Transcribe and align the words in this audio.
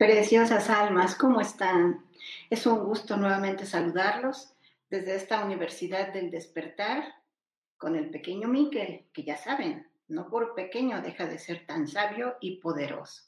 Preciosas 0.00 0.70
almas, 0.70 1.14
¿cómo 1.14 1.42
están? 1.42 2.06
Es 2.48 2.64
un 2.64 2.78
gusto 2.84 3.18
nuevamente 3.18 3.66
saludarlos 3.66 4.54
desde 4.88 5.14
esta 5.14 5.44
Universidad 5.44 6.10
del 6.14 6.30
Despertar 6.30 7.04
con 7.76 7.94
el 7.96 8.08
pequeño 8.08 8.48
Miquel, 8.48 9.04
que 9.12 9.24
ya 9.24 9.36
saben, 9.36 9.86
no 10.08 10.30
por 10.30 10.54
pequeño 10.54 11.02
deja 11.02 11.26
de 11.26 11.38
ser 11.38 11.66
tan 11.66 11.86
sabio 11.86 12.36
y 12.40 12.62
poderoso. 12.62 13.24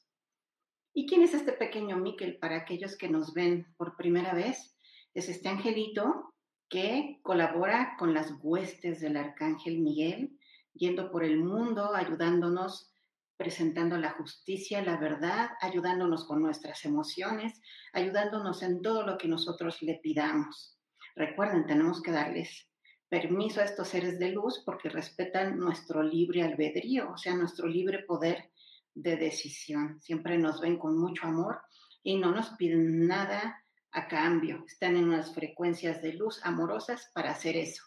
¿Y 0.94 1.06
quién 1.06 1.20
es 1.20 1.34
este 1.34 1.52
pequeño 1.52 1.98
Miquel 1.98 2.38
para 2.38 2.56
aquellos 2.56 2.96
que 2.96 3.10
nos 3.10 3.34
ven 3.34 3.66
por 3.76 3.98
primera 3.98 4.32
vez? 4.32 4.74
Es 5.12 5.28
este 5.28 5.50
angelito 5.50 6.32
que 6.70 7.20
colabora 7.22 7.96
con 7.98 8.14
las 8.14 8.32
huestes 8.40 8.98
del 9.02 9.18
arcángel 9.18 9.78
Miguel, 9.80 10.38
yendo 10.72 11.10
por 11.10 11.22
el 11.22 11.36
mundo 11.36 11.94
ayudándonos 11.94 12.91
presentando 13.36 13.96
la 13.96 14.10
justicia, 14.10 14.82
la 14.82 14.96
verdad, 14.96 15.50
ayudándonos 15.60 16.24
con 16.24 16.42
nuestras 16.42 16.84
emociones, 16.84 17.60
ayudándonos 17.92 18.62
en 18.62 18.82
todo 18.82 19.04
lo 19.04 19.18
que 19.18 19.28
nosotros 19.28 19.82
le 19.82 20.00
pidamos. 20.02 20.78
Recuerden, 21.16 21.66
tenemos 21.66 22.02
que 22.02 22.12
darles 22.12 22.68
permiso 23.08 23.60
a 23.60 23.64
estos 23.64 23.88
seres 23.88 24.18
de 24.18 24.30
luz 24.30 24.62
porque 24.64 24.88
respetan 24.88 25.58
nuestro 25.58 26.02
libre 26.02 26.42
albedrío, 26.42 27.12
o 27.12 27.18
sea, 27.18 27.34
nuestro 27.34 27.66
libre 27.66 28.04
poder 28.04 28.50
de 28.94 29.16
decisión. 29.16 30.00
Siempre 30.00 30.38
nos 30.38 30.60
ven 30.60 30.78
con 30.78 30.98
mucho 30.98 31.26
amor 31.26 31.60
y 32.02 32.16
no 32.16 32.30
nos 32.32 32.50
piden 32.50 33.06
nada 33.06 33.62
a 33.90 34.08
cambio. 34.08 34.64
Están 34.66 34.96
en 34.96 35.04
unas 35.04 35.34
frecuencias 35.34 36.00
de 36.02 36.14
luz 36.14 36.40
amorosas 36.44 37.10
para 37.14 37.30
hacer 37.30 37.56
eso. 37.56 37.84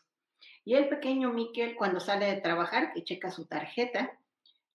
Y 0.64 0.76
el 0.76 0.90
pequeño 0.90 1.32
Miquel, 1.32 1.76
cuando 1.76 2.00
sale 2.00 2.26
de 2.26 2.42
trabajar, 2.42 2.92
que 2.94 3.04
checa 3.04 3.32
su 3.32 3.48
tarjeta, 3.48 4.20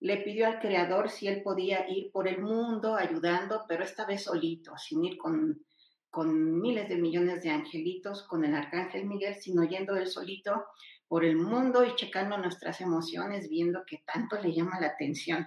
le 0.00 0.16
pidió 0.19 0.47
al 0.47 0.61
Creador 0.61 1.11
si 1.11 1.28
él 1.28 1.43
podía 1.43 1.88
ir 1.88 2.11
por 2.11 2.27
el 2.27 2.41
mundo 2.41 2.97
ayudando, 2.97 3.65
pero 3.69 3.84
esta 3.84 4.06
vez 4.06 4.25
solito, 4.25 4.77
sin 4.78 5.05
ir 5.05 5.19
con, 5.19 5.62
con 6.09 6.61
miles 6.61 6.88
de 6.88 6.97
millones 6.97 7.43
de 7.43 7.50
angelitos, 7.50 8.27
con 8.27 8.44
el 8.44 8.55
Arcángel 8.55 9.06
Miguel, 9.06 9.34
sino 9.34 9.62
yendo 9.65 9.97
él 9.97 10.06
solito 10.06 10.65
por 11.06 11.25
el 11.25 11.37
mundo 11.37 11.84
y 11.84 11.94
checando 11.97 12.39
nuestras 12.39 12.81
emociones, 12.81 13.50
viendo 13.50 13.83
que 13.87 14.03
tanto 14.06 14.41
le 14.41 14.55
llama 14.55 14.81
la 14.81 14.89
atención, 14.89 15.47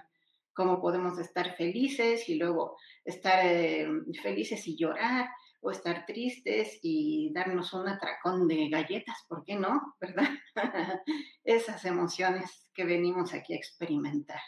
cómo 0.52 0.80
podemos 0.80 1.18
estar 1.18 1.56
felices 1.56 2.28
y 2.28 2.36
luego 2.36 2.76
estar 3.04 3.44
eh, 3.44 3.88
felices 4.22 4.68
y 4.68 4.76
llorar, 4.76 5.28
o 5.64 5.70
estar 5.70 6.04
tristes 6.04 6.78
y 6.82 7.32
darnos 7.32 7.72
un 7.72 7.88
atracón 7.88 8.46
de 8.46 8.68
galletas, 8.68 9.16
¿por 9.26 9.44
qué 9.44 9.56
no? 9.56 9.80
¿Verdad? 9.98 10.28
Esas 11.44 11.86
emociones 11.86 12.70
que 12.74 12.84
venimos 12.84 13.32
aquí 13.32 13.54
a 13.54 13.56
experimentar. 13.56 14.40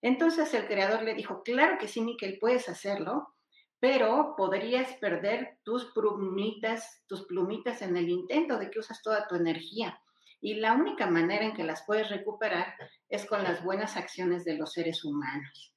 Entonces 0.00 0.54
el 0.54 0.66
creador 0.66 1.02
le 1.02 1.14
dijo, 1.14 1.42
claro 1.42 1.76
que 1.78 1.86
sí, 1.86 2.00
Miquel, 2.00 2.38
puedes 2.40 2.70
hacerlo, 2.70 3.28
pero 3.78 4.34
podrías 4.38 4.94
perder 4.94 5.58
tus 5.64 5.92
plumitas, 5.92 7.04
tus 7.06 7.26
plumitas 7.26 7.82
en 7.82 7.98
el 7.98 8.08
intento 8.08 8.58
de 8.58 8.70
que 8.70 8.78
usas 8.78 9.02
toda 9.02 9.28
tu 9.28 9.34
energía. 9.34 10.00
Y 10.40 10.54
la 10.54 10.72
única 10.72 11.10
manera 11.10 11.44
en 11.44 11.52
que 11.52 11.64
las 11.64 11.84
puedes 11.86 12.08
recuperar 12.08 12.74
es 13.10 13.26
con 13.26 13.42
las 13.42 13.62
buenas 13.62 13.98
acciones 13.98 14.46
de 14.46 14.56
los 14.56 14.72
seres 14.72 15.04
humanos. 15.04 15.74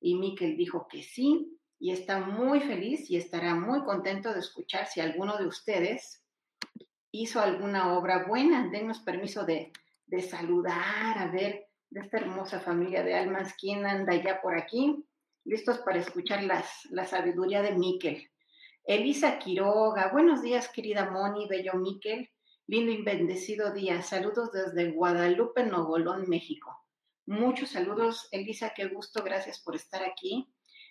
Y 0.00 0.14
Miquel 0.14 0.56
dijo 0.56 0.86
que 0.88 1.02
sí, 1.02 1.58
y 1.84 1.90
está 1.90 2.18
muy 2.18 2.60
feliz 2.60 3.10
y 3.10 3.18
estará 3.18 3.54
muy 3.54 3.84
contento 3.84 4.32
de 4.32 4.40
escuchar 4.40 4.86
si 4.86 5.02
alguno 5.02 5.36
de 5.36 5.46
ustedes 5.46 6.24
hizo 7.10 7.40
alguna 7.40 7.98
obra 7.98 8.24
buena. 8.26 8.70
Denos 8.70 9.00
permiso 9.00 9.44
de, 9.44 9.70
de 10.06 10.22
saludar, 10.22 11.18
a 11.18 11.30
ver 11.30 11.66
de 11.90 12.00
esta 12.00 12.16
hermosa 12.16 12.60
familia 12.60 13.02
de 13.02 13.14
almas, 13.14 13.54
quién 13.60 13.84
anda 13.84 14.14
ya 14.14 14.40
por 14.40 14.56
aquí, 14.56 15.04
listos 15.44 15.76
para 15.80 15.98
escuchar 15.98 16.42
las, 16.44 16.86
la 16.88 17.04
sabiduría 17.04 17.60
de 17.60 17.72
Miquel. 17.72 18.30
Elisa 18.84 19.38
Quiroga, 19.38 20.08
buenos 20.10 20.40
días 20.40 20.70
querida 20.70 21.10
Moni, 21.10 21.46
bello 21.48 21.74
Miquel, 21.74 22.30
lindo 22.66 22.92
y 22.92 23.02
bendecido 23.02 23.74
día. 23.74 24.00
Saludos 24.00 24.52
desde 24.52 24.90
Guadalupe, 24.90 25.64
Nuevo 25.64 25.98
León, 25.98 26.24
México. 26.28 26.82
Muchos 27.26 27.72
saludos, 27.72 28.26
Elisa, 28.32 28.72
qué 28.74 28.86
gusto, 28.86 29.22
gracias 29.22 29.60
por 29.60 29.76
estar 29.76 30.02
aquí. 30.02 30.48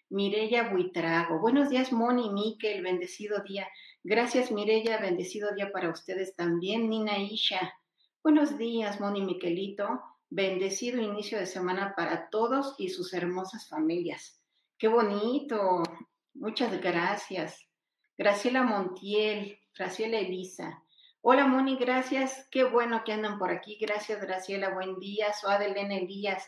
Mirella 0.09 0.69
Buitrago. 0.69 1.39
Buenos 1.39 1.69
días, 1.69 1.91
Moni, 1.91 2.29
Miquel, 2.29 2.81
bendecido 2.81 3.41
día. 3.43 3.67
Gracias, 4.03 4.51
Mirella, 4.51 4.99
bendecido 4.99 5.53
día 5.55 5.71
para 5.71 5.89
ustedes 5.89 6.35
también. 6.35 6.89
Nina 6.89 7.17
Isha. 7.17 7.73
Buenos 8.23 8.57
días, 8.57 8.99
Moni 8.99 9.21
Miquelito. 9.21 10.01
Bendecido 10.29 11.01
inicio 11.01 11.37
de 11.37 11.45
semana 11.45 11.93
para 11.95 12.29
todos 12.29 12.75
y 12.77 12.89
sus 12.89 13.13
hermosas 13.13 13.67
familias. 13.69 14.41
Qué 14.77 14.87
bonito. 14.87 15.83
Muchas 16.33 16.81
gracias. 16.81 17.67
Graciela 18.17 18.63
Montiel, 18.63 19.59
Graciela 19.77 20.19
Elisa. 20.19 20.83
Hola 21.21 21.47
Moni, 21.47 21.77
gracias. 21.77 22.47
Qué 22.51 22.63
bueno 22.63 23.03
que 23.05 23.13
andan 23.13 23.39
por 23.39 23.49
aquí. 23.49 23.77
Gracias, 23.79 24.19
Graciela. 24.19 24.73
Buen 24.73 24.99
día. 24.99 25.31
Soy 25.33 25.53
Adelena 25.53 25.95
Elías. 25.95 26.43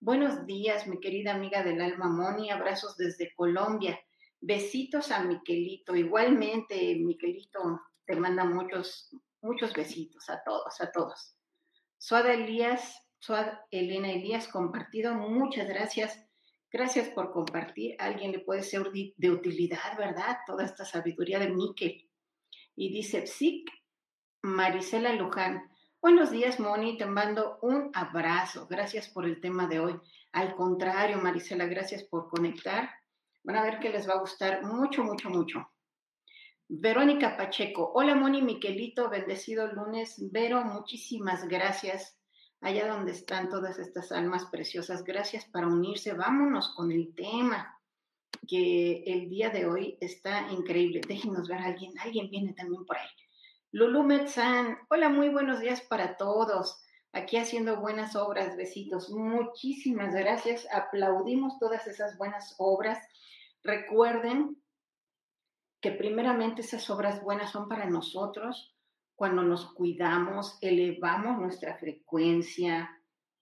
Buenos 0.00 0.46
días, 0.46 0.86
mi 0.86 1.00
querida 1.00 1.34
amiga 1.34 1.64
del 1.64 1.80
alma 1.80 2.08
Moni, 2.08 2.52
abrazos 2.52 2.96
desde 2.96 3.34
Colombia. 3.34 3.98
Besitos 4.40 5.10
a 5.10 5.24
Miquelito. 5.24 5.96
Igualmente, 5.96 6.94
Miquelito 6.94 7.80
te 8.06 8.14
manda 8.14 8.44
muchos, 8.44 9.10
muchos 9.42 9.72
besitos 9.72 10.30
a 10.30 10.40
todos, 10.44 10.80
a 10.80 10.92
todos. 10.92 11.34
Suada 11.98 12.32
Elías, 12.32 13.02
Suad 13.18 13.48
Elena 13.72 14.12
Elías 14.12 14.46
compartido. 14.46 15.14
Muchas 15.14 15.66
gracias. 15.66 16.24
Gracias 16.70 17.08
por 17.08 17.32
compartir. 17.32 17.96
Alguien 17.98 18.30
le 18.30 18.38
puede 18.38 18.62
ser 18.62 18.92
de 18.92 19.30
utilidad, 19.32 19.98
¿verdad? 19.98 20.38
Toda 20.46 20.64
esta 20.64 20.84
sabiduría 20.84 21.40
de 21.40 21.50
Miquel. 21.50 22.08
Y 22.76 22.92
dice 22.92 23.26
Psic, 23.26 23.68
Marisela 24.42 25.12
Luján. 25.14 25.68
Buenos 26.00 26.30
días, 26.30 26.60
Moni. 26.60 26.96
Te 26.96 27.06
mando 27.06 27.58
un 27.60 27.90
abrazo. 27.92 28.68
Gracias 28.70 29.08
por 29.08 29.26
el 29.26 29.40
tema 29.40 29.66
de 29.66 29.80
hoy. 29.80 30.00
Al 30.30 30.54
contrario, 30.54 31.18
Marisela, 31.18 31.66
gracias 31.66 32.04
por 32.04 32.28
conectar. 32.28 32.88
Van 33.42 33.56
a 33.56 33.64
ver 33.64 33.80
que 33.80 33.90
les 33.90 34.08
va 34.08 34.12
a 34.12 34.20
gustar 34.20 34.62
mucho, 34.62 35.02
mucho, 35.02 35.28
mucho. 35.28 35.68
Verónica 36.68 37.36
Pacheco. 37.36 37.90
Hola, 37.96 38.14
Moni 38.14 38.42
Miquelito. 38.42 39.10
Bendecido 39.10 39.66
lunes. 39.72 40.14
Vero, 40.30 40.64
muchísimas 40.64 41.48
gracias 41.48 42.16
allá 42.60 42.86
donde 42.86 43.10
están 43.10 43.48
todas 43.48 43.80
estas 43.80 44.12
almas 44.12 44.44
preciosas. 44.52 45.02
Gracias 45.02 45.46
para 45.46 45.66
unirse. 45.66 46.12
Vámonos 46.12 46.74
con 46.76 46.92
el 46.92 47.12
tema 47.12 47.76
que 48.46 49.02
el 49.04 49.28
día 49.28 49.50
de 49.50 49.66
hoy 49.66 49.98
está 50.00 50.48
increíble. 50.52 51.00
Déjenos 51.08 51.48
ver 51.48 51.58
a 51.58 51.66
alguien. 51.66 51.92
Alguien 51.98 52.30
viene 52.30 52.52
también 52.52 52.86
por 52.86 52.96
ahí. 52.96 53.08
Lulu 53.70 54.02
Metzan. 54.02 54.78
Hola, 54.88 55.10
muy 55.10 55.28
buenos 55.28 55.60
días 55.60 55.82
para 55.82 56.16
todos. 56.16 56.82
Aquí 57.12 57.36
haciendo 57.36 57.78
buenas 57.78 58.16
obras. 58.16 58.56
Besitos. 58.56 59.10
Muchísimas 59.10 60.14
gracias. 60.14 60.66
Aplaudimos 60.72 61.58
todas 61.58 61.86
esas 61.86 62.16
buenas 62.16 62.54
obras. 62.56 62.98
Recuerden 63.62 64.56
que 65.82 65.90
primeramente 65.90 66.62
esas 66.62 66.88
obras 66.88 67.22
buenas 67.22 67.50
son 67.50 67.68
para 67.68 67.84
nosotros, 67.84 68.74
cuando 69.14 69.42
nos 69.42 69.70
cuidamos, 69.74 70.56
elevamos 70.62 71.38
nuestra 71.38 71.76
frecuencia, 71.76 72.90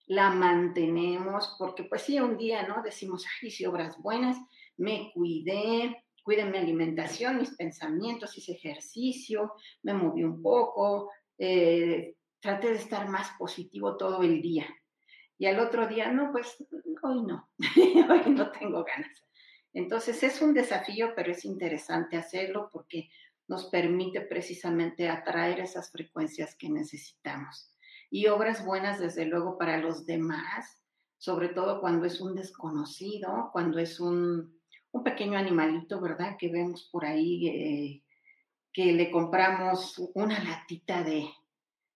la 0.07 0.31
mantenemos, 0.31 1.55
porque 1.57 1.85
pues 1.85 2.03
sí, 2.03 2.19
un 2.19 2.37
día, 2.37 2.67
¿no? 2.67 2.83
Decimos, 2.83 3.25
ay, 3.41 3.49
hice 3.49 3.69
obras 3.69 3.97
buenas, 4.03 4.37
me 4.77 5.13
cuidé, 5.15 6.05
cuidé 6.27 6.45
mi 6.45 6.59
alimentación, 6.59 7.39
mis 7.39 7.55
pensamientos, 7.55 8.37
hice 8.37 8.51
ejercicio, 8.51 9.53
me 9.85 9.95
moví 9.95 10.25
un 10.25 10.43
poco, 10.43 11.13
eh, 11.39 12.17
traté 12.41 12.71
de 12.71 12.79
estar 12.79 13.09
más 13.09 13.31
positivo 13.39 13.97
todo 13.97 14.25
el 14.25 14.43
día. 14.43 14.67
Y 15.39 15.47
al 15.47 15.61
otro 15.61 15.87
día, 15.87 16.11
no, 16.11 16.33
pues 16.33 16.57
hoy 17.01 17.23
no, 17.23 17.49
hoy 18.11 18.31
no 18.33 18.51
tengo 18.51 18.83
ganas. 18.83 19.23
Entonces 19.73 20.21
es 20.25 20.43
un 20.43 20.53
desafío, 20.53 21.13
pero 21.15 21.31
es 21.31 21.45
interesante 21.45 22.17
hacerlo 22.17 22.71
porque 22.73 23.09
nos 23.47 23.67
permite 23.67 24.21
precisamente 24.23 25.09
atraer 25.09 25.61
esas 25.61 25.93
frecuencias 25.93 26.57
que 26.57 26.69
necesitamos. 26.69 27.73
Y 28.11 28.27
obras 28.27 28.67
buenas, 28.67 28.99
desde 28.99 29.27
luego, 29.27 29.59
para 29.59 29.79
los 29.79 30.07
demás, 30.07 30.83
sobre 31.19 31.51
todo 31.51 31.81
cuando 31.81 32.05
es 32.05 32.21
un 32.21 32.35
desconocido, 32.35 33.51
cuando 33.53 33.79
es 33.79 34.01
un, 34.01 34.56
un 34.97 35.05
pequeño 35.05 35.39
animalito, 35.39 36.01
¿verdad? 36.01 36.37
Que 36.39 36.49
vemos 36.49 36.89
por 36.91 37.05
ahí, 37.05 37.49
eh, 37.49 38.03
que 38.73 38.93
le 38.93 39.11
compramos 39.11 39.95
una 40.15 40.43
latita 40.43 41.03
de, 41.03 41.29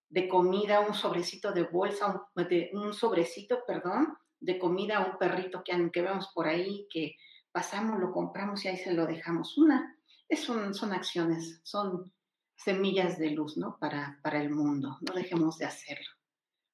de, 0.09 0.27
comida, 0.27 0.81
un 0.81 0.93
sobrecito 0.93 1.51
de 1.51 1.63
bolsa, 1.63 2.25
un, 2.35 2.47
de, 2.47 2.69
un 2.73 2.93
sobrecito, 2.93 3.63
perdón, 3.65 4.17
de 4.39 4.59
comida 4.59 5.05
un 5.05 5.17
perrito 5.17 5.63
que, 5.63 5.89
que 5.91 6.01
vemos 6.01 6.29
por 6.33 6.47
ahí, 6.47 6.87
que 6.91 7.15
pasamos, 7.51 7.99
lo 7.99 8.11
compramos 8.11 8.63
y 8.65 8.67
ahí 8.67 8.77
se 8.77 8.93
lo 8.93 9.07
dejamos. 9.07 9.57
Una, 9.57 9.95
son 10.35 10.93
acciones, 10.93 11.59
son 11.63 12.13
semillas 12.55 13.17
de 13.17 13.31
luz, 13.31 13.57
¿no? 13.57 13.77
Para, 13.79 14.19
para 14.21 14.41
el 14.41 14.51
mundo. 14.51 14.97
No 15.01 15.13
dejemos 15.13 15.57
de 15.57 15.65
hacerlo. 15.65 16.07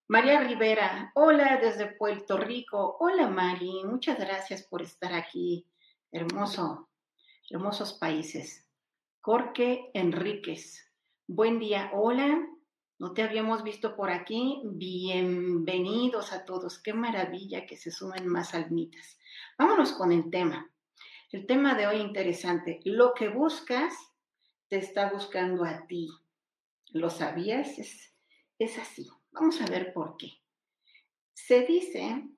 María 0.10 0.42
Rivera, 0.42 1.12
hola 1.16 1.58
desde 1.58 1.88
Puerto 1.88 2.38
Rico. 2.38 2.98
Hola 3.00 3.28
Mari, 3.28 3.84
muchas 3.86 4.18
gracias 4.18 4.64
por 4.64 4.82
estar 4.82 5.14
aquí. 5.14 5.66
Hermoso, 6.10 6.90
hermosos 7.50 7.92
países. 7.94 8.66
Jorge 9.20 9.92
Enríquez, 9.94 10.90
buen 11.28 11.60
día. 11.60 11.92
Hola, 11.94 12.48
no 12.98 13.14
te 13.14 13.24
habíamos 13.24 13.62
visto 13.62 13.98
por 13.98 14.10
aquí. 14.10 14.62
Bienvenidos 14.64 16.32
a 16.32 16.46
todos. 16.46 16.82
Qué 16.82 16.94
maravilla 16.94 17.66
que 17.66 17.76
se 17.76 17.92
sumen 17.92 18.26
más 18.26 18.54
almitas. 18.54 19.20
Vámonos 19.58 19.92
con 19.92 20.14
el 20.14 20.30
tema. 20.30 20.72
El 21.34 21.46
tema 21.46 21.76
de 21.76 21.88
hoy 21.88 21.98
interesante. 21.98 22.80
Lo 22.86 23.14
que 23.14 23.28
buscas 23.28 23.94
te 24.70 24.78
está 24.78 25.12
buscando 25.12 25.66
a 25.66 25.88
ti. 25.88 26.08
¿Lo 26.94 27.10
sabías? 27.10 27.78
Es, 27.80 28.16
es 28.58 28.78
así. 28.80 29.10
Vamos 29.34 29.60
a 29.60 29.66
ver 29.66 29.92
por 29.92 30.16
qué. 30.16 30.40
Se 31.34 31.66
dice 31.66 32.30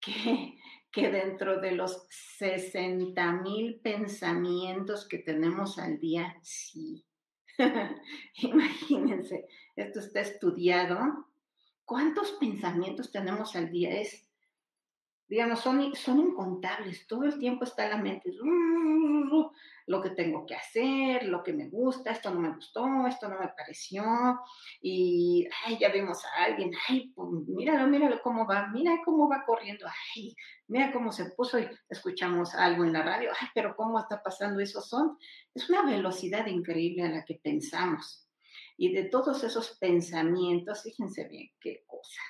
que, 0.00 0.58
que 0.92 1.10
dentro 1.10 1.60
de 1.60 1.72
los 1.72 2.06
60 2.38 3.32
mil 3.42 3.80
pensamientos 3.80 5.08
que 5.08 5.18
tenemos 5.18 5.78
al 5.78 5.98
día, 5.98 6.36
sí. 6.42 7.04
Imagínense, 8.36 9.46
esto 9.74 10.00
está 10.00 10.20
estudiado. 10.20 11.26
¿Cuántos 11.84 12.32
pensamientos 12.32 13.10
tenemos 13.10 13.56
al 13.56 13.70
día? 13.70 14.00
Es 14.00 14.28
digamos, 15.32 15.60
son, 15.60 15.94
son 15.94 16.20
incontables, 16.20 17.06
todo 17.06 17.24
el 17.24 17.38
tiempo 17.38 17.64
está 17.64 17.88
la 17.88 17.96
mente, 17.96 18.30
lo 19.86 20.02
que 20.02 20.10
tengo 20.10 20.44
que 20.44 20.54
hacer, 20.54 21.24
lo 21.24 21.42
que 21.42 21.54
me 21.54 21.70
gusta, 21.70 22.10
esto 22.10 22.30
no 22.30 22.38
me 22.38 22.54
gustó, 22.54 23.06
esto 23.06 23.30
no 23.30 23.40
me 23.40 23.48
pareció, 23.48 24.04
y, 24.82 25.48
ay, 25.64 25.78
ya 25.80 25.88
vimos 25.88 26.22
a 26.26 26.44
alguien, 26.44 26.72
ay, 26.86 27.14
pues, 27.14 27.30
míralo, 27.48 27.86
míralo 27.86 28.20
cómo 28.20 28.46
va, 28.46 28.68
mira 28.74 29.00
cómo 29.06 29.26
va 29.26 29.42
corriendo, 29.46 29.86
ay, 30.14 30.36
mira 30.68 30.92
cómo 30.92 31.10
se 31.10 31.30
puso 31.30 31.58
y 31.58 31.66
escuchamos 31.88 32.54
algo 32.54 32.84
en 32.84 32.92
la 32.92 33.02
radio, 33.02 33.30
ay, 33.40 33.48
pero 33.54 33.74
cómo 33.74 33.98
está 33.98 34.22
pasando 34.22 34.60
eso, 34.60 34.82
son, 34.82 35.16
es 35.54 35.70
una 35.70 35.80
velocidad 35.80 36.44
increíble 36.44 37.04
a 37.04 37.08
la 37.08 37.24
que 37.24 37.40
pensamos. 37.42 38.28
Y 38.76 38.92
de 38.92 39.04
todos 39.04 39.42
esos 39.44 39.78
pensamientos, 39.78 40.82
fíjense 40.82 41.26
bien, 41.26 41.50
qué 41.58 41.84
cosa 41.86 42.20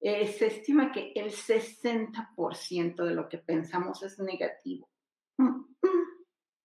eh, 0.00 0.26
se 0.26 0.46
estima 0.46 0.92
que 0.92 1.12
el 1.14 1.30
60% 1.30 3.04
de 3.04 3.14
lo 3.14 3.28
que 3.28 3.38
pensamos 3.38 4.02
es 4.02 4.18
negativo. 4.18 4.88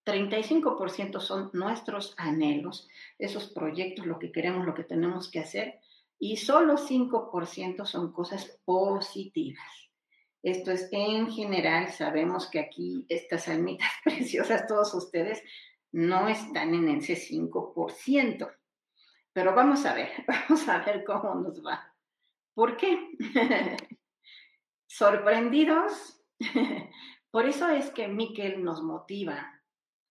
35% 0.06 1.20
son 1.20 1.50
nuestros 1.54 2.14
anhelos, 2.18 2.88
esos 3.18 3.50
proyectos, 3.50 4.06
lo 4.06 4.20
que 4.20 4.32
queremos, 4.32 4.66
lo 4.66 4.76
que 4.76 4.84
tenemos 4.84 5.30
que 5.30 5.40
hacer, 5.40 5.80
y 6.20 6.38
solo 6.38 6.76
5% 6.78 7.86
son 7.86 8.14
cosas 8.14 8.60
positivas. 8.64 9.90
Esto 10.44 10.72
es 10.72 10.88
en 10.92 11.32
general, 11.32 11.90
sabemos 11.90 12.48
que 12.48 12.60
aquí 12.60 13.06
estas 13.10 13.48
almitas 13.48 13.90
preciosas, 14.04 14.68
todos 14.68 14.94
ustedes, 14.94 15.42
no 15.92 16.28
están 16.28 16.74
en 16.74 16.88
ese 16.90 17.16
5%. 17.16 18.56
Pero 19.34 19.56
vamos 19.56 19.86
a 19.86 19.94
ver, 19.94 20.10
vamos 20.28 20.70
a 20.70 20.80
ver 20.86 21.04
cómo 21.04 21.36
nos 21.36 21.66
va. 21.66 21.95
¿Por 22.56 22.78
qué? 22.78 23.10
Sorprendidos. 24.88 26.24
Por 27.32 27.46
eso 27.48 27.70
es 27.70 27.92
que 27.92 28.08
Miquel 28.08 28.64
nos 28.64 28.82
motiva. 28.82 29.62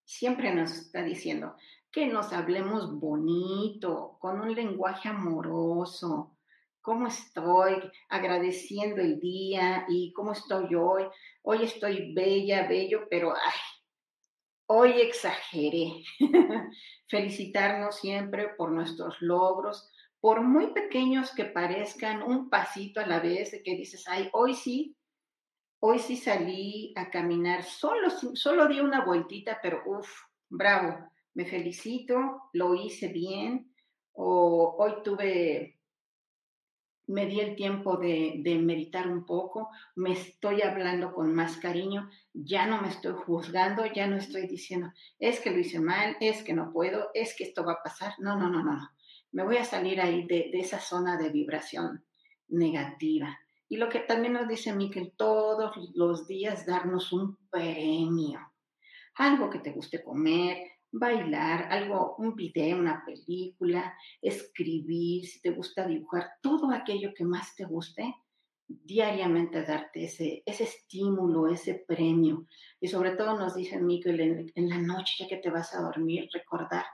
Siempre 0.05 0.53
nos 0.53 0.71
está 0.71 1.01
diciendo 1.01 1.55
que 1.91 2.05
nos 2.07 2.33
hablemos 2.33 2.99
bonito, 2.99 4.17
con 4.19 4.41
un 4.41 4.53
lenguaje 4.53 5.09
amoroso. 5.09 6.37
¿Cómo 6.81 7.07
estoy? 7.07 7.89
Agradeciendo 8.09 9.01
el 9.01 9.19
día 9.19 9.85
y 9.87 10.13
cómo 10.13 10.33
estoy 10.33 10.75
hoy. 10.75 11.05
Hoy 11.41 11.63
estoy 11.63 12.13
bella, 12.13 12.67
bello, 12.67 13.07
pero 13.09 13.33
ay, 13.33 13.59
hoy 14.67 15.01
exageré. 15.01 16.03
Felicitarnos 17.09 17.95
siempre 17.95 18.49
por 18.49 18.71
nuestros 18.71 19.19
logros, 19.21 19.89
por 20.25 20.41
muy 20.41 20.73
pequeños 20.73 21.29
que 21.35 21.45
parezcan, 21.45 22.23
un 22.23 22.49
pasito 22.49 22.99
a 22.99 23.05
la 23.05 23.19
vez, 23.19 23.51
de 23.51 23.61
que 23.61 23.75
dices, 23.75 24.05
ay, 24.07 24.27
hoy 24.33 24.55
sí, 24.55 24.97
hoy 25.79 25.99
sí 25.99 26.17
salí 26.17 26.93
a 26.95 27.11
caminar, 27.11 27.61
solo, 27.61 28.09
solo 28.09 28.67
di 28.67 28.79
una 28.79 29.05
vueltita, 29.05 29.59
pero 29.61 29.83
uff, 29.85 30.09
bravo, 30.49 31.11
me 31.35 31.45
felicito, 31.45 32.49
lo 32.53 32.73
hice 32.73 33.09
bien, 33.09 33.71
o 34.13 34.75
hoy 34.79 34.93
tuve, 35.03 35.79
me 37.05 37.27
di 37.27 37.39
el 37.39 37.55
tiempo 37.55 37.95
de, 37.97 38.37
de 38.39 38.57
meditar 38.57 39.07
un 39.07 39.27
poco, 39.27 39.69
me 39.95 40.13
estoy 40.13 40.63
hablando 40.63 41.13
con 41.13 41.35
más 41.35 41.57
cariño, 41.57 42.09
ya 42.33 42.65
no 42.65 42.81
me 42.81 42.87
estoy 42.87 43.13
juzgando, 43.13 43.85
ya 43.93 44.07
no 44.07 44.15
estoy 44.15 44.47
diciendo, 44.47 44.91
es 45.19 45.39
que 45.39 45.51
lo 45.51 45.59
hice 45.59 45.79
mal, 45.79 46.17
es 46.19 46.41
que 46.41 46.53
no 46.53 46.71
puedo, 46.73 47.11
es 47.13 47.35
que 47.37 47.43
esto 47.43 47.63
va 47.63 47.73
a 47.73 47.83
pasar, 47.83 48.15
no, 48.17 48.35
no, 48.39 48.49
no, 48.49 48.63
no, 48.63 48.73
no 48.73 48.94
me 49.35 49.43
voy 49.43 49.57
a 49.57 49.65
salir 49.65 49.99
ahí 49.99 50.25
de, 50.25 50.49
esa 50.53 50.79
zona 50.79 51.17
de 51.17 51.29
vibración 51.29 52.05
negativa. 52.47 53.37
Y 53.67 53.75
lo 53.75 53.89
que 53.89 53.99
también 53.99 54.31
nos 54.31 54.47
dice 54.47 54.73
Miquel, 54.73 55.11
todos 55.17 55.75
los 55.93 56.25
días 56.25 56.65
darnos 56.65 57.11
un 57.11 57.37
premio, 57.49 58.39
algo 59.15 59.49
que 59.49 59.59
te 59.59 59.71
guste 59.71 60.01
comer, 60.01 60.59
bailar, 60.89 61.67
algo, 61.69 62.15
un 62.17 62.33
video, 62.33 62.77
una 62.77 63.03
película, 63.05 63.93
escribir, 64.21 65.25
si 65.25 65.41
te 65.41 65.49
gusta 65.49 65.85
dibujar, 65.85 66.35
todo 66.41 66.71
aquello 66.71 67.13
que 67.13 67.25
más 67.25 67.57
te 67.57 67.65
guste, 67.65 68.15
diariamente 68.65 69.63
darte 69.63 70.05
ese, 70.05 70.43
estímulo, 70.45 71.49
ese 71.49 71.83
premio. 71.85 72.47
Y 72.79 72.87
sobre 72.87 73.17
todo 73.17 73.37
nos 73.37 73.53
dice 73.53 73.81
Miguel 73.81 74.21
en, 74.21 74.51
en 74.55 74.69
la 74.69 74.77
noche, 74.77 75.15
ya 75.19 75.27
que 75.27 75.41
te 75.41 75.49
vas 75.49 75.75
a 75.75 75.81
dormir, 75.81 76.29
recordar 76.31 76.85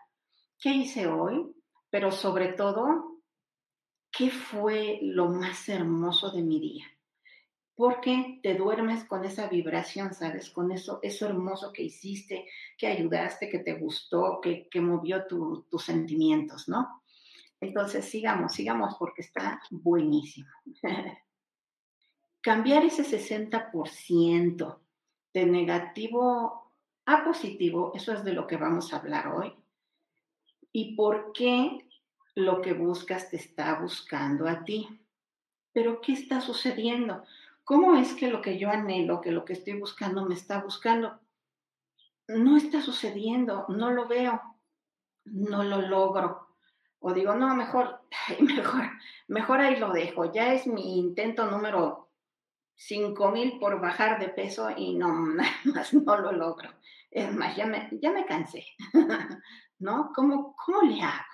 qué 0.59 0.71
hice 0.71 1.05
hoy, 1.05 1.53
pero 1.91 2.09
sobre 2.09 2.53
todo, 2.53 3.19
qué 4.11 4.31
fue 4.31 4.99
lo 5.03 5.29
más 5.29 5.69
hermoso 5.69 6.31
de 6.31 6.41
mi 6.41 6.59
día. 6.59 6.85
Porque 7.75 8.39
te 8.41 8.55
duermes 8.55 9.03
con 9.05 9.25
esa 9.25 9.47
vibración, 9.47 10.13
¿sabes? 10.13 10.49
Con 10.49 10.71
eso, 10.71 10.99
eso 11.03 11.25
hermoso 11.25 11.71
que 11.71 11.83
hiciste, 11.83 12.47
que 12.77 12.87
ayudaste, 12.87 13.49
que 13.49 13.59
te 13.59 13.73
gustó, 13.73 14.39
que, 14.41 14.67
que 14.69 14.81
movió 14.81 15.25
tus 15.27 15.83
sentimientos, 15.83 16.67
¿no? 16.67 17.03
Entonces, 17.59 18.05
sigamos, 18.05 18.53
sigamos 18.53 18.95
porque 18.97 19.21
está 19.21 19.61
buenísimo. 19.69 20.49
Cambiar 22.41 22.85
ese 22.85 23.03
60% 23.03 24.79
de 25.33 25.45
negativo 25.45 26.73
a 27.05 27.23
positivo, 27.23 27.91
eso 27.93 28.13
es 28.13 28.23
de 28.23 28.33
lo 28.33 28.47
que 28.47 28.57
vamos 28.57 28.93
a 28.93 28.97
hablar 28.97 29.27
hoy. 29.27 29.60
¿Y 30.71 30.95
por 30.95 31.33
qué 31.33 31.87
lo 32.35 32.61
que 32.61 32.73
buscas 32.73 33.29
te 33.29 33.37
está 33.37 33.79
buscando 33.79 34.47
a 34.47 34.63
ti? 34.63 34.87
Pero 35.73 36.01
¿qué 36.01 36.13
está 36.13 36.41
sucediendo? 36.41 37.23
¿Cómo 37.63 37.95
es 37.95 38.13
que 38.13 38.29
lo 38.29 38.41
que 38.41 38.57
yo 38.57 38.69
anhelo, 38.69 39.21
que 39.21 39.31
lo 39.31 39.45
que 39.45 39.53
estoy 39.53 39.79
buscando 39.79 40.25
me 40.25 40.35
está 40.35 40.61
buscando? 40.61 41.19
No 42.27 42.57
está 42.57 42.81
sucediendo, 42.81 43.65
no 43.69 43.91
lo 43.91 44.07
veo, 44.07 44.41
no 45.25 45.63
lo 45.63 45.81
logro. 45.81 46.47
O 46.99 47.13
digo, 47.13 47.35
no, 47.35 47.55
mejor, 47.55 48.01
mejor, 48.39 48.89
mejor 49.27 49.59
ahí 49.59 49.77
lo 49.77 49.91
dejo. 49.91 50.31
Ya 50.31 50.53
es 50.53 50.67
mi 50.67 50.99
intento 50.99 51.45
número 51.49 52.09
5000 52.75 53.59
por 53.59 53.79
bajar 53.79 54.19
de 54.19 54.29
peso 54.29 54.69
y 54.75 54.95
no, 54.95 55.25
nada 55.35 55.51
más 55.65 55.93
no 55.93 56.17
lo 56.17 56.31
logro. 56.31 56.69
Es 57.09 57.33
más, 57.33 57.55
ya 57.55 57.65
me, 57.65 57.89
ya 58.01 58.11
me 58.11 58.25
cansé. 58.25 58.65
¿No? 59.81 60.11
¿Cómo, 60.15 60.55
¿Cómo 60.65 60.83
le 60.83 61.01
hago? 61.01 61.25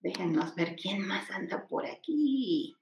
Déjenos 0.00 0.54
ver 0.54 0.76
quién 0.76 1.06
más 1.06 1.30
anda 1.30 1.66
por 1.66 1.84
aquí. 1.84 2.74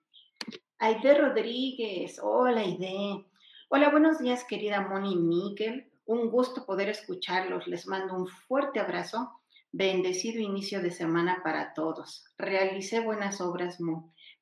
Aide 0.78 1.14
Rodríguez. 1.18 2.20
Hola, 2.22 2.60
Aide. 2.60 3.26
Hola, 3.70 3.90
buenos 3.90 4.20
días, 4.20 4.44
querida 4.44 4.82
Moni 4.82 5.16
Miquel. 5.16 5.90
Un 6.04 6.30
gusto 6.30 6.64
poder 6.64 6.90
escucharlos. 6.90 7.66
Les 7.66 7.88
mando 7.88 8.14
un 8.14 8.28
fuerte 8.28 8.78
abrazo. 8.78 9.40
Bendecido 9.72 10.40
inicio 10.40 10.80
de 10.80 10.92
semana 10.92 11.40
para 11.42 11.74
todos. 11.74 12.24
Realicé 12.38 13.00
buenas 13.00 13.40
obras. 13.40 13.78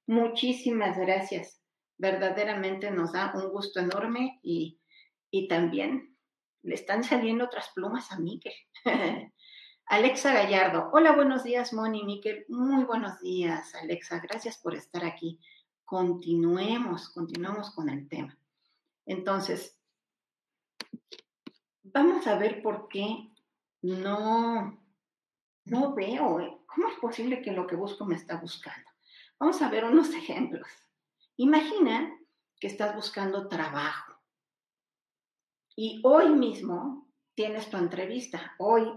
Muchísimas 0.07 0.99
gracias 0.99 1.63
verdaderamente 2.03 2.91
nos 2.91 3.13
da 3.13 3.33
un 3.37 3.49
gusto 3.51 3.79
enorme 3.79 4.41
y, 4.43 4.79
también 5.49 6.17
le 6.63 6.75
están 6.75 7.05
saliendo 7.05 7.45
otras 7.45 7.71
plumas 7.75 8.11
a 8.11 8.19
Miquel. 8.19 8.53
Alexa 9.87 10.33
Gallardo, 10.33 10.89
hola, 10.93 11.13
buenos 11.13 11.45
días, 11.45 11.73
Moni, 11.73 12.03
Miquel, 12.05 12.47
muy 12.49 12.85
buenos 12.85 13.21
días, 13.21 13.75
Alexa, 13.75 14.21
gracias 14.21 14.57
por 14.57 14.75
estar 14.75 15.05
aquí. 15.05 15.39
Continuemos, 15.85 17.11
continuemos 17.11 17.71
con 17.73 17.91
el 17.91 18.09
tema. 18.09 18.39
Entonces, 19.05 19.79
vamos 21.83 22.27
a 22.27 22.39
ver 22.39 22.63
por 22.63 22.89
qué 22.89 23.31
no, 23.83 24.83
no 25.67 25.95
veo, 25.95 26.41
eh, 26.41 26.59
¿cómo 26.67 26.89
es 26.89 26.99
posible 26.99 27.43
que 27.43 27.53
lo 27.53 27.67
que 27.67 27.77
busco 27.77 28.07
me 28.07 28.15
está 28.15 28.37
buscando? 28.37 28.89
Vamos 29.39 29.61
a 29.61 29.69
ver 29.69 29.85
unos 29.85 30.09
ejemplos. 30.15 30.69
Imagina 31.37 32.19
que 32.59 32.69
estás 32.69 32.95
buscando 32.95 33.49
trabajo 33.49 34.15
y 35.77 36.01
hoy 36.05 36.31
mismo 36.31 37.13
tienes 37.35 37.69
tu 37.69 37.77
entrevista. 37.77 38.55
Hoy 38.59 38.91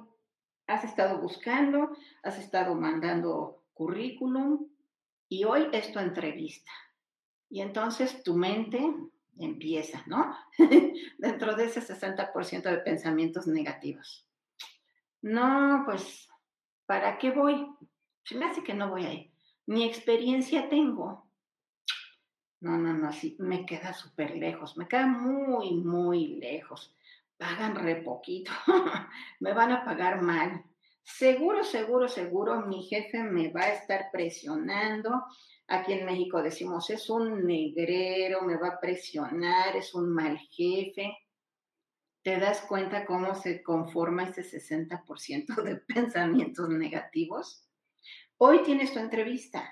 has 0.67 0.84
estado 0.84 1.19
buscando, 1.19 1.95
has 2.24 2.38
estado 2.38 2.75
mandando 2.75 3.63
currículum 3.74 4.67
y 5.29 5.43
hoy 5.43 5.67
es 5.72 5.91
tu 5.91 6.00
entrevista. 6.00 6.72
Y 7.50 7.62
entonces 7.62 8.24
tu 8.24 8.36
mente 8.36 8.79
empieza, 9.38 10.03
¿no? 10.07 10.36
Dentro 11.17 11.55
de 11.55 11.65
ese 11.65 11.81
60% 11.81 12.63
de 12.63 12.77
pensamientos 12.77 13.48
negativos. 13.48 14.27
No, 15.22 15.84
pues, 15.86 16.27
¿para 16.86 17.17
qué 17.17 17.31
voy? 17.31 17.67
Se 18.24 18.36
me 18.36 18.45
hace 18.45 18.63
que 18.63 18.74
no 18.74 18.89
voy 18.89 19.05
a 19.05 19.13
ir. 19.13 19.31
Ni 19.67 19.84
experiencia 19.84 20.69
tengo. 20.69 21.25
No, 22.62 22.77
no, 22.77 22.93
no, 22.93 23.12
sí, 23.12 23.36
me 23.39 23.65
queda 23.65 23.93
súper 23.93 24.36
lejos, 24.38 24.77
me 24.77 24.88
queda 24.88 25.05
muy, 25.05 25.75
muy 25.75 26.36
lejos. 26.38 26.95
Pagan 27.38 27.75
re 27.75 28.01
poquito, 28.01 28.51
me 29.42 29.54
van 29.54 29.72
a 29.72 29.84
pagar 29.84 30.22
mal. 30.22 30.63
Seguro, 31.04 31.63
seguro, 31.63 32.08
seguro, 32.08 32.65
mi 32.65 32.84
jefe 32.84 33.22
me 33.24 33.51
va 33.51 33.62
a 33.62 33.74
estar 33.74 34.10
presionando. 34.12 35.24
Aquí 35.68 35.94
en 35.94 36.06
México 36.06 36.42
decimos, 36.42 36.89
es 36.89 37.10
un 37.10 37.46
negrero, 37.46 38.42
me 38.42 38.58
va 38.58 38.70
a 38.70 38.80
presionar, 38.80 39.75
es 39.75 39.94
un 39.94 40.13
mal 40.13 40.38
jefe. 40.38 41.15
¿Te 42.24 42.39
das 42.39 42.62
cuenta 42.62 43.06
cómo 43.06 43.36
se 43.36 43.62
conforma 43.62 44.24
ese 44.24 44.42
60% 44.42 45.62
de 45.62 45.75
pensamientos 45.94 46.70
negativos? 46.70 47.68
Hoy 48.38 48.63
tienes 48.63 48.94
tu 48.94 49.00
entrevista 49.00 49.72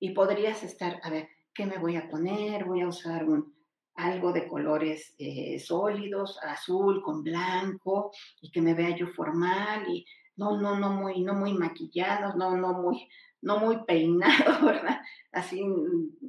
y 0.00 0.10
podrías 0.10 0.62
estar, 0.64 0.98
a 1.02 1.10
ver, 1.10 1.28
¿qué 1.54 1.64
me 1.64 1.78
voy 1.78 1.96
a 1.96 2.08
poner? 2.08 2.64
Voy 2.64 2.80
a 2.80 2.88
usar 2.88 3.24
un, 3.24 3.54
algo 3.94 4.32
de 4.32 4.48
colores 4.48 5.14
eh, 5.18 5.58
sólidos, 5.58 6.38
azul 6.42 7.02
con 7.02 7.22
blanco, 7.22 8.12
y 8.40 8.50
que 8.50 8.60
me 8.60 8.74
vea 8.74 8.96
yo 8.96 9.08
formal 9.08 9.86
y 9.88 10.06
no, 10.36 10.58
no, 10.58 10.78
no 10.78 10.90
muy, 10.90 11.20
no 11.20 11.34
muy 11.34 11.52
maquillado, 11.52 12.34
no, 12.36 12.56
no 12.56 12.72
muy, 12.72 13.08
no 13.42 13.58
muy 13.58 13.84
peinado, 13.86 14.64
¿verdad? 14.64 15.00
Así 15.32 15.62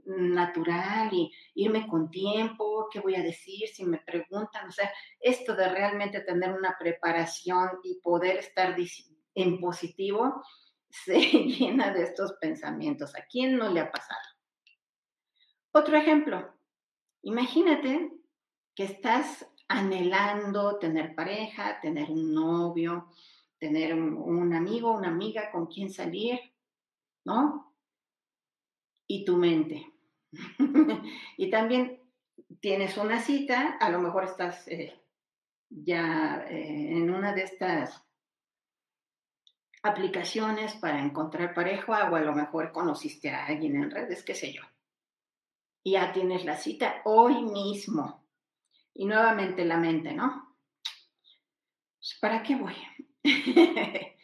natural 0.05 1.09
y 1.11 1.31
irme 1.55 1.87
con 1.87 2.09
tiempo, 2.09 2.87
¿qué 2.91 2.99
voy 2.99 3.15
a 3.15 3.23
decir 3.23 3.67
si 3.69 3.85
me 3.85 3.99
preguntan? 3.99 4.67
O 4.67 4.71
sea, 4.71 4.91
esto 5.19 5.55
de 5.55 5.69
realmente 5.69 6.21
tener 6.21 6.51
una 6.51 6.75
preparación 6.79 7.69
y 7.83 7.99
poder 8.01 8.37
estar 8.37 8.75
en 9.35 9.59
positivo 9.59 10.43
se 10.89 11.19
llena 11.19 11.91
de 11.91 12.03
estos 12.03 12.33
pensamientos. 12.33 13.15
¿A 13.15 13.25
quién 13.25 13.57
no 13.57 13.69
le 13.69 13.79
ha 13.79 13.91
pasado? 13.91 14.21
Otro 15.71 15.97
ejemplo, 15.97 16.52
imagínate 17.23 18.11
que 18.75 18.83
estás 18.83 19.45
anhelando 19.67 20.77
tener 20.77 21.15
pareja, 21.15 21.79
tener 21.81 22.09
un 22.09 22.33
novio, 22.33 23.09
tener 23.57 23.93
un, 23.93 24.53
amigo, 24.53 24.91
una 24.91 25.09
amiga 25.09 25.51
con 25.51 25.67
quien 25.67 25.89
salir, 25.89 26.39
¿no? 27.25 27.75
Y 29.07 29.25
tu 29.25 29.37
mente. 29.37 29.85
y 31.37 31.49
también 31.49 32.01
tienes 32.59 32.97
una 32.97 33.19
cita, 33.19 33.77
a 33.79 33.89
lo 33.89 33.99
mejor 33.99 34.25
estás 34.25 34.67
eh, 34.67 34.99
ya 35.69 36.45
eh, 36.49 36.97
en 36.97 37.09
una 37.09 37.33
de 37.33 37.43
estas 37.43 38.03
aplicaciones 39.83 40.73
para 40.75 41.03
encontrar 41.03 41.53
pareja 41.53 42.09
o 42.09 42.15
a 42.15 42.21
lo 42.21 42.33
mejor 42.33 42.71
conociste 42.71 43.29
a 43.29 43.45
alguien 43.45 43.75
en 43.75 43.91
redes, 43.91 44.23
qué 44.23 44.33
sé 44.33 44.53
yo 44.53 44.63
ya 45.91 46.11
tienes 46.11 46.45
la 46.45 46.55
cita 46.55 47.01
hoy 47.05 47.43
mismo. 47.43 48.23
Y 48.93 49.05
nuevamente 49.05 49.65
la 49.65 49.77
mente, 49.77 50.13
¿no? 50.13 50.55
Pues, 51.99 52.17
¿Para 52.21 52.43
qué 52.43 52.55
voy? 52.55 52.75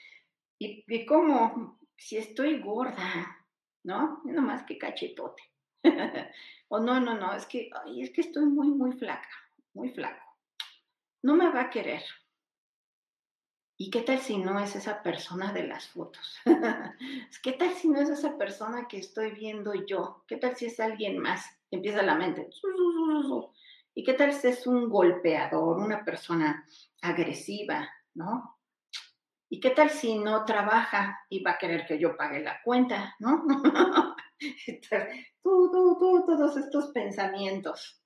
¿Y, 0.60 1.06
cómo? 1.06 1.80
Si 1.98 2.18
estoy 2.18 2.60
gorda, 2.60 3.38
¿no? 3.84 4.22
No 4.25 4.42
más 4.42 4.63
que 4.63 4.78
cachetote. 4.78 5.44
o 6.70 6.80
no, 6.80 7.00
no, 7.00 7.16
no, 7.18 7.34
es 7.34 7.46
que, 7.46 7.70
es 7.98 8.12
que 8.12 8.22
estoy 8.22 8.46
muy, 8.46 8.68
muy 8.68 8.94
flaca, 8.94 9.30
muy 9.74 9.89
flaco. 9.89 10.24
No 11.24 11.36
me 11.36 11.50
va 11.50 11.62
a 11.62 11.70
querer. 11.70 12.04
¿Y 13.81 13.89
qué 13.91 14.01
tal 14.01 14.19
si 14.19 14.38
no 14.38 14.59
es 14.59 14.75
esa 14.75 15.01
persona 15.01 15.53
de 15.53 15.63
las 15.63 15.88
fotos? 15.88 16.38
¿Qué 17.43 17.53
tal 17.53 17.74
si 17.74 17.88
no 17.88 18.01
es 18.01 18.09
esa 18.09 18.38
persona 18.38 18.89
que 18.89 18.98
estoy 18.98 19.31
viendo 19.31 19.74
yo? 19.74 20.25
¿Qué 20.27 20.36
tal 20.36 20.57
si 20.57 20.65
es 20.65 20.81
alguien 20.81 21.17
más? 21.17 21.45
Empieza 21.71 22.01
la 22.01 22.15
mente. 22.15 22.50
¿Y 23.95 24.03
qué 24.03 24.13
tal 24.15 24.33
si 24.33 24.50
es 24.50 24.67
un 24.67 24.89
golpeador, 24.89 25.77
una 25.77 26.03
persona 26.03 26.65
agresiva, 27.01 27.89
¿no? 28.15 28.59
¿Y 29.50 29.62
qué 29.62 29.69
tal 29.69 29.89
si 29.89 30.19
no 30.19 30.43
trabaja 30.43 31.17
y 31.29 31.41
va 31.41 31.51
a 31.51 31.57
querer 31.57 31.86
que 31.88 31.98
yo 31.98 32.17
pague 32.17 32.41
la 32.41 32.62
cuenta, 32.62 33.15
¿no? 33.19 33.45
tú, 35.41 35.71
tú, 35.71 36.25
todos 36.27 36.57
estos 36.57 36.91
pensamientos. 36.91 38.03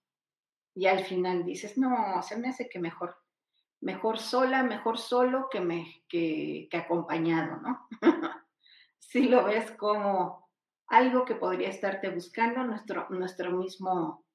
Y 0.75 0.85
al 0.85 1.03
final 1.03 1.43
dices, 1.43 1.79
no, 1.79 2.21
se 2.21 2.37
me 2.37 2.49
hace 2.49 2.69
que 2.69 2.77
mejor 2.77 3.22
mejor 3.83 4.17
sola, 4.17 4.63
mejor 4.63 4.97
solo 4.97 5.47
que, 5.51 5.59
me, 5.59 6.03
que, 6.07 6.69
acompañado, 6.73 7.57
¿no? 7.57 7.87
si 8.99 9.27
lo 9.27 9.43
ves 9.45 9.71
como 9.71 10.49
algo 10.87 11.25
que 11.25 11.35
podría 11.35 11.69
estarte 11.69 12.09
buscando, 12.09 12.63
nuestro, 12.63 13.07
nuestro 13.09 13.51
mismo 13.51 14.25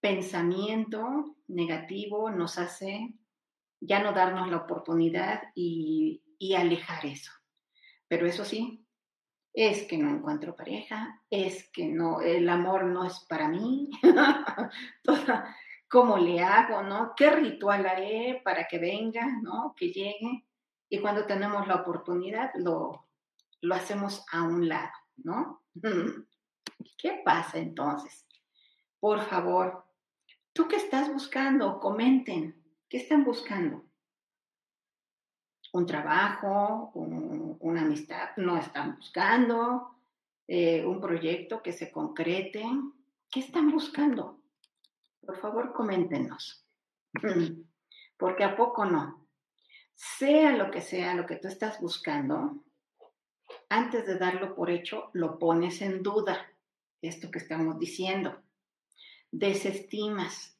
pensamiento 0.00 1.36
negativo 1.48 2.30
nos 2.30 2.58
hace 2.58 3.14
ya 3.80 4.02
no 4.02 4.12
darnos 4.12 4.48
la 4.50 4.58
oportunidad 4.58 5.42
y, 5.54 6.22
y 6.38 6.54
alejar 6.54 7.04
eso. 7.04 7.32
Pero 8.08 8.26
eso 8.26 8.44
sí, 8.44 8.86
es 9.52 9.84
que 9.84 9.98
no 9.98 10.10
encuentro 10.10 10.56
pareja, 10.56 11.22
es 11.30 11.70
que 11.70 11.86
no, 11.86 12.20
el 12.20 12.48
amor 12.48 12.84
no 12.84 13.04
es 13.04 13.20
para 13.28 13.48
mí, 13.48 13.90
¿cómo 15.94 16.18
le 16.18 16.40
hago, 16.40 16.82
no? 16.82 17.14
¿Qué 17.16 17.30
ritual 17.30 17.86
haré 17.86 18.42
para 18.42 18.66
que 18.66 18.78
venga, 18.80 19.24
no? 19.40 19.76
Que 19.76 19.92
llegue. 19.92 20.44
Y 20.88 20.98
cuando 20.98 21.24
tenemos 21.24 21.68
la 21.68 21.76
oportunidad, 21.76 22.50
lo, 22.56 23.06
lo 23.60 23.74
hacemos 23.76 24.26
a 24.32 24.42
un 24.42 24.68
lado, 24.68 24.90
¿no? 25.18 25.62
¿Qué 26.98 27.22
pasa 27.24 27.58
entonces? 27.58 28.26
Por 28.98 29.20
favor, 29.20 29.84
¿tú 30.52 30.66
qué 30.66 30.76
estás 30.76 31.12
buscando? 31.12 31.78
Comenten, 31.78 32.60
¿qué 32.88 32.96
están 32.96 33.22
buscando? 33.22 33.84
un 35.74 35.86
trabajo, 35.86 36.92
una 36.94 37.82
amistad, 37.82 38.30
no 38.36 38.56
están 38.56 38.94
buscando, 38.96 39.96
eh, 40.46 40.84
un 40.86 41.00
proyecto 41.00 41.60
que 41.62 41.72
se 41.72 41.90
concrete. 41.90 42.64
¿Qué 43.28 43.40
están 43.40 43.72
buscando? 43.72 44.43
Por 45.24 45.38
favor, 45.38 45.72
coméntenos. 45.72 46.66
Porque 48.18 48.44
a 48.44 48.56
poco 48.56 48.84
no. 48.84 49.28
Sea 49.94 50.56
lo 50.56 50.70
que 50.70 50.80
sea 50.80 51.14
lo 51.14 51.26
que 51.26 51.36
tú 51.36 51.48
estás 51.48 51.80
buscando, 51.80 52.64
antes 53.68 54.06
de 54.06 54.18
darlo 54.18 54.54
por 54.54 54.70
hecho, 54.70 55.10
lo 55.12 55.38
pones 55.38 55.82
en 55.82 56.02
duda. 56.02 56.50
Esto 57.00 57.30
que 57.30 57.38
estamos 57.38 57.78
diciendo. 57.78 58.42
Desestimas. 59.30 60.58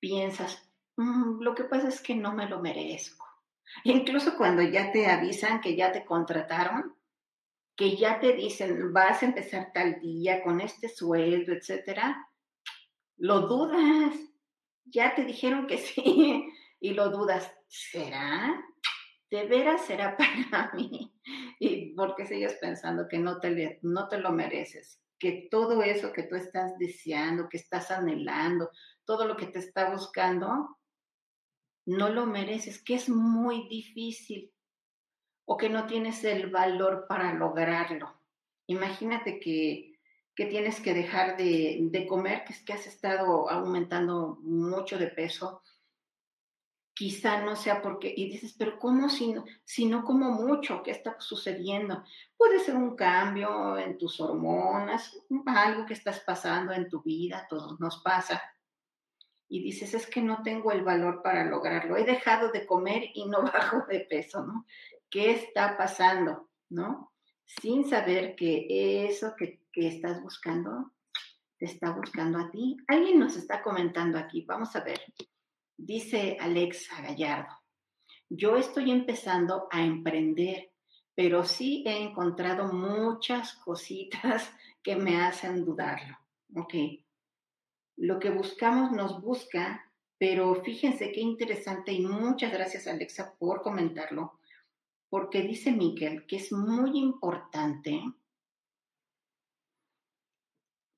Piensas, 0.00 0.70
mm, 0.96 1.40
lo 1.40 1.54
que 1.54 1.64
pasa 1.64 1.88
es 1.88 2.00
que 2.00 2.14
no 2.14 2.32
me 2.32 2.48
lo 2.48 2.60
merezco 2.60 3.26
Incluso 3.84 4.36
cuando 4.36 4.62
ya 4.62 4.92
te 4.92 5.06
avisan 5.06 5.60
que 5.60 5.76
ya 5.76 5.92
te 5.92 6.04
contrataron, 6.04 6.96
que 7.76 7.96
ya 7.96 8.18
te 8.20 8.32
dicen 8.32 8.92
vas 8.92 9.22
a 9.22 9.26
empezar 9.26 9.72
tal 9.72 10.00
día 10.00 10.42
con 10.42 10.60
este 10.60 10.88
sueldo, 10.88 11.52
etcétera, 11.52 12.28
lo 13.18 13.40
dudas. 13.40 14.14
Ya 14.84 15.14
te 15.14 15.24
dijeron 15.24 15.66
que 15.66 15.78
sí 15.78 16.48
y 16.80 16.94
lo 16.94 17.10
dudas. 17.10 17.52
¿Será? 17.68 18.64
¿De 19.30 19.46
veras 19.46 19.84
será 19.84 20.16
para 20.50 20.72
mí? 20.72 21.12
Y 21.58 21.94
porque 21.94 22.26
sigues 22.26 22.54
pensando 22.54 23.06
que 23.08 23.18
no 23.18 23.40
te, 23.40 23.78
no 23.82 24.08
te 24.08 24.18
lo 24.18 24.32
mereces, 24.32 25.02
que 25.18 25.48
todo 25.50 25.82
eso 25.82 26.12
que 26.12 26.22
tú 26.22 26.36
estás 26.36 26.78
deseando, 26.78 27.48
que 27.48 27.58
estás 27.58 27.90
anhelando, 27.90 28.70
todo 29.04 29.26
lo 29.26 29.36
que 29.36 29.46
te 29.46 29.58
está 29.58 29.90
buscando, 29.90 30.78
no 31.84 32.08
lo 32.08 32.26
mereces, 32.26 32.82
que 32.82 32.94
es 32.94 33.08
muy 33.08 33.68
difícil 33.68 34.52
o 35.46 35.56
que 35.56 35.68
no 35.68 35.86
tienes 35.86 36.22
el 36.24 36.50
valor 36.50 37.06
para 37.08 37.34
lograrlo. 37.34 38.20
Imagínate 38.66 39.40
que, 39.40 39.87
tienes 40.46 40.80
que 40.80 40.94
dejar 40.94 41.36
de, 41.36 42.06
comer, 42.08 42.44
que 42.44 42.52
es 42.52 42.62
que 42.62 42.72
has 42.72 42.86
estado 42.86 43.50
aumentando 43.50 44.38
mucho 44.42 44.98
de 44.98 45.08
peso. 45.08 45.62
Quizá 46.94 47.42
no 47.42 47.54
sea 47.54 47.80
porque, 47.80 48.12
y 48.16 48.28
dices, 48.30 48.54
pero 48.58 48.78
¿cómo 48.78 49.08
si 49.08 49.32
no, 49.32 49.44
si 49.64 49.86
no 49.86 50.04
como 50.04 50.30
mucho? 50.32 50.82
¿Qué 50.82 50.90
está 50.90 51.16
sucediendo? 51.20 52.02
Puede 52.36 52.58
ser 52.58 52.76
un 52.76 52.96
cambio 52.96 53.78
en 53.78 53.98
tus 53.98 54.20
hormonas, 54.20 55.16
algo 55.46 55.86
que 55.86 55.94
estás 55.94 56.20
pasando 56.20 56.72
en 56.72 56.88
tu 56.88 57.02
vida, 57.02 57.46
todos 57.48 57.78
nos 57.78 58.02
pasa 58.02 58.42
y 59.48 59.62
dices, 59.62 59.94
es 59.94 60.06
que 60.06 60.20
no 60.20 60.42
tengo 60.42 60.72
el 60.72 60.82
valor 60.82 61.22
para 61.22 61.44
lograrlo, 61.44 61.96
he 61.96 62.04
dejado 62.04 62.50
de 62.50 62.66
comer 62.66 63.04
y 63.14 63.26
no 63.26 63.42
bajo 63.52 63.86
de 63.88 64.00
peso, 64.00 64.44
¿no? 64.44 64.66
¿Qué 65.10 65.30
está 65.30 65.76
pasando, 65.76 66.50
¿no? 66.68 67.07
Sin 67.60 67.88
saber 67.88 68.36
que 68.36 69.06
eso 69.08 69.34
que, 69.36 69.60
que 69.72 69.88
estás 69.88 70.22
buscando 70.22 70.92
te 71.58 71.66
está 71.66 71.90
buscando 71.90 72.38
a 72.38 72.50
ti. 72.50 72.76
Alguien 72.86 73.18
nos 73.18 73.36
está 73.36 73.62
comentando 73.62 74.16
aquí, 74.16 74.42
vamos 74.42 74.74
a 74.76 74.80
ver. 74.80 75.00
Dice 75.76 76.36
Alexa 76.40 77.02
Gallardo, 77.02 77.54
yo 78.28 78.56
estoy 78.56 78.90
empezando 78.90 79.68
a 79.70 79.82
emprender, 79.82 80.72
pero 81.14 81.44
sí 81.44 81.82
he 81.86 81.96
encontrado 82.02 82.72
muchas 82.72 83.54
cositas 83.54 84.52
que 84.82 84.96
me 84.96 85.20
hacen 85.20 85.64
dudarlo. 85.64 86.16
Ok, 86.54 86.74
lo 87.96 88.18
que 88.18 88.30
buscamos 88.30 88.92
nos 88.92 89.20
busca, 89.20 89.92
pero 90.18 90.54
fíjense 90.62 91.12
qué 91.12 91.20
interesante 91.20 91.92
y 91.92 92.00
muchas 92.00 92.52
gracias 92.52 92.86
Alexa 92.86 93.34
por 93.38 93.62
comentarlo, 93.62 94.37
porque 95.08 95.42
dice 95.42 95.72
Miquel 95.72 96.26
que 96.26 96.36
es 96.36 96.52
muy 96.52 96.98
importante, 96.98 98.02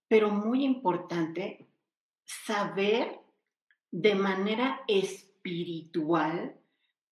pero 0.09 0.31
muy 0.31 0.64
importante 0.64 1.68
saber 2.25 3.20
de 3.90 4.14
manera 4.14 4.83
espiritual 4.87 6.61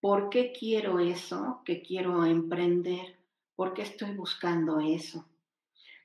por 0.00 0.30
qué 0.30 0.52
quiero 0.52 1.00
eso, 1.00 1.62
que 1.64 1.82
quiero 1.82 2.24
emprender, 2.24 3.18
por 3.54 3.74
qué 3.74 3.82
estoy 3.82 4.14
buscando 4.14 4.80
eso. 4.80 5.28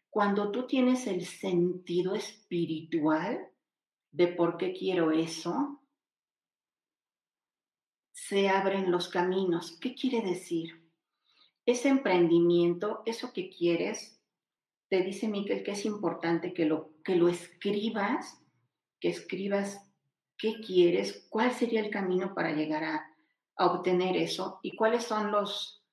Cuando 0.09 0.51
tú 0.51 0.67
tienes 0.67 1.07
el 1.07 1.25
sentido 1.25 2.15
espiritual, 2.15 3.49
de 4.11 4.27
por 4.27 4.57
qué 4.57 4.73
quiero 4.73 5.11
eso, 5.11 5.81
se 8.11 8.47
abren 8.47 8.91
los 8.91 9.09
caminos. 9.09 9.77
¿Qué 9.81 9.95
quiere 9.95 10.21
decir? 10.21 10.82
Ese 11.65 11.89
emprendimiento, 11.89 13.03
eso 13.05 13.31
que 13.33 13.49
quieres, 13.49 14.19
te 14.89 15.01
dice 15.01 15.27
Miquel 15.27 15.63
que 15.63 15.71
es 15.71 15.85
importante 15.85 16.53
que 16.53 16.65
lo, 16.65 16.91
que 17.03 17.15
lo 17.15 17.29
escribas, 17.29 18.41
que 18.99 19.09
escribas 19.09 19.89
qué 20.37 20.59
quieres, 20.59 21.25
cuál 21.29 21.51
sería 21.51 21.79
el 21.81 21.89
camino 21.89 22.33
para 22.33 22.51
llegar 22.51 22.83
a, 22.83 23.15
a 23.55 23.65
obtener 23.67 24.17
eso 24.17 24.59
y 24.61 24.75
cuáles 24.75 25.03
son 25.05 25.31
los... 25.31 25.83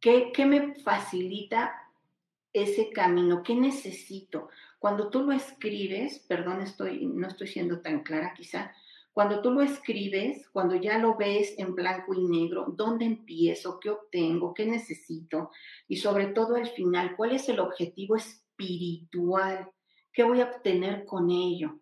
¿Qué, 0.00 0.32
¿Qué 0.32 0.46
me 0.46 0.74
facilita 0.76 1.90
ese 2.52 2.90
camino? 2.90 3.42
¿Qué 3.42 3.54
necesito? 3.54 4.48
Cuando 4.78 5.10
tú 5.10 5.22
lo 5.22 5.32
escribes, 5.32 6.18
perdón, 6.20 6.60
estoy, 6.60 7.06
no 7.06 7.28
estoy 7.28 7.46
siendo 7.46 7.80
tan 7.80 8.02
clara 8.02 8.34
quizá, 8.34 8.74
cuando 9.12 9.42
tú 9.42 9.50
lo 9.50 9.60
escribes, 9.60 10.48
cuando 10.50 10.74
ya 10.76 10.96
lo 10.98 11.16
ves 11.16 11.54
en 11.58 11.74
blanco 11.74 12.14
y 12.14 12.24
negro, 12.26 12.72
¿dónde 12.74 13.04
empiezo? 13.04 13.78
¿Qué 13.78 13.90
obtengo? 13.90 14.54
¿Qué 14.54 14.64
necesito? 14.64 15.50
Y 15.86 15.96
sobre 15.96 16.28
todo 16.28 16.56
al 16.56 16.68
final, 16.68 17.14
¿cuál 17.16 17.32
es 17.32 17.48
el 17.50 17.60
objetivo 17.60 18.16
espiritual? 18.16 19.70
¿Qué 20.12 20.22
voy 20.22 20.40
a 20.40 20.46
obtener 20.46 21.04
con 21.04 21.30
ello? 21.30 21.80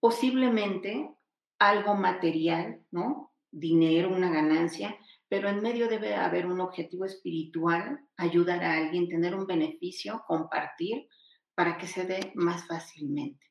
Posiblemente 0.00 1.10
algo 1.58 1.94
material, 1.94 2.82
¿no? 2.90 3.32
Dinero, 3.50 4.08
una 4.08 4.30
ganancia, 4.30 4.98
pero 5.28 5.48
en 5.48 5.60
medio 5.60 5.88
debe 5.88 6.14
haber 6.14 6.46
un 6.46 6.60
objetivo 6.60 7.04
espiritual, 7.04 8.00
ayudar 8.16 8.64
a 8.64 8.72
alguien, 8.78 9.08
tener 9.08 9.34
un 9.34 9.46
beneficio, 9.46 10.24
compartir 10.26 11.08
para 11.54 11.76
que 11.76 11.86
se 11.86 12.04
dé 12.04 12.32
más 12.34 12.66
fácilmente. 12.66 13.44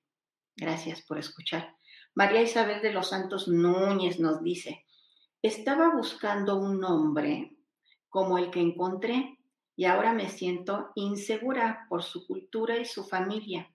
Gracias 0.55 1.01
por 1.03 1.17
escuchar. 1.19 1.75
María 2.15 2.43
Isabel 2.43 2.81
de 2.81 2.93
los 2.93 3.09
Santos 3.09 3.47
Núñez 3.47 4.19
nos 4.19 4.43
dice, 4.43 4.85
estaba 5.41 5.95
buscando 5.95 6.57
un 6.57 6.79
nombre 6.79 7.57
como 8.07 8.37
el 8.37 8.51
que 8.51 8.61
encontré 8.61 9.39
y 9.75 9.85
ahora 9.85 10.13
me 10.13 10.29
siento 10.29 10.91
insegura 10.93 11.87
por 11.89 12.03
su 12.03 12.27
cultura 12.27 12.77
y 12.77 12.85
su 12.85 13.03
familia. 13.03 13.73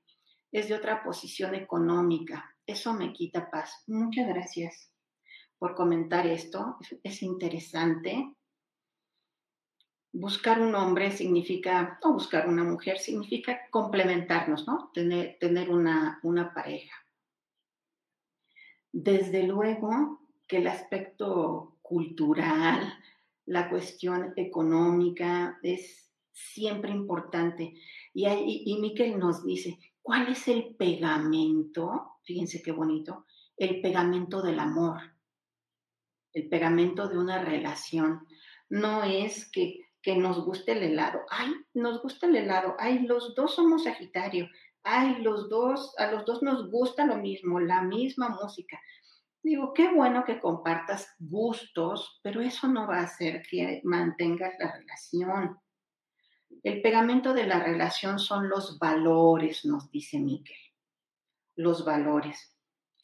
Es 0.53 0.69
de 0.69 0.75
otra 0.75 1.03
posición 1.03 1.57
económica. 1.57 2.55
Eso 2.65 2.95
me 2.95 3.13
quita 3.13 3.51
paz. 3.51 3.83
Muchas 3.89 4.29
gracias 4.29 4.93
por 5.59 5.75
comentar 5.75 6.27
esto. 6.27 6.79
Es 7.03 7.23
interesante 7.23 8.37
buscar 10.13 10.61
un 10.61 10.75
hombre 10.75 11.11
significa, 11.11 11.99
o 12.03 12.13
buscar 12.13 12.49
una 12.49 12.65
mujer 12.65 12.99
significa 12.99 13.69
complementarnos, 13.71 14.67
¿no? 14.67 14.91
Tener, 14.95 15.39
tener 15.39 15.71
una, 15.71 16.21
una 16.23 16.55
pareja. 16.55 16.95
Desde 18.93 19.43
luego 19.43 20.21
que 20.47 20.59
el 20.59 20.67
aspecto 20.67 21.77
cultural, 21.83 22.95
la 23.47 23.69
cuestión 23.69 24.33
económica 24.37 25.59
es 25.63 26.11
siempre 26.33 26.91
importante. 26.91 27.75
Y, 28.15 28.79
Miquel 28.81 29.19
nos 29.19 29.45
dice, 29.45 29.79
¿cuál 30.03 30.29
es 30.29 30.49
el 30.49 30.75
pegamento? 30.75 32.19
Fíjense 32.23 32.63
qué 32.63 32.73
bonito, 32.73 33.27
el 33.57 33.81
pegamento 33.81 34.43
del 34.43 34.59
amor, 34.59 35.01
el 36.33 36.49
pegamento 36.49 37.09
de 37.09 37.19
una 37.19 37.43
relación. 37.43 38.27
No 38.69 39.03
es 39.03 39.51
que 39.51 39.89
que 40.03 40.17
nos 40.17 40.45
guste 40.45 40.73
el 40.73 40.83
helado. 40.83 41.21
Ay, 41.29 41.53
nos 41.75 42.01
gusta 42.03 42.27
el 42.27 42.37
helado. 42.37 42.77
Ay, 42.79 43.01
los 43.01 43.35
dos 43.35 43.55
somos 43.55 43.85
Sagitario. 43.85 44.49
Ay, 44.91 45.21
los 45.21 45.51
dos, 45.51 45.95
a 45.99 46.11
los 46.11 46.25
dos 46.25 46.43
nos 46.43 46.71
gusta 46.71 47.05
lo 47.05 47.17
mismo, 47.17 47.61
la 47.61 47.83
misma 47.83 48.31
música. 48.31 48.81
Digo, 49.43 49.75
qué 49.75 49.93
bueno 49.93 50.25
que 50.25 50.41
compartas 50.41 51.15
gustos, 51.19 52.19
pero 52.23 52.41
eso 52.41 52.69
no 52.69 52.87
va 52.89 53.01
a 53.01 53.03
hacer 53.03 53.43
que 53.43 53.83
mantengas 53.85 54.55
la 54.59 54.73
relación. 54.73 55.59
El 56.63 56.81
pegamento 56.81 57.35
de 57.35 57.47
la 57.47 57.63
relación 57.63 58.19
son 58.19 58.49
los 58.49 58.79
valores, 58.79 59.67
nos 59.67 59.91
dice 59.91 60.19
Miquel. 60.19 60.57
Los 61.55 61.85
valores, 61.85 62.57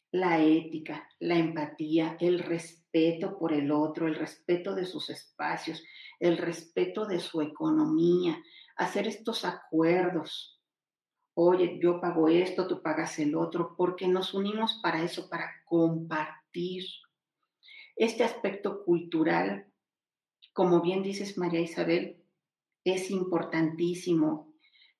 la 0.09 0.39
ética, 0.39 1.07
la 1.19 1.35
empatía, 1.35 2.17
el 2.19 2.39
respeto 2.39 3.37
por 3.37 3.53
el 3.53 3.71
otro, 3.71 4.07
el 4.07 4.15
respeto 4.15 4.73
de 4.73 4.87
sus 4.87 5.11
espacios, 5.11 5.83
el 6.19 6.39
respeto 6.39 7.05
de 7.05 7.19
su 7.19 7.43
economía, 7.43 8.41
hacer 8.75 9.07
estos 9.07 9.45
acuerdos. 9.45 10.54
Oye, 11.37 11.79
yo 11.81 11.99
pago 11.99 12.29
esto, 12.29 12.65
tú 12.65 12.81
pagas 12.81 13.19
el 13.19 13.35
otro, 13.35 13.75
porque 13.75 14.07
nos 14.07 14.33
unimos 14.33 14.79
para 14.81 15.03
eso, 15.03 15.27
para 15.29 15.51
compartir. 15.65 16.85
Este 17.97 18.23
aspecto 18.23 18.85
cultural, 18.85 19.67
como 20.53 20.81
bien 20.81 21.03
dices 21.03 21.37
María 21.37 21.59
Isabel, 21.59 22.23
es 22.85 23.11
importantísimo. 23.11 24.53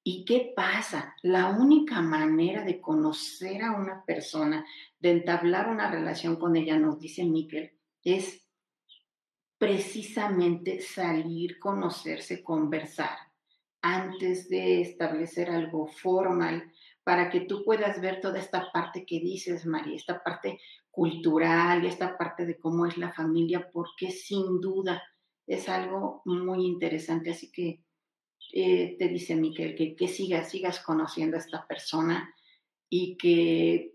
¿Y 0.03 0.25
qué 0.25 0.51
pasa? 0.53 1.15
La 1.23 1.51
única 1.51 2.01
manera 2.01 2.65
de 2.65 2.81
conocer 2.81 3.63
a 3.63 3.71
una 3.71 4.03
persona, 4.03 4.65
de 4.99 5.11
entablar 5.11 5.69
una 5.69 5.89
relación 5.89 6.35
con 6.35 6.57
ella, 6.57 6.77
nos 6.77 6.99
dice 6.99 7.23
Miquel, 7.23 7.71
es 8.03 8.45
precisamente 9.57 10.81
salir, 10.81 11.59
conocerse, 11.59 12.43
conversar 12.43 13.24
antes 13.85 14.49
de 14.49 14.81
establecer 14.81 15.51
algo 15.51 15.85
formal 15.85 16.71
para 17.03 17.29
que 17.29 17.41
tú 17.41 17.63
puedas 17.63 18.01
ver 18.01 18.19
toda 18.19 18.39
esta 18.39 18.71
parte 18.71 19.05
que 19.05 19.19
dices, 19.19 19.67
María, 19.67 19.95
esta 19.95 20.23
parte 20.23 20.59
cultural 20.89 21.83
y 21.83 21.87
esta 21.87 22.17
parte 22.17 22.47
de 22.47 22.57
cómo 22.57 22.87
es 22.87 22.97
la 22.97 23.13
familia, 23.13 23.69
porque 23.71 24.09
sin 24.09 24.59
duda 24.59 25.03
es 25.45 25.69
algo 25.69 26.23
muy 26.25 26.65
interesante. 26.65 27.29
Así 27.29 27.51
que 27.51 27.83
eh, 28.53 28.95
te 28.97 29.07
dice 29.07 29.35
Miquel 29.35 29.75
que, 29.75 29.95
que 29.95 30.07
sigas, 30.07 30.49
sigas 30.49 30.79
conociendo 30.79 31.37
a 31.37 31.41
esta 31.41 31.67
persona 31.67 32.33
y 32.89 33.17
que 33.17 33.93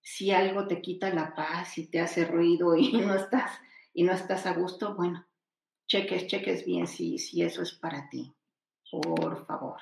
si 0.00 0.30
algo 0.30 0.66
te 0.66 0.80
quita 0.80 1.12
la 1.12 1.34
paz 1.34 1.76
y 1.76 1.90
te 1.90 2.00
hace 2.00 2.24
ruido 2.24 2.74
y 2.74 2.92
no 2.92 3.14
estás 3.14 3.60
y 3.92 4.04
no 4.04 4.12
estás 4.12 4.46
a 4.46 4.54
gusto, 4.54 4.94
bueno, 4.94 5.26
cheques, 5.86 6.26
cheques 6.26 6.64
bien 6.64 6.86
si, 6.86 7.18
si 7.18 7.42
eso 7.42 7.60
es 7.60 7.72
para 7.72 8.08
ti, 8.08 8.34
por 8.90 9.46
favor. 9.46 9.80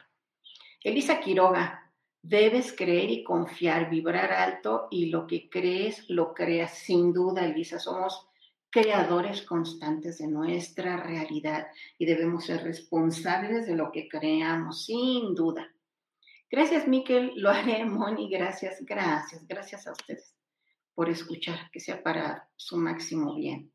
Elisa 0.82 1.20
Quiroga, 1.20 1.92
debes 2.22 2.72
creer 2.72 3.10
y 3.10 3.24
confiar, 3.24 3.90
vibrar 3.90 4.32
alto 4.32 4.88
y 4.90 5.06
lo 5.06 5.26
que 5.26 5.48
crees, 5.48 6.08
lo 6.08 6.34
creas. 6.34 6.78
Sin 6.78 7.12
duda, 7.12 7.44
Elisa, 7.44 7.78
somos 7.78 8.28
creadores 8.70 9.42
constantes 9.42 10.18
de 10.18 10.28
nuestra 10.28 10.96
realidad 10.96 11.68
y 11.98 12.06
debemos 12.06 12.44
ser 12.44 12.62
responsables 12.62 13.66
de 13.66 13.76
lo 13.76 13.90
que 13.92 14.08
creamos, 14.08 14.84
sin 14.84 15.34
duda. 15.34 15.72
Gracias, 16.50 16.86
Miquel, 16.86 17.32
lo 17.36 17.50
haré, 17.50 17.84
Moni, 17.86 18.28
gracias, 18.28 18.84
gracias, 18.84 19.46
gracias 19.46 19.86
a 19.86 19.92
ustedes 19.92 20.36
por 20.94 21.10
escuchar, 21.10 21.70
que 21.70 21.78
sea 21.78 22.02
para 22.02 22.48
su 22.56 22.78
máximo 22.78 23.34
bien. 23.34 23.70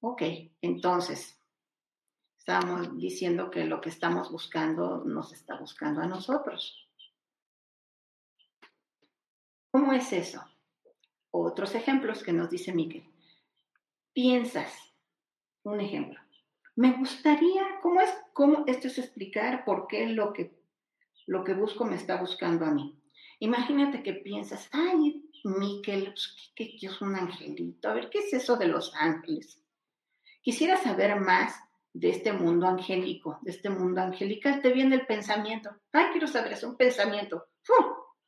Ok, 0.00 0.22
entonces, 0.60 1.39
diciendo 2.94 3.50
que 3.50 3.64
lo 3.64 3.80
que 3.80 3.88
estamos 3.88 4.30
buscando 4.30 5.04
nos 5.04 5.32
está 5.32 5.56
buscando 5.56 6.00
a 6.00 6.06
nosotros. 6.06 6.88
¿Cómo 9.70 9.92
es 9.92 10.12
eso? 10.12 10.42
Otros 11.30 11.74
ejemplos 11.74 12.22
que 12.22 12.32
nos 12.32 12.50
dice 12.50 12.72
Miguel. 12.72 13.04
Piensas, 14.12 14.72
un 15.62 15.80
ejemplo. 15.80 16.18
Me 16.74 16.92
gustaría, 16.92 17.62
¿cómo 17.82 18.00
es? 18.00 18.10
¿Cómo 18.32 18.64
esto 18.66 18.88
es 18.88 18.98
explicar 18.98 19.64
por 19.64 19.86
qué 19.86 20.06
lo 20.06 20.32
que, 20.32 20.58
lo 21.26 21.44
que 21.44 21.54
busco 21.54 21.84
me 21.84 21.96
está 21.96 22.16
buscando 22.16 22.64
a 22.64 22.72
mí? 22.72 22.98
Imagínate 23.38 24.02
que 24.02 24.14
piensas, 24.14 24.68
ay, 24.72 25.24
Miquel, 25.44 26.06
pues, 26.06 26.52
¿qué, 26.56 26.76
qué 26.76 26.86
es 26.86 27.00
un 27.00 27.14
angelito? 27.14 27.88
A 27.88 27.94
ver, 27.94 28.10
¿qué 28.10 28.18
es 28.18 28.32
eso 28.32 28.56
de 28.56 28.66
los 28.66 28.92
ángeles? 28.96 29.62
Quisiera 30.42 30.76
saber 30.76 31.20
más 31.20 31.54
de 31.92 32.10
este 32.10 32.32
mundo 32.32 32.66
angélico, 32.66 33.38
de 33.42 33.50
este 33.50 33.68
mundo 33.68 34.00
angelical. 34.00 34.60
Te 34.62 34.72
viene 34.72 34.96
el 34.96 35.06
pensamiento. 35.06 35.70
Ay, 35.92 36.06
quiero 36.12 36.26
saber, 36.26 36.52
es 36.52 36.62
un 36.62 36.76
pensamiento. 36.76 37.48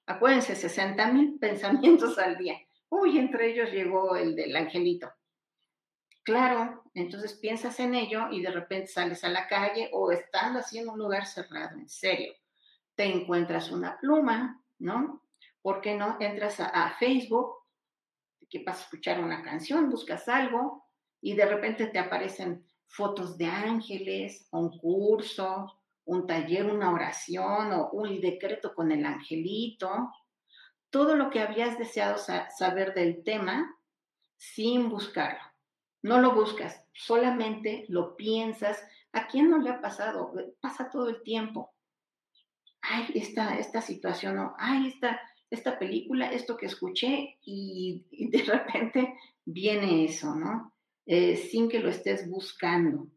Acuérdense, 0.06 0.54
60 0.54 1.12
mil 1.12 1.38
pensamientos 1.40 2.18
al 2.18 2.36
día. 2.36 2.58
Uy, 2.88 3.18
entre 3.18 3.52
ellos 3.52 3.70
llegó 3.70 4.16
el 4.16 4.34
del 4.34 4.54
angelito. 4.56 5.10
Claro, 6.24 6.84
entonces 6.94 7.34
piensas 7.34 7.80
en 7.80 7.94
ello 7.94 8.28
y 8.30 8.42
de 8.42 8.50
repente 8.50 8.86
sales 8.86 9.24
a 9.24 9.28
la 9.28 9.48
calle 9.48 9.90
o 9.92 10.12
estando 10.12 10.60
así 10.60 10.78
en 10.78 10.88
un 10.88 10.98
lugar 10.98 11.26
cerrado, 11.26 11.78
en 11.78 11.88
serio. 11.88 12.32
Te 12.94 13.04
encuentras 13.04 13.72
una 13.72 13.98
pluma, 13.98 14.62
¿no? 14.78 15.24
¿Por 15.60 15.80
qué 15.80 15.94
no? 15.94 16.16
Entras 16.20 16.60
a, 16.60 16.66
a 16.66 16.96
Facebook, 16.96 17.54
que 18.48 18.62
vas 18.62 18.78
a 18.78 18.82
escuchar 18.82 19.20
una 19.20 19.42
canción, 19.42 19.90
buscas 19.90 20.28
algo, 20.28 20.86
y 21.20 21.34
de 21.34 21.46
repente 21.46 21.86
te 21.86 21.98
aparecen 21.98 22.66
fotos 22.92 23.38
de 23.38 23.46
ángeles, 23.46 24.46
un 24.50 24.76
curso, 24.78 25.78
un 26.04 26.26
taller, 26.26 26.66
una 26.66 26.92
oración 26.92 27.72
o 27.72 27.90
un 27.90 28.20
decreto 28.20 28.74
con 28.74 28.92
el 28.92 29.04
angelito, 29.06 30.12
todo 30.90 31.16
lo 31.16 31.30
que 31.30 31.40
habías 31.40 31.78
deseado 31.78 32.18
saber 32.18 32.92
del 32.92 33.24
tema 33.24 33.78
sin 34.36 34.90
buscarlo. 34.90 35.40
No 36.02 36.20
lo 36.20 36.34
buscas, 36.34 36.84
solamente 36.92 37.86
lo 37.88 38.14
piensas. 38.14 38.84
¿A 39.12 39.26
quién 39.26 39.48
no 39.48 39.58
le 39.58 39.70
ha 39.70 39.80
pasado? 39.80 40.32
Pasa 40.60 40.90
todo 40.90 41.08
el 41.08 41.22
tiempo. 41.22 41.72
Ay, 42.82 43.06
esta, 43.14 43.56
esta 43.56 43.80
situación, 43.80 44.38
o 44.38 44.54
ay, 44.58 44.88
esta, 44.88 45.18
esta 45.48 45.78
película, 45.78 46.30
esto 46.30 46.56
que 46.56 46.66
escuché, 46.66 47.38
y 47.46 48.04
de 48.10 48.42
repente 48.42 49.14
viene 49.46 50.04
eso, 50.04 50.34
¿no? 50.34 50.71
Eh, 51.06 51.36
sin 51.36 51.68
que 51.68 51.80
lo 51.80 51.88
estés 51.88 52.28
buscando. 52.28 53.08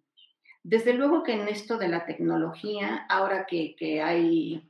Desde 0.64 0.94
luego 0.94 1.22
que 1.22 1.34
en 1.34 1.48
esto 1.48 1.78
de 1.78 1.88
la 1.88 2.06
tecnología, 2.06 3.06
ahora 3.08 3.46
que, 3.46 3.76
que 3.76 4.02
hay, 4.02 4.68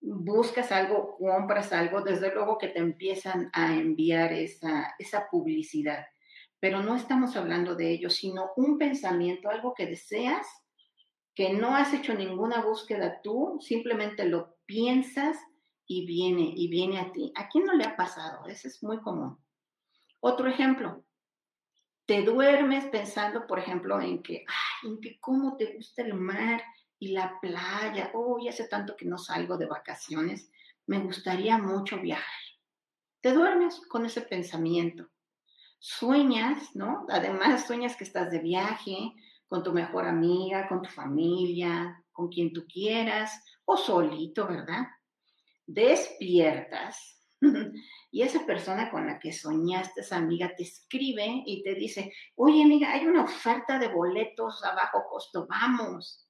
buscas 0.00 0.72
algo, 0.72 1.16
compras 1.16 1.72
algo, 1.72 2.00
desde 2.00 2.34
luego 2.34 2.58
que 2.58 2.68
te 2.68 2.80
empiezan 2.80 3.50
a 3.52 3.74
enviar 3.74 4.32
esa, 4.32 4.94
esa 4.98 5.28
publicidad. 5.30 6.06
Pero 6.58 6.82
no 6.82 6.96
estamos 6.96 7.36
hablando 7.36 7.76
de 7.76 7.92
ello, 7.92 8.10
sino 8.10 8.50
un 8.56 8.78
pensamiento, 8.78 9.48
algo 9.48 9.72
que 9.72 9.86
deseas, 9.86 10.46
que 11.36 11.52
no 11.52 11.76
has 11.76 11.94
hecho 11.94 12.14
ninguna 12.14 12.62
búsqueda 12.62 13.20
tú, 13.22 13.58
simplemente 13.60 14.24
lo 14.24 14.56
piensas 14.66 15.36
y 15.86 16.06
viene, 16.06 16.52
y 16.56 16.68
viene 16.68 16.98
a 16.98 17.12
ti. 17.12 17.32
¿A 17.36 17.48
quién 17.48 17.66
no 17.66 17.74
le 17.74 17.84
ha 17.84 17.94
pasado? 17.94 18.46
Eso 18.46 18.66
es 18.66 18.82
muy 18.82 19.00
común. 19.00 19.38
Otro 20.20 20.48
ejemplo, 20.48 21.04
te 22.06 22.22
duermes 22.22 22.84
pensando, 22.86 23.46
por 23.46 23.58
ejemplo, 23.58 24.00
en 24.00 24.22
que, 24.22 24.44
ay, 24.46 24.90
en 24.90 25.00
que 25.00 25.18
cómo 25.20 25.56
te 25.56 25.74
gusta 25.74 26.02
el 26.02 26.14
mar 26.14 26.62
y 26.98 27.08
la 27.08 27.38
playa. 27.40 28.10
Oh, 28.14 28.38
ya 28.42 28.50
hace 28.50 28.68
tanto 28.68 28.96
que 28.96 29.06
no 29.06 29.18
salgo 29.18 29.56
de 29.56 29.66
vacaciones. 29.66 30.50
Me 30.86 30.98
gustaría 31.00 31.56
mucho 31.58 31.98
viajar. 31.98 32.24
Te 33.20 33.32
duermes 33.32 33.80
con 33.88 34.04
ese 34.04 34.20
pensamiento. 34.20 35.08
Sueñas, 35.78 36.74
¿no? 36.74 37.06
Además, 37.08 37.66
sueñas 37.66 37.96
que 37.96 38.04
estás 38.04 38.30
de 38.30 38.38
viaje 38.38 39.12
con 39.48 39.62
tu 39.62 39.72
mejor 39.72 40.06
amiga, 40.06 40.68
con 40.68 40.82
tu 40.82 40.90
familia, 40.90 42.02
con 42.12 42.28
quien 42.28 42.52
tú 42.52 42.66
quieras, 42.66 43.42
o 43.64 43.76
solito, 43.76 44.46
¿verdad? 44.46 44.88
Despiertas 45.66 47.23
y 48.10 48.22
esa 48.22 48.46
persona 48.46 48.90
con 48.90 49.06
la 49.06 49.18
que 49.18 49.32
soñaste, 49.32 50.00
esa 50.00 50.16
amiga, 50.16 50.54
te 50.56 50.62
escribe 50.62 51.42
y 51.46 51.62
te 51.62 51.74
dice, 51.74 52.12
oye 52.36 52.62
amiga, 52.62 52.92
hay 52.92 53.06
una 53.06 53.24
oferta 53.24 53.78
de 53.78 53.88
boletos 53.88 54.64
a 54.64 54.74
bajo 54.74 55.04
costo, 55.08 55.46
vamos. 55.48 56.28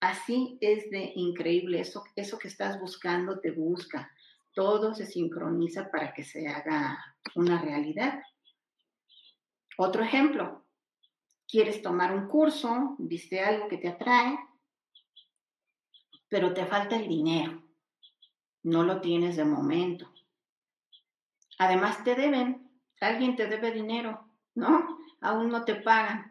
Así 0.00 0.58
es 0.60 0.90
de 0.90 1.12
increíble, 1.14 1.80
eso, 1.80 2.04
eso 2.16 2.38
que 2.38 2.48
estás 2.48 2.80
buscando 2.80 3.40
te 3.40 3.50
busca. 3.50 4.10
Todo 4.54 4.94
se 4.94 5.06
sincroniza 5.06 5.90
para 5.90 6.12
que 6.12 6.24
se 6.24 6.48
haga 6.48 6.98
una 7.34 7.60
realidad. 7.60 8.20
Otro 9.78 10.02
ejemplo, 10.02 10.64
quieres 11.48 11.82
tomar 11.82 12.14
un 12.14 12.28
curso, 12.28 12.96
viste 12.98 13.40
algo 13.40 13.68
que 13.68 13.78
te 13.78 13.88
atrae, 13.88 14.38
pero 16.28 16.52
te 16.52 16.66
falta 16.66 16.96
el 16.96 17.08
dinero 17.08 17.61
no 18.62 18.84
lo 18.84 19.00
tienes 19.00 19.36
de 19.36 19.44
momento. 19.44 20.12
Además 21.58 22.02
te 22.04 22.14
deben, 22.14 22.70
alguien 23.00 23.36
te 23.36 23.46
debe 23.46 23.72
dinero, 23.72 24.28
¿no? 24.54 24.98
Aún 25.20 25.48
no 25.50 25.64
te 25.64 25.76
pagan. 25.76 26.30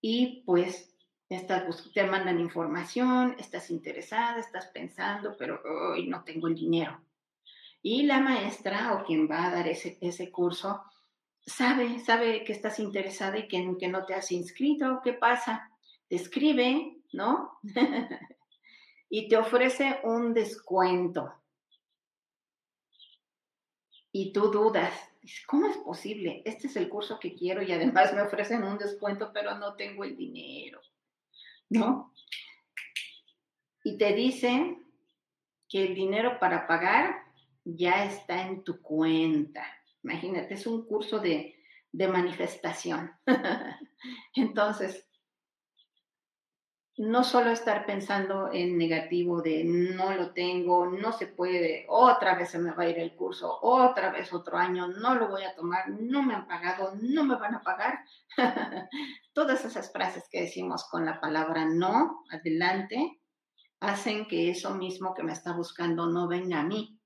y 0.00 0.42
pues 0.46 0.94
estás, 1.28 1.92
te 1.92 2.04
mandan 2.04 2.38
información, 2.40 3.34
estás 3.38 3.70
interesada, 3.70 4.38
estás 4.38 4.66
pensando, 4.68 5.36
pero 5.36 5.60
hoy 5.92 6.06
no 6.06 6.22
tengo 6.24 6.48
el 6.48 6.54
dinero. 6.54 7.00
Y 7.82 8.04
la 8.04 8.20
maestra 8.20 8.94
o 8.94 9.04
quien 9.04 9.28
va 9.28 9.46
a 9.46 9.50
dar 9.50 9.68
ese, 9.68 9.98
ese 10.00 10.30
curso 10.30 10.82
sabe, 11.46 11.98
sabe 12.00 12.44
que 12.44 12.52
estás 12.52 12.78
interesada 12.78 13.38
y 13.38 13.48
que, 13.48 13.76
que 13.78 13.88
no 13.88 14.04
te 14.04 14.14
has 14.14 14.32
inscrito. 14.32 15.00
¿Qué 15.02 15.12
pasa? 15.14 15.70
Te 16.08 16.16
escribe, 16.16 16.98
¿no? 17.12 17.58
y 19.08 19.28
te 19.28 19.36
ofrece 19.36 20.00
un 20.04 20.34
descuento. 20.34 21.32
Y 24.12 24.32
tú 24.32 24.50
dudas, 24.50 24.92
¿cómo 25.46 25.66
es 25.66 25.76
posible? 25.78 26.42
Este 26.44 26.66
es 26.66 26.76
el 26.76 26.88
curso 26.88 27.18
que 27.18 27.34
quiero 27.34 27.62
y 27.62 27.72
además 27.72 28.14
me 28.14 28.22
ofrecen 28.22 28.64
un 28.64 28.78
descuento, 28.78 29.30
pero 29.32 29.56
no 29.56 29.74
tengo 29.74 30.04
el 30.04 30.16
dinero, 30.16 30.80
¿no? 31.68 32.12
Y 33.84 33.96
te 33.96 34.12
dicen 34.12 34.84
que 35.68 35.86
el 35.86 35.94
dinero 35.94 36.38
para 36.38 36.66
pagar 36.66 37.22
ya 37.64 38.04
está 38.04 38.46
en 38.46 38.64
tu 38.64 38.80
cuenta. 38.80 39.64
Imagínate, 40.02 40.54
es 40.54 40.66
un 40.66 40.86
curso 40.86 41.18
de, 41.18 41.62
de 41.92 42.08
manifestación. 42.08 43.12
Entonces, 44.34 45.07
no 46.98 47.22
solo 47.22 47.50
estar 47.50 47.86
pensando 47.86 48.50
en 48.52 48.76
negativo 48.76 49.40
de 49.40 49.62
no 49.64 50.12
lo 50.12 50.32
tengo, 50.32 50.86
no 50.86 51.12
se 51.12 51.28
puede, 51.28 51.86
otra 51.88 52.34
vez 52.34 52.50
se 52.50 52.58
me 52.58 52.72
va 52.72 52.82
a 52.82 52.88
ir 52.88 52.98
el 52.98 53.14
curso, 53.14 53.58
otra 53.62 54.10
vez 54.10 54.32
otro 54.32 54.58
año, 54.58 54.88
no 54.88 55.14
lo 55.14 55.28
voy 55.28 55.44
a 55.44 55.54
tomar, 55.54 55.88
no 55.88 56.22
me 56.22 56.34
han 56.34 56.48
pagado, 56.48 56.94
no 57.00 57.24
me 57.24 57.36
van 57.36 57.54
a 57.54 57.62
pagar. 57.62 58.00
Todas 59.32 59.64
esas 59.64 59.92
frases 59.92 60.28
que 60.28 60.42
decimos 60.42 60.88
con 60.90 61.04
la 61.04 61.20
palabra 61.20 61.64
no, 61.66 62.24
adelante, 62.30 63.20
hacen 63.78 64.26
que 64.26 64.50
eso 64.50 64.74
mismo 64.74 65.14
que 65.14 65.22
me 65.22 65.32
está 65.32 65.52
buscando 65.52 66.06
no 66.06 66.26
venga 66.26 66.60
a 66.60 66.64
mí. 66.64 66.98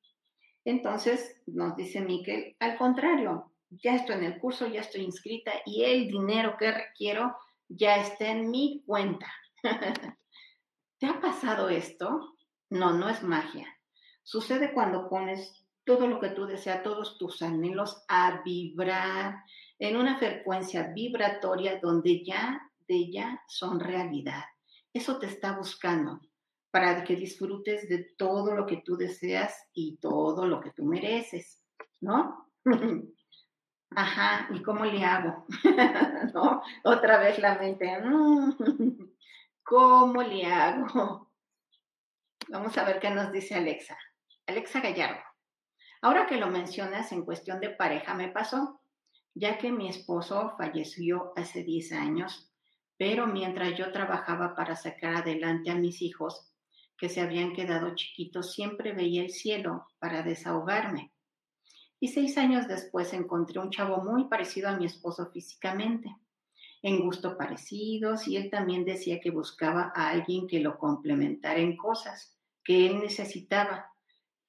Entonces, 0.64 1.36
nos 1.46 1.76
dice 1.76 2.00
Miquel, 2.00 2.56
al 2.60 2.78
contrario, 2.78 3.52
ya 3.68 3.96
estoy 3.96 4.16
en 4.16 4.24
el 4.24 4.38
curso, 4.38 4.66
ya 4.66 4.80
estoy 4.80 5.02
inscrita 5.02 5.52
y 5.66 5.84
el 5.84 6.08
dinero 6.08 6.56
que 6.58 6.72
requiero 6.72 7.36
ya 7.68 7.96
está 7.96 8.30
en 8.30 8.50
mi 8.50 8.82
cuenta. 8.86 9.26
¿Te 10.98 11.06
ha 11.06 11.20
pasado 11.20 11.68
esto? 11.68 12.36
No, 12.70 12.92
no 12.92 13.08
es 13.08 13.22
magia. 13.22 13.66
Sucede 14.22 14.72
cuando 14.72 15.08
pones 15.08 15.64
todo 15.84 16.06
lo 16.06 16.20
que 16.20 16.30
tú 16.30 16.46
deseas, 16.46 16.82
todos 16.82 17.18
tus 17.18 17.42
anhelos 17.42 18.04
a 18.08 18.42
vibrar 18.44 19.42
en 19.78 19.96
una 19.96 20.18
frecuencia 20.18 20.92
vibratoria 20.94 21.80
donde 21.80 22.24
ya 22.24 22.60
de 22.86 23.10
ya 23.10 23.42
son 23.48 23.80
realidad. 23.80 24.44
Eso 24.92 25.18
te 25.18 25.26
está 25.26 25.56
buscando 25.56 26.20
para 26.70 27.04
que 27.04 27.16
disfrutes 27.16 27.88
de 27.88 28.14
todo 28.16 28.54
lo 28.54 28.66
que 28.66 28.78
tú 28.78 28.96
deseas 28.96 29.68
y 29.74 29.96
todo 29.96 30.46
lo 30.46 30.60
que 30.60 30.70
tú 30.70 30.84
mereces, 30.84 31.62
¿no? 32.00 32.48
Ajá, 33.94 34.48
¿y 34.54 34.62
cómo 34.62 34.84
le 34.84 35.04
hago? 35.04 35.46
¿No? 36.34 36.62
Otra 36.84 37.18
vez 37.18 37.38
la 37.38 37.58
mente. 37.58 37.90
¿Cómo 39.64 40.22
le 40.22 40.44
hago? 40.46 41.30
Vamos 42.48 42.76
a 42.76 42.84
ver 42.84 42.98
qué 42.98 43.10
nos 43.10 43.30
dice 43.30 43.54
Alexa. 43.54 43.96
Alexa 44.46 44.80
Gallardo. 44.80 45.22
Ahora 46.00 46.26
que 46.26 46.36
lo 46.36 46.48
mencionas 46.48 47.12
en 47.12 47.24
cuestión 47.24 47.60
de 47.60 47.70
pareja, 47.70 48.14
me 48.14 48.28
pasó, 48.28 48.80
ya 49.34 49.58
que 49.58 49.70
mi 49.70 49.88
esposo 49.88 50.54
falleció 50.58 51.32
hace 51.36 51.62
10 51.62 51.92
años, 51.92 52.52
pero 52.98 53.28
mientras 53.28 53.78
yo 53.78 53.92
trabajaba 53.92 54.56
para 54.56 54.74
sacar 54.74 55.14
adelante 55.14 55.70
a 55.70 55.76
mis 55.76 56.02
hijos, 56.02 56.52
que 56.98 57.08
se 57.08 57.20
habían 57.20 57.52
quedado 57.52 57.94
chiquitos, 57.94 58.52
siempre 58.52 58.92
veía 58.92 59.22
el 59.22 59.30
cielo 59.30 59.86
para 60.00 60.22
desahogarme. 60.22 61.12
Y 62.00 62.08
seis 62.08 62.36
años 62.36 62.66
después 62.66 63.12
encontré 63.12 63.60
un 63.60 63.70
chavo 63.70 64.02
muy 64.02 64.24
parecido 64.24 64.68
a 64.68 64.76
mi 64.76 64.86
esposo 64.86 65.30
físicamente 65.30 66.12
en 66.82 67.00
gusto 67.00 67.36
parecidos 67.38 68.26
y 68.26 68.36
él 68.36 68.50
también 68.50 68.84
decía 68.84 69.20
que 69.20 69.30
buscaba 69.30 69.92
a 69.94 70.10
alguien 70.10 70.48
que 70.48 70.60
lo 70.60 70.78
complementara 70.78 71.60
en 71.60 71.76
cosas 71.76 72.36
que 72.64 72.86
él 72.86 72.98
necesitaba 72.98 73.92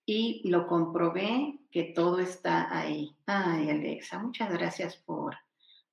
y 0.06 0.48
lo 0.50 0.68
comprobé 0.68 1.60
que 1.72 1.94
todo 1.96 2.20
está 2.20 2.76
ahí. 2.76 3.16
Ay, 3.26 3.70
Alexa, 3.70 4.20
muchas 4.20 4.52
gracias 4.52 4.98
por, 4.98 5.36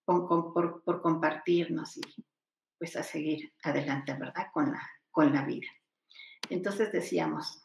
por, 0.04 0.82
por, 0.82 1.02
compartirnos 1.02 1.96
y 1.98 2.02
pues 2.78 2.96
a 2.96 3.02
seguir 3.02 3.52
adelante, 3.62 4.14
¿verdad? 4.14 4.46
Con 4.52 4.72
la, 4.72 4.82
con 5.10 5.32
la 5.32 5.44
vida. 5.44 5.68
Entonces 6.48 6.90
decíamos, 6.90 7.62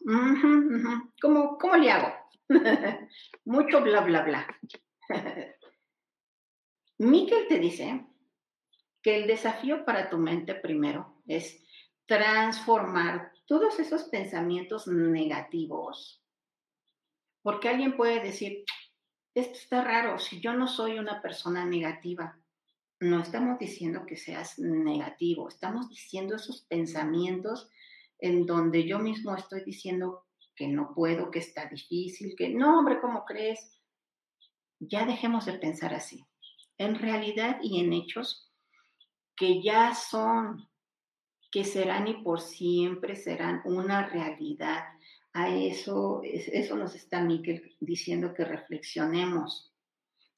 ¿cómo, 1.21 1.57
¿cómo 1.57 1.75
le 1.77 1.91
hago? 1.91 2.13
Mucho 3.45 3.81
bla, 3.81 4.01
bla, 4.01 4.21
bla. 4.23 4.47
Miquel 6.97 7.47
te 7.47 7.59
dice 7.59 8.05
que 9.05 9.15
el 9.15 9.27
desafío 9.27 9.85
para 9.85 10.09
tu 10.09 10.17
mente 10.17 10.55
primero 10.55 11.21
es 11.27 11.63
transformar 12.07 13.31
todos 13.45 13.79
esos 13.79 14.05
pensamientos 14.05 14.87
negativos. 14.87 16.23
Porque 17.43 17.69
alguien 17.69 17.95
puede 17.95 18.19
decir, 18.19 18.65
esto 19.35 19.59
está 19.59 19.83
raro, 19.83 20.17
si 20.17 20.41
yo 20.41 20.53
no 20.53 20.67
soy 20.67 20.97
una 20.97 21.21
persona 21.21 21.65
negativa, 21.65 22.39
no 22.99 23.19
estamos 23.19 23.59
diciendo 23.59 24.07
que 24.07 24.15
seas 24.15 24.57
negativo, 24.57 25.49
estamos 25.49 25.87
diciendo 25.87 26.35
esos 26.35 26.63
pensamientos 26.63 27.69
en 28.17 28.47
donde 28.47 28.87
yo 28.87 28.97
mismo 28.97 29.35
estoy 29.35 29.63
diciendo 29.63 30.25
que 30.55 30.67
no 30.67 30.95
puedo, 30.95 31.29
que 31.29 31.37
está 31.37 31.67
difícil, 31.67 32.33
que 32.35 32.49
no, 32.49 32.79
hombre, 32.79 32.99
¿cómo 32.99 33.23
crees? 33.23 33.79
Ya 34.79 35.05
dejemos 35.05 35.45
de 35.45 35.59
pensar 35.59 35.93
así. 35.93 36.25
En 36.79 36.95
realidad 36.95 37.59
y 37.61 37.79
en 37.79 37.93
hechos, 37.93 38.44
que 39.35 39.61
ya 39.61 39.93
son, 39.93 40.69
que 41.51 41.63
serán 41.63 42.07
y 42.07 42.23
por 42.23 42.41
siempre 42.41 43.15
serán 43.15 43.61
una 43.65 44.07
realidad. 44.07 44.85
A 45.33 45.49
eso, 45.49 46.21
eso 46.23 46.77
nos 46.77 46.95
está 46.95 47.19
Miquel 47.19 47.75
diciendo 47.81 48.33
que 48.33 48.45
reflexionemos, 48.45 49.73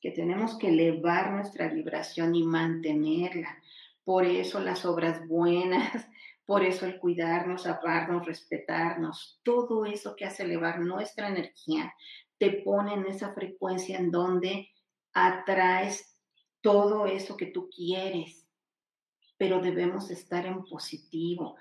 que 0.02 0.10
tenemos 0.10 0.58
que 0.58 0.70
elevar 0.70 1.32
nuestra 1.32 1.68
vibración 1.68 2.34
y 2.34 2.42
mantenerla. 2.42 3.62
Por 4.04 4.26
eso 4.26 4.60
las 4.60 4.86
obras 4.86 5.28
buenas, 5.28 6.08
por 6.48 6.64
eso 6.64 6.88
el 6.88 6.98
cuidarnos, 7.00 7.68
amarnos, 7.68 8.26
respetarnos, 8.26 9.40
todo 9.44 9.86
eso 9.86 10.16
que 10.16 10.26
hace 10.26 10.44
elevar 10.44 10.80
nuestra 10.80 11.28
energía, 11.28 11.94
te 12.40 12.64
pone 12.64 12.96
en 12.96 13.06
esa 13.06 13.34
frecuencia 13.36 14.00
en 14.00 14.10
donde 14.10 14.70
atraes 15.14 16.20
todo 16.62 17.06
eso 17.06 17.38
que 17.38 17.48
tú 17.48 17.70
quieres 17.70 18.47
pero 19.38 19.62
debemos 19.62 20.10
estar 20.10 20.46
en 20.46 20.64
positivo. 20.66 21.58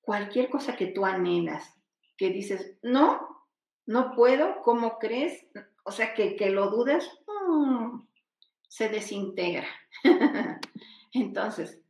Cualquier 0.00 0.50
cosa 0.50 0.76
que 0.76 0.86
tú 0.86 1.04
anhelas, 1.04 1.74
que 2.16 2.30
dices, 2.30 2.76
no, 2.82 3.46
no 3.86 4.14
puedo, 4.14 4.62
¿cómo 4.62 4.98
crees? 4.98 5.46
O 5.84 5.92
sea, 5.92 6.14
que, 6.14 6.36
que 6.36 6.50
lo 6.50 6.70
dudas, 6.70 7.10
mm, 7.26 8.00
se 8.68 8.88
desintegra. 8.88 9.66
Entonces, 11.12 11.80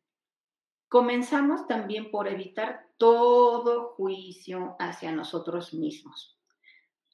comenzamos 0.89 1.67
también 1.67 2.11
por 2.11 2.29
evitar 2.29 2.87
todo 2.99 3.95
juicio 3.95 4.77
hacia 4.79 5.13
nosotros 5.13 5.75
mismos. 5.75 6.39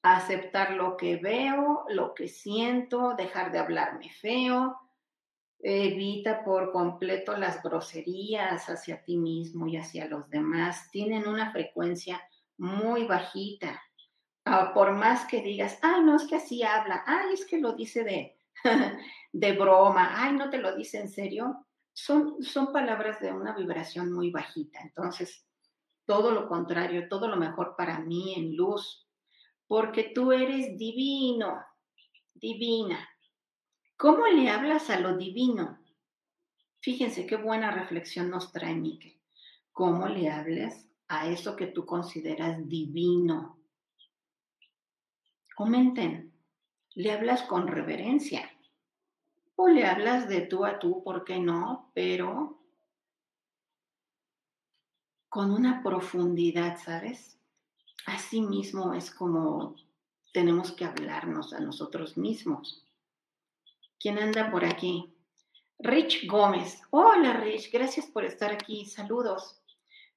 Aceptar 0.03 0.73
lo 0.73 0.97
que 0.97 1.17
veo, 1.17 1.85
lo 1.89 2.15
que 2.15 2.29
siento, 2.29 3.15
dejar 3.17 3.53
de 3.53 3.59
hablarme 3.59 4.11
feo, 4.11 4.79
Evita 5.62 6.42
por 6.42 6.73
completo 6.73 7.37
las 7.37 7.62
groserías 7.62 8.68
hacia 8.68 9.05
ti 9.05 9.18
mismo 9.18 9.66
y 9.66 9.77
hacia 9.77 10.07
los 10.07 10.29
demás. 10.31 10.90
Tienen 10.90 11.29
una 11.29 11.53
frecuencia 11.53 12.20
muy 12.57 13.07
bajita. 13.07 13.81
Ah, 14.44 14.73
por 14.73 14.92
más 14.92 15.27
que 15.27 15.42
digas, 15.42 15.79
ay, 15.83 16.03
no 16.03 16.16
es 16.16 16.25
que 16.25 16.37
así 16.37 16.62
habla, 16.62 17.05
ay, 17.07 17.35
es 17.35 17.44
que 17.44 17.59
lo 17.59 17.75
dice 17.75 18.05
de, 18.05 18.38
de 19.33 19.53
broma, 19.53 20.14
ay, 20.14 20.33
no 20.33 20.49
te 20.49 20.59
lo 20.59 20.75
dice 20.75 20.99
en 20.99 21.09
serio, 21.09 21.66
son, 21.92 22.42
son 22.42 22.73
palabras 22.73 23.20
de 23.20 23.33
una 23.33 23.55
vibración 23.55 24.12
muy 24.12 24.31
bajita. 24.31 24.81
Entonces, 24.81 25.46
todo 26.07 26.31
lo 26.31 26.49
contrario, 26.49 27.09
todo 27.09 27.29
lo 27.29 27.37
mejor 27.37 27.75
para 27.77 28.01
mí 28.01 28.35
en 28.35 28.57
luz, 28.57 29.07
porque 29.66 30.11
tú 30.14 30.33
eres 30.33 30.77
divino, 30.77 31.62
divina. 32.35 33.09
¿Cómo 34.01 34.27
le 34.29 34.49
hablas 34.49 34.89
a 34.89 34.99
lo 34.99 35.19
divino? 35.19 35.79
Fíjense 36.81 37.27
qué 37.27 37.37
buena 37.37 37.71
reflexión 37.71 38.31
nos 38.31 38.51
trae 38.51 38.75
Miquel. 38.75 39.21
¿Cómo 39.73 40.09
le 40.09 40.31
hablas 40.31 40.89
a 41.09 41.29
eso 41.29 41.55
que 41.55 41.67
tú 41.67 41.85
consideras 41.85 42.67
divino? 42.67 43.59
Comenten, 45.55 46.33
¿le 46.95 47.13
hablas 47.13 47.43
con 47.43 47.67
reverencia? 47.67 48.51
¿O 49.57 49.69
le 49.69 49.85
hablas 49.85 50.31
de 50.31 50.47
tú 50.47 50.65
a 50.65 50.79
tú, 50.79 51.05
por 51.05 51.23
qué 51.23 51.39
no? 51.39 51.91
Pero 51.93 52.59
con 55.29 55.51
una 55.51 55.83
profundidad, 55.83 56.79
¿sabes? 56.83 57.39
Así 58.07 58.41
mismo 58.41 58.95
es 58.95 59.11
como 59.11 59.77
tenemos 60.33 60.73
que 60.73 60.87
hablarnos 60.87 61.53
a 61.53 61.61
nosotros 61.61 62.17
mismos. 62.17 62.87
¿Quién 64.03 64.19
anda 64.19 64.51
por 64.51 64.65
aquí? 64.65 65.15
Rich 65.79 66.27
Gómez. 66.27 66.81
Hola 66.89 67.35
Rich, 67.35 67.71
gracias 67.71 68.07
por 68.07 68.25
estar 68.25 68.51
aquí. 68.51 68.87
Saludos. 68.87 69.63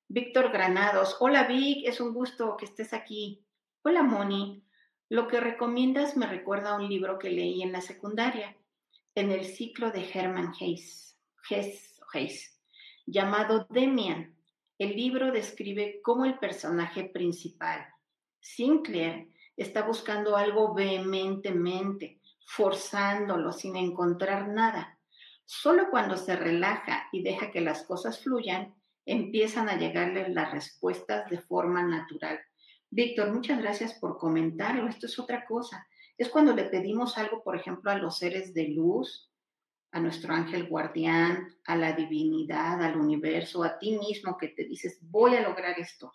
Víctor 0.07 0.53
Granados. 0.53 1.17
Hola 1.19 1.43
Vic, 1.43 1.85
es 1.85 1.99
un 1.99 2.13
gusto 2.13 2.55
que 2.55 2.63
estés 2.63 2.93
aquí. 2.93 3.45
Hola 3.81 4.01
Moni. 4.01 4.63
Lo 5.09 5.27
que 5.27 5.41
recomiendas 5.41 6.15
me 6.15 6.27
recuerda 6.27 6.69
a 6.71 6.75
un 6.77 6.87
libro 6.87 7.19
que 7.19 7.29
leí 7.29 7.61
en 7.61 7.73
la 7.73 7.81
secundaria, 7.81 8.55
en 9.15 9.31
el 9.31 9.43
ciclo 9.43 9.91
de 9.91 10.09
Hermann 10.09 10.53
Hayes, 10.61 11.19
Hayes 11.49 12.57
llamado 13.05 13.67
Demian. 13.69 14.33
El 14.77 14.95
libro 14.95 15.33
describe 15.33 15.99
cómo 16.01 16.23
el 16.23 16.39
personaje 16.39 17.03
principal, 17.03 17.85
Sinclair, 18.39 19.27
está 19.57 19.83
buscando 19.83 20.37
algo 20.37 20.73
vehementemente, 20.73 22.21
forzándolo 22.45 23.51
sin 23.51 23.75
encontrar 23.75 24.47
nada. 24.47 24.99
Solo 25.45 25.89
cuando 25.89 26.17
se 26.17 26.35
relaja 26.35 27.07
y 27.11 27.23
deja 27.23 27.51
que 27.51 27.61
las 27.61 27.83
cosas 27.83 28.23
fluyan, 28.23 28.75
empiezan 29.05 29.69
a 29.69 29.77
llegarle 29.77 30.29
las 30.29 30.51
respuestas 30.51 31.29
de 31.29 31.39
forma 31.39 31.83
natural. 31.83 32.39
Víctor, 32.89 33.33
muchas 33.33 33.59
gracias 33.59 33.93
por 33.95 34.17
comentarlo. 34.17 34.87
Esto 34.87 35.07
es 35.07 35.19
otra 35.19 35.45
cosa. 35.45 35.85
Es 36.17 36.29
cuando 36.29 36.53
le 36.53 36.65
pedimos 36.65 37.17
algo, 37.17 37.43
por 37.43 37.55
ejemplo, 37.55 37.91
a 37.91 37.97
los 37.97 38.19
seres 38.19 38.53
de 38.53 38.69
luz, 38.69 39.31
a 39.91 39.99
nuestro 39.99 40.33
ángel 40.33 40.67
guardián, 40.67 41.55
a 41.65 41.75
la 41.75 41.93
divinidad, 41.93 42.81
al 42.83 42.97
universo, 42.97 43.63
a 43.63 43.77
ti 43.77 43.97
mismo 43.97 44.37
que 44.37 44.49
te 44.49 44.65
dices, 44.65 44.99
voy 45.01 45.35
a 45.35 45.41
lograr 45.41 45.79
esto, 45.79 46.13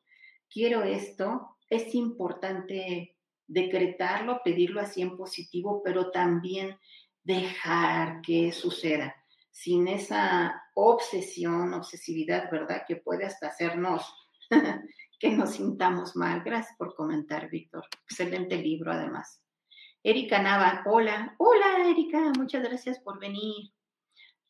quiero 0.50 0.82
esto. 0.82 1.56
Es 1.68 1.94
importante 1.94 3.17
decretarlo, 3.48 4.42
pedirlo 4.44 4.80
así 4.80 5.02
en 5.02 5.16
positivo, 5.16 5.82
pero 5.82 6.10
también 6.10 6.78
dejar 7.24 8.20
que 8.20 8.52
suceda, 8.52 9.16
sin 9.50 9.88
esa 9.88 10.62
obsesión, 10.74 11.74
obsesividad, 11.74 12.50
¿verdad? 12.50 12.84
Que 12.86 12.96
puede 12.96 13.24
hasta 13.24 13.48
hacernos 13.48 14.14
que 15.18 15.30
nos 15.30 15.54
sintamos 15.54 16.14
mal. 16.14 16.42
Gracias 16.44 16.76
por 16.78 16.94
comentar, 16.94 17.50
Víctor. 17.50 17.84
Excelente 18.04 18.56
libro, 18.56 18.92
además. 18.92 19.42
Erika 20.04 20.40
Nava, 20.40 20.84
hola, 20.86 21.34
hola 21.38 21.88
Erika, 21.88 22.32
muchas 22.38 22.62
gracias 22.62 23.00
por 23.00 23.18
venir. 23.18 23.72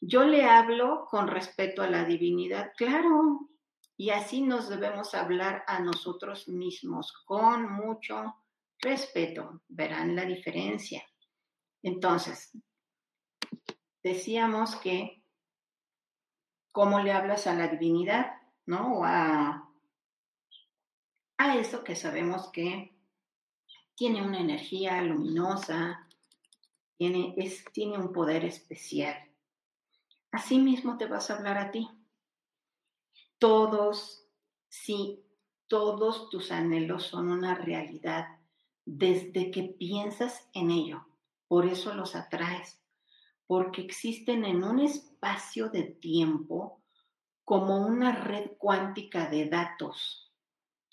Yo 0.00 0.24
le 0.24 0.44
hablo 0.44 1.06
con 1.10 1.26
respeto 1.26 1.82
a 1.82 1.88
la 1.88 2.04
divinidad, 2.04 2.72
claro, 2.76 3.48
y 3.96 4.10
así 4.10 4.42
nos 4.42 4.68
debemos 4.68 5.14
hablar 5.14 5.64
a 5.66 5.80
nosotros 5.80 6.46
mismos, 6.48 7.12
con 7.24 7.72
mucho 7.72 8.36
respeto, 8.80 9.62
verán 9.68 10.14
la 10.14 10.24
diferencia. 10.24 11.02
Entonces, 11.82 12.50
decíamos 14.02 14.76
que, 14.76 15.22
¿cómo 16.72 17.00
le 17.00 17.12
hablas 17.12 17.46
a 17.46 17.54
la 17.54 17.68
divinidad? 17.68 18.32
¿No? 18.66 19.04
A, 19.04 19.68
a 21.38 21.56
eso 21.56 21.84
que 21.84 21.96
sabemos 21.96 22.50
que 22.50 22.94
tiene 23.94 24.22
una 24.22 24.40
energía 24.40 25.00
luminosa, 25.02 26.06
tiene, 26.96 27.34
es, 27.36 27.64
tiene 27.72 27.98
un 27.98 28.12
poder 28.12 28.44
especial. 28.44 29.16
Así 30.30 30.58
mismo 30.58 30.98
te 30.98 31.06
vas 31.06 31.30
a 31.30 31.36
hablar 31.36 31.58
a 31.58 31.70
ti. 31.70 31.88
Todos, 33.38 34.26
sí, 34.68 35.24
todos 35.68 36.28
tus 36.28 36.50
anhelos 36.50 37.04
son 37.04 37.30
una 37.30 37.54
realidad 37.54 38.37
desde 38.88 39.50
que 39.50 39.64
piensas 39.64 40.48
en 40.54 40.70
ello. 40.70 41.06
Por 41.46 41.66
eso 41.66 41.92
los 41.92 42.16
atraes, 42.16 42.80
porque 43.46 43.82
existen 43.82 44.46
en 44.46 44.64
un 44.64 44.80
espacio 44.80 45.68
de 45.68 45.82
tiempo 45.82 46.80
como 47.44 47.86
una 47.86 48.12
red 48.12 48.52
cuántica 48.56 49.28
de 49.28 49.46
datos. 49.46 50.32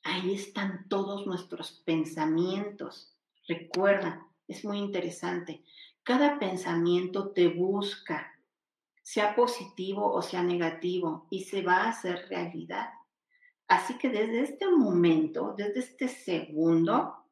Ahí 0.04 0.34
están 0.36 0.88
todos 0.90 1.26
nuestros 1.26 1.72
pensamientos. 1.86 3.16
Recuerda, 3.48 4.28
es 4.48 4.66
muy 4.66 4.80
interesante. 4.80 5.64
Cada 6.04 6.38
pensamiento 6.38 7.30
te 7.30 7.48
busca, 7.48 8.40
sea 9.04 9.36
positivo 9.36 10.12
o 10.14 10.22
sea 10.22 10.44
negativo, 10.44 11.28
y 11.30 11.46
se 11.46 11.62
va 11.62 11.84
a 11.84 11.90
hacer 11.90 12.28
realidad. 12.30 12.90
Así 13.70 13.98
que 13.98 14.10
desde 14.10 14.42
este 14.42 14.68
momento, 14.68 15.56
desde 15.58 15.80
este 15.80 16.08
segundo, 16.10 17.25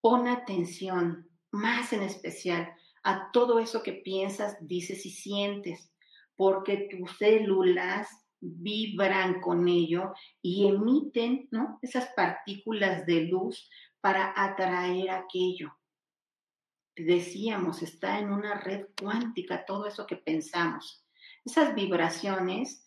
Pon 0.00 0.28
atención 0.28 1.28
más 1.50 1.92
en 1.92 2.02
especial 2.02 2.72
a 3.02 3.30
todo 3.32 3.58
eso 3.58 3.82
que 3.82 3.92
piensas, 3.92 4.56
dices 4.60 5.04
y 5.06 5.10
sientes, 5.10 5.92
porque 6.36 6.88
tus 6.90 7.16
células 7.16 8.08
vibran 8.40 9.40
con 9.40 9.66
ello 9.66 10.12
y 10.40 10.66
emiten 10.68 11.48
¿no? 11.50 11.78
esas 11.82 12.08
partículas 12.14 13.06
de 13.06 13.22
luz 13.22 13.68
para 14.00 14.32
atraer 14.36 15.10
aquello. 15.10 15.76
Decíamos, 16.96 17.82
está 17.82 18.18
en 18.18 18.30
una 18.30 18.54
red 18.60 18.86
cuántica 19.00 19.64
todo 19.64 19.86
eso 19.86 20.06
que 20.06 20.16
pensamos. 20.16 21.04
Esas 21.44 21.74
vibraciones 21.74 22.84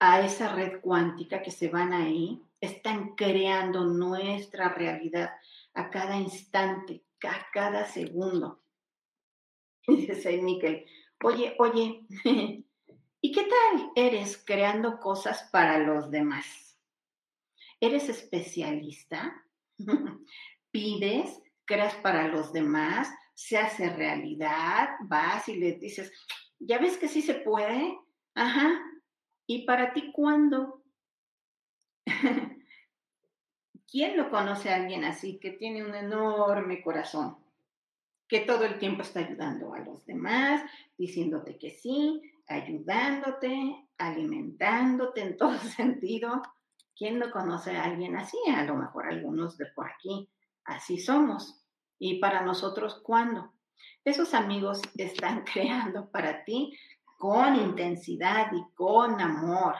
a 0.00 0.20
esa 0.20 0.54
red 0.54 0.80
cuántica 0.80 1.42
que 1.42 1.50
se 1.50 1.68
van 1.68 1.92
ahí 1.92 2.42
están 2.64 3.14
creando 3.14 3.84
nuestra 3.84 4.68
realidad 4.68 5.30
a 5.74 5.90
cada 5.90 6.16
instante, 6.16 7.04
a 7.22 7.46
cada 7.52 7.86
segundo. 7.86 8.62
Dice 9.86 10.40
Miquel, 10.42 10.86
oye, 11.22 11.54
oye, 11.58 12.06
¿y 13.20 13.32
qué 13.32 13.42
tal 13.42 13.90
eres 13.94 14.42
creando 14.44 14.98
cosas 14.98 15.48
para 15.50 15.78
los 15.78 16.10
demás? 16.10 16.78
¿Eres 17.80 18.08
especialista? 18.08 19.44
¿Pides? 20.70 21.40
¿Creas 21.64 21.94
para 21.96 22.28
los 22.28 22.52
demás? 22.52 23.12
¿Se 23.34 23.58
hace 23.58 23.90
realidad? 23.90 24.90
¿Vas 25.02 25.48
y 25.48 25.56
le 25.56 25.72
dices, 25.72 26.12
ya 26.58 26.78
ves 26.78 26.96
que 26.96 27.08
sí 27.08 27.22
se 27.22 27.34
puede? 27.34 27.98
Ajá. 28.34 28.80
¿Y 29.46 29.66
para 29.66 29.92
ti 29.92 30.12
cuándo? 30.12 30.82
¿Quién 33.94 34.16
lo 34.16 34.28
conoce 34.28 34.70
a 34.70 34.74
alguien 34.74 35.04
así 35.04 35.38
que 35.38 35.52
tiene 35.52 35.84
un 35.84 35.94
enorme 35.94 36.82
corazón? 36.82 37.36
Que 38.26 38.40
todo 38.40 38.64
el 38.64 38.80
tiempo 38.80 39.02
está 39.02 39.20
ayudando 39.20 39.72
a 39.72 39.78
los 39.78 40.04
demás, 40.04 40.68
diciéndote 40.98 41.56
que 41.58 41.70
sí, 41.70 42.20
ayudándote, 42.48 43.86
alimentándote 43.96 45.20
en 45.20 45.36
todo 45.36 45.56
sentido. 45.76 46.42
¿Quién 46.96 47.20
lo 47.20 47.30
conoce 47.30 47.76
a 47.76 47.84
alguien 47.84 48.16
así? 48.16 48.36
A 48.52 48.64
lo 48.64 48.74
mejor 48.74 49.06
algunos 49.06 49.56
de 49.58 49.66
por 49.66 49.88
aquí. 49.88 50.28
Así 50.64 50.98
somos. 50.98 51.64
Y 51.96 52.18
para 52.18 52.42
nosotros, 52.42 53.00
¿cuándo? 53.00 53.52
Esos 54.04 54.34
amigos 54.34 54.82
están 54.96 55.44
creando 55.52 56.10
para 56.10 56.42
ti 56.42 56.76
con 57.16 57.54
intensidad 57.54 58.50
y 58.54 58.74
con 58.74 59.20
amor. 59.20 59.76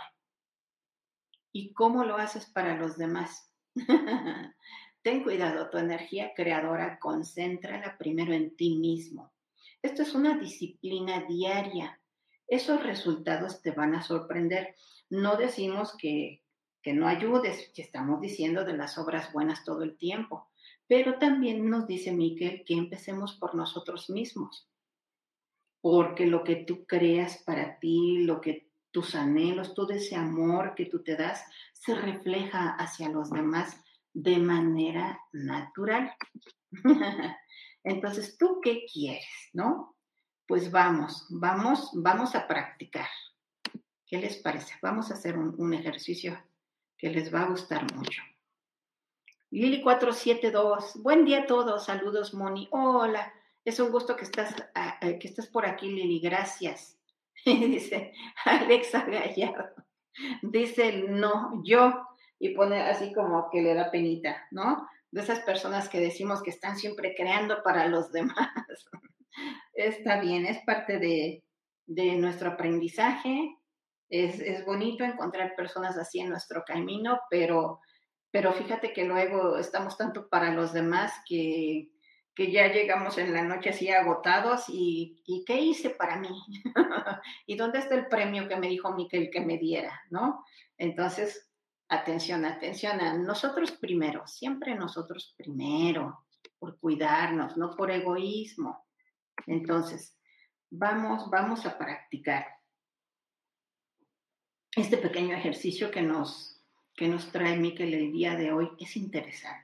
¿Y 1.50 1.72
cómo 1.72 2.04
lo 2.04 2.16
haces 2.16 2.46
para 2.46 2.76
los 2.76 2.96
demás? 2.96 3.50
Ten 5.02 5.22
cuidado, 5.22 5.68
tu 5.70 5.78
energía 5.78 6.32
creadora, 6.34 6.98
concéntrala 6.98 7.98
primero 7.98 8.32
en 8.32 8.56
ti 8.56 8.76
mismo. 8.76 9.32
Esto 9.82 10.02
es 10.02 10.14
una 10.14 10.38
disciplina 10.38 11.24
diaria. 11.28 12.00
Esos 12.46 12.82
resultados 12.82 13.60
te 13.60 13.72
van 13.72 13.94
a 13.94 14.02
sorprender. 14.02 14.74
No 15.10 15.36
decimos 15.36 15.94
que, 15.98 16.42
que 16.82 16.92
no 16.94 17.06
ayudes, 17.06 17.70
que 17.74 17.82
estamos 17.82 18.20
diciendo 18.20 18.64
de 18.64 18.76
las 18.76 18.96
obras 18.98 19.32
buenas 19.32 19.64
todo 19.64 19.82
el 19.82 19.96
tiempo, 19.96 20.50
pero 20.86 21.18
también 21.18 21.68
nos 21.68 21.86
dice 21.86 22.12
Miquel 22.12 22.64
que 22.64 22.74
empecemos 22.74 23.36
por 23.38 23.54
nosotros 23.54 24.10
mismos, 24.10 24.70
porque 25.80 26.26
lo 26.26 26.44
que 26.44 26.56
tú 26.56 26.86
creas 26.86 27.42
para 27.44 27.78
ti, 27.78 28.18
lo 28.24 28.40
que 28.40 28.63
tus 28.94 29.16
anhelos, 29.16 29.74
todo 29.74 29.90
ese 29.90 30.14
amor 30.14 30.76
que 30.76 30.86
tú 30.86 31.02
te 31.02 31.16
das, 31.16 31.44
se 31.72 31.96
refleja 31.96 32.76
hacia 32.78 33.08
los 33.08 33.28
demás 33.28 33.76
de 34.12 34.38
manera 34.38 35.20
natural. 35.32 36.14
Entonces, 37.82 38.38
¿tú 38.38 38.60
qué 38.62 38.86
quieres, 38.90 39.50
no? 39.52 39.96
Pues 40.46 40.70
vamos, 40.70 41.26
vamos, 41.28 41.90
vamos 41.94 42.36
a 42.36 42.46
practicar. 42.46 43.08
¿Qué 44.06 44.18
les 44.18 44.36
parece? 44.36 44.74
Vamos 44.80 45.10
a 45.10 45.14
hacer 45.14 45.36
un, 45.36 45.74
ejercicio 45.74 46.40
que 46.96 47.10
les 47.10 47.34
va 47.34 47.40
a 47.40 47.48
gustar 47.48 47.92
mucho. 47.96 48.22
Lili 49.50 49.82
472, 49.82 51.02
buen 51.02 51.24
día 51.24 51.40
a 51.42 51.46
todos, 51.46 51.86
saludos 51.86 52.32
Moni, 52.32 52.68
hola, 52.70 53.32
es 53.64 53.80
un 53.80 53.90
gusto 53.90 54.14
que 54.14 54.24
estás, 54.24 54.54
ah, 54.74 54.98
eh, 55.00 55.18
que 55.18 55.26
estás 55.26 55.48
por 55.48 55.66
aquí 55.66 55.90
Lili, 55.90 56.20
gracias. 56.20 56.96
Dice 57.70 58.12
Alexa 58.44 59.04
Gallardo. 59.04 59.74
dice 60.42 61.04
no, 61.08 61.62
yo, 61.64 61.92
y 62.38 62.54
pone 62.54 62.80
así 62.80 63.12
como 63.12 63.50
que 63.50 63.62
le 63.62 63.74
da 63.74 63.90
penita, 63.90 64.46
¿no? 64.50 64.88
De 65.10 65.20
esas 65.20 65.40
personas 65.40 65.88
que 65.88 66.00
decimos 66.00 66.42
que 66.42 66.50
están 66.50 66.76
siempre 66.76 67.14
creando 67.14 67.62
para 67.62 67.86
los 67.88 68.10
demás. 68.12 68.48
Está 69.74 70.20
bien, 70.20 70.46
es 70.46 70.58
parte 70.64 70.98
de, 70.98 71.44
de 71.86 72.16
nuestro 72.16 72.50
aprendizaje. 72.50 73.56
Es, 74.08 74.40
es, 74.40 74.64
bonito 74.64 75.04
encontrar 75.04 75.56
personas 75.56 75.98
así 75.98 76.20
en 76.20 76.28
nuestro 76.28 76.62
camino, 76.64 77.20
pero, 77.30 77.80
pero 78.30 78.52
fíjate 78.52 78.92
que 78.92 79.04
luego 79.04 79.58
estamos 79.58 79.96
tanto 79.96 80.28
para 80.28 80.52
los 80.52 80.72
demás 80.72 81.12
que, 81.26 81.88
que 82.34 82.50
ya 82.50 82.72
llegamos 82.72 83.16
en 83.18 83.32
la 83.32 83.42
noche 83.42 83.70
así 83.70 83.90
agotados 83.90 84.64
y, 84.68 85.22
y 85.24 85.44
¿qué 85.44 85.60
hice 85.60 85.90
para 85.90 86.16
mí? 86.16 86.28
¿Y 87.46 87.56
dónde 87.56 87.78
está 87.78 87.94
el 87.94 88.08
premio 88.08 88.48
que 88.48 88.56
me 88.56 88.68
dijo 88.68 88.92
Miquel 88.92 89.30
que 89.30 89.40
me 89.40 89.58
diera? 89.58 90.02
¿No? 90.10 90.44
Entonces, 90.76 91.50
atención, 91.88 92.44
atención 92.44 93.00
a 93.00 93.14
nosotros 93.14 93.72
primero, 93.72 94.26
siempre 94.26 94.74
nosotros 94.74 95.34
primero, 95.36 96.26
por 96.58 96.78
cuidarnos, 96.78 97.56
no 97.56 97.76
por 97.76 97.90
egoísmo. 97.90 98.84
Entonces, 99.46 100.18
vamos, 100.70 101.30
vamos 101.30 101.64
a 101.66 101.78
practicar 101.78 102.46
este 104.74 104.96
pequeño 104.96 105.36
ejercicio 105.36 105.90
que 105.90 106.02
nos, 106.02 106.64
que 106.96 107.06
nos 107.06 107.30
trae 107.30 107.56
Miquel 107.56 107.94
el 107.94 108.12
día 108.12 108.34
de 108.34 108.52
hoy. 108.52 108.70
Es 108.80 108.96
interesante. 108.96 109.63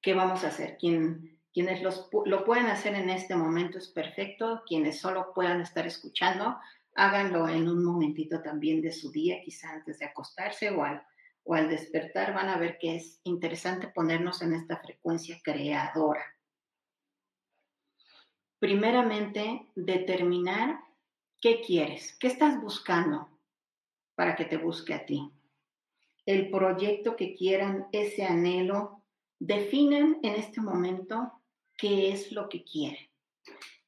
¿Qué 0.00 0.14
vamos 0.14 0.44
a 0.44 0.48
hacer? 0.48 0.78
quienes 0.78 1.82
lo 1.82 2.44
pueden 2.44 2.66
hacer 2.66 2.94
en 2.94 3.10
este 3.10 3.34
momento 3.34 3.78
es 3.78 3.88
perfecto, 3.88 4.62
quienes 4.66 5.00
solo 5.00 5.32
puedan 5.34 5.60
estar 5.60 5.86
escuchando, 5.86 6.56
háganlo 6.94 7.48
en 7.48 7.68
un 7.68 7.84
momentito 7.84 8.42
también 8.42 8.80
de 8.80 8.92
su 8.92 9.10
día, 9.10 9.40
quizá 9.42 9.70
antes 9.70 9.98
de 9.98 10.06
acostarse 10.06 10.70
o 10.70 10.84
al, 10.84 11.02
o 11.44 11.54
al 11.54 11.68
despertar, 11.68 12.34
van 12.34 12.48
a 12.48 12.58
ver 12.58 12.78
que 12.78 12.96
es 12.96 13.20
interesante 13.24 13.88
ponernos 13.88 14.42
en 14.42 14.54
esta 14.54 14.78
frecuencia 14.78 15.40
creadora. 15.42 16.24
Primeramente, 18.58 19.70
determinar 19.74 20.80
qué 21.40 21.62
quieres, 21.62 22.16
qué 22.20 22.26
estás 22.26 22.60
buscando 22.60 23.28
para 24.14 24.36
que 24.36 24.44
te 24.44 24.58
busque 24.58 24.92
a 24.92 25.06
ti. 25.06 25.32
El 26.26 26.50
proyecto 26.50 27.16
que 27.16 27.34
quieran, 27.34 27.86
ese 27.92 28.24
anhelo, 28.24 28.99
Definen 29.40 30.18
en 30.22 30.34
este 30.34 30.60
momento 30.60 31.32
qué 31.78 32.12
es 32.12 32.30
lo 32.30 32.50
que 32.50 32.62
quieren. 32.62 33.08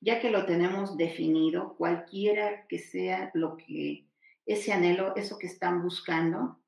Ya 0.01 0.19
que 0.19 0.31
lo 0.31 0.47
tenemos 0.47 0.97
definido, 0.97 1.75
cualquiera 1.77 2.67
que 2.67 2.79
sea 2.79 3.31
lo 3.35 3.59
que 3.59 4.07
ese 4.47 4.73
anhelo, 4.73 5.15
eso 5.15 5.39
que 5.39 5.47
están 5.47 5.83
buscando, 5.83 6.59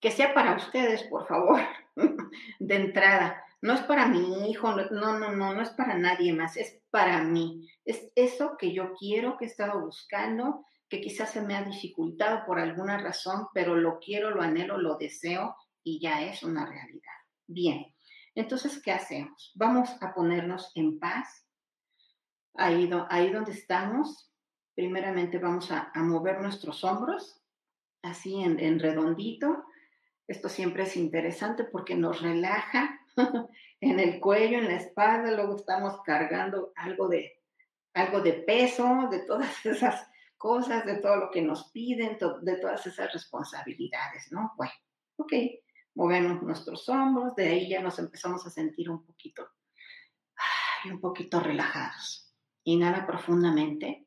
que 0.00 0.12
sea 0.12 0.32
para 0.34 0.56
ustedes, 0.56 1.02
por 1.02 1.26
favor, 1.26 1.60
de 2.60 2.76
entrada. 2.76 3.42
No 3.60 3.74
es 3.74 3.80
para 3.80 4.06
mi 4.06 4.48
hijo, 4.48 4.72
no, 4.72 5.18
no, 5.18 5.32
no, 5.32 5.54
no 5.54 5.60
es 5.60 5.70
para 5.70 5.98
nadie 5.98 6.32
más, 6.32 6.56
es 6.56 6.80
para 6.90 7.24
mí. 7.24 7.68
Es 7.84 8.12
eso 8.14 8.56
que 8.56 8.72
yo 8.72 8.94
quiero, 8.94 9.36
que 9.36 9.46
he 9.46 9.48
estado 9.48 9.80
buscando, 9.80 10.64
que 10.88 11.00
quizás 11.00 11.32
se 11.32 11.42
me 11.42 11.56
ha 11.56 11.64
dificultado 11.64 12.46
por 12.46 12.60
alguna 12.60 12.98
razón, 12.98 13.48
pero 13.52 13.74
lo 13.74 13.98
quiero, 13.98 14.30
lo 14.30 14.42
anhelo, 14.42 14.78
lo 14.78 14.96
deseo 14.96 15.56
y 15.82 15.98
ya 16.00 16.22
es 16.22 16.44
una 16.44 16.66
realidad. 16.66 17.12
Bien, 17.48 17.92
entonces, 18.38 18.80
¿qué 18.80 18.92
hacemos? 18.92 19.50
Vamos 19.56 19.90
a 20.00 20.14
ponernos 20.14 20.70
en 20.76 21.00
paz. 21.00 21.44
Ahí, 22.54 22.88
ahí 23.10 23.32
donde 23.32 23.50
estamos, 23.50 24.32
primeramente 24.76 25.38
vamos 25.38 25.72
a, 25.72 25.90
mover 25.96 26.40
nuestros 26.40 26.84
hombros, 26.84 27.42
así 28.00 28.40
en, 28.40 28.78
redondito. 28.78 29.64
Esto 30.28 30.48
siempre 30.48 30.84
es 30.84 30.96
interesante 30.96 31.64
porque 31.64 31.96
nos 31.96 32.22
relaja 32.22 33.00
en 33.80 33.98
el 33.98 34.20
cuello, 34.20 34.58
en 34.58 34.68
la 34.68 34.76
espalda, 34.76 35.32
luego 35.32 35.56
estamos 35.56 36.00
cargando 36.02 36.72
algo 36.76 37.08
de, 37.08 37.42
algo 37.94 38.20
de 38.20 38.34
peso, 38.34 39.08
de 39.10 39.18
todas 39.20 39.66
esas 39.66 40.08
cosas, 40.36 40.86
de 40.86 40.98
todo 40.98 41.16
lo 41.16 41.30
que 41.32 41.42
nos 41.42 41.72
piden, 41.72 42.16
de 42.42 42.56
todas 42.58 42.86
esas 42.86 43.12
responsabilidades, 43.12 44.30
¿no? 44.30 44.52
Bueno, 44.56 44.74
ok, 45.16 45.32
movemos 45.94 46.42
nuestros 46.42 46.88
hombros, 46.88 47.34
de 47.34 47.48
ahí 47.48 47.68
ya 47.68 47.80
nos 47.80 47.98
empezamos 47.98 48.46
a 48.46 48.50
sentir 48.50 48.90
un 48.90 49.04
poquito, 49.04 49.48
un 50.84 51.00
poquito 51.00 51.40
relajados. 51.40 52.32
Inhala 52.64 53.06
profundamente. 53.06 54.06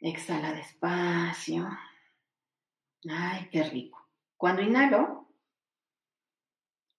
Exhala 0.00 0.52
despacio. 0.52 1.68
Ay, 3.08 3.48
qué 3.50 3.64
rico. 3.64 4.08
Cuando 4.36 4.62
inhalo, 4.62 5.28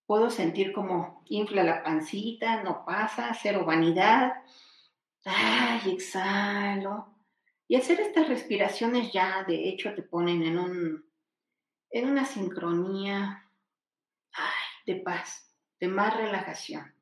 puedo 0.05 0.29
sentir 0.29 0.73
como 0.73 1.23
infla 1.25 1.63
la 1.63 1.83
pancita, 1.83 2.63
no 2.63 2.85
pasa, 2.85 3.33
cero 3.33 3.65
vanidad. 3.65 4.33
Ay, 5.25 5.91
exhalo. 5.91 7.13
Y 7.67 7.75
hacer 7.75 7.99
estas 8.01 8.27
respiraciones 8.27 9.11
ya, 9.11 9.43
de 9.43 9.69
hecho, 9.69 9.93
te 9.95 10.03
ponen 10.03 10.43
en 10.43 10.59
un 10.59 11.12
en 11.93 12.09
una 12.09 12.25
sincronía 12.25 13.47
de 14.85 14.95
paz, 14.95 15.55
de 15.79 15.87
más 15.87 16.17
relajación. 16.17 16.93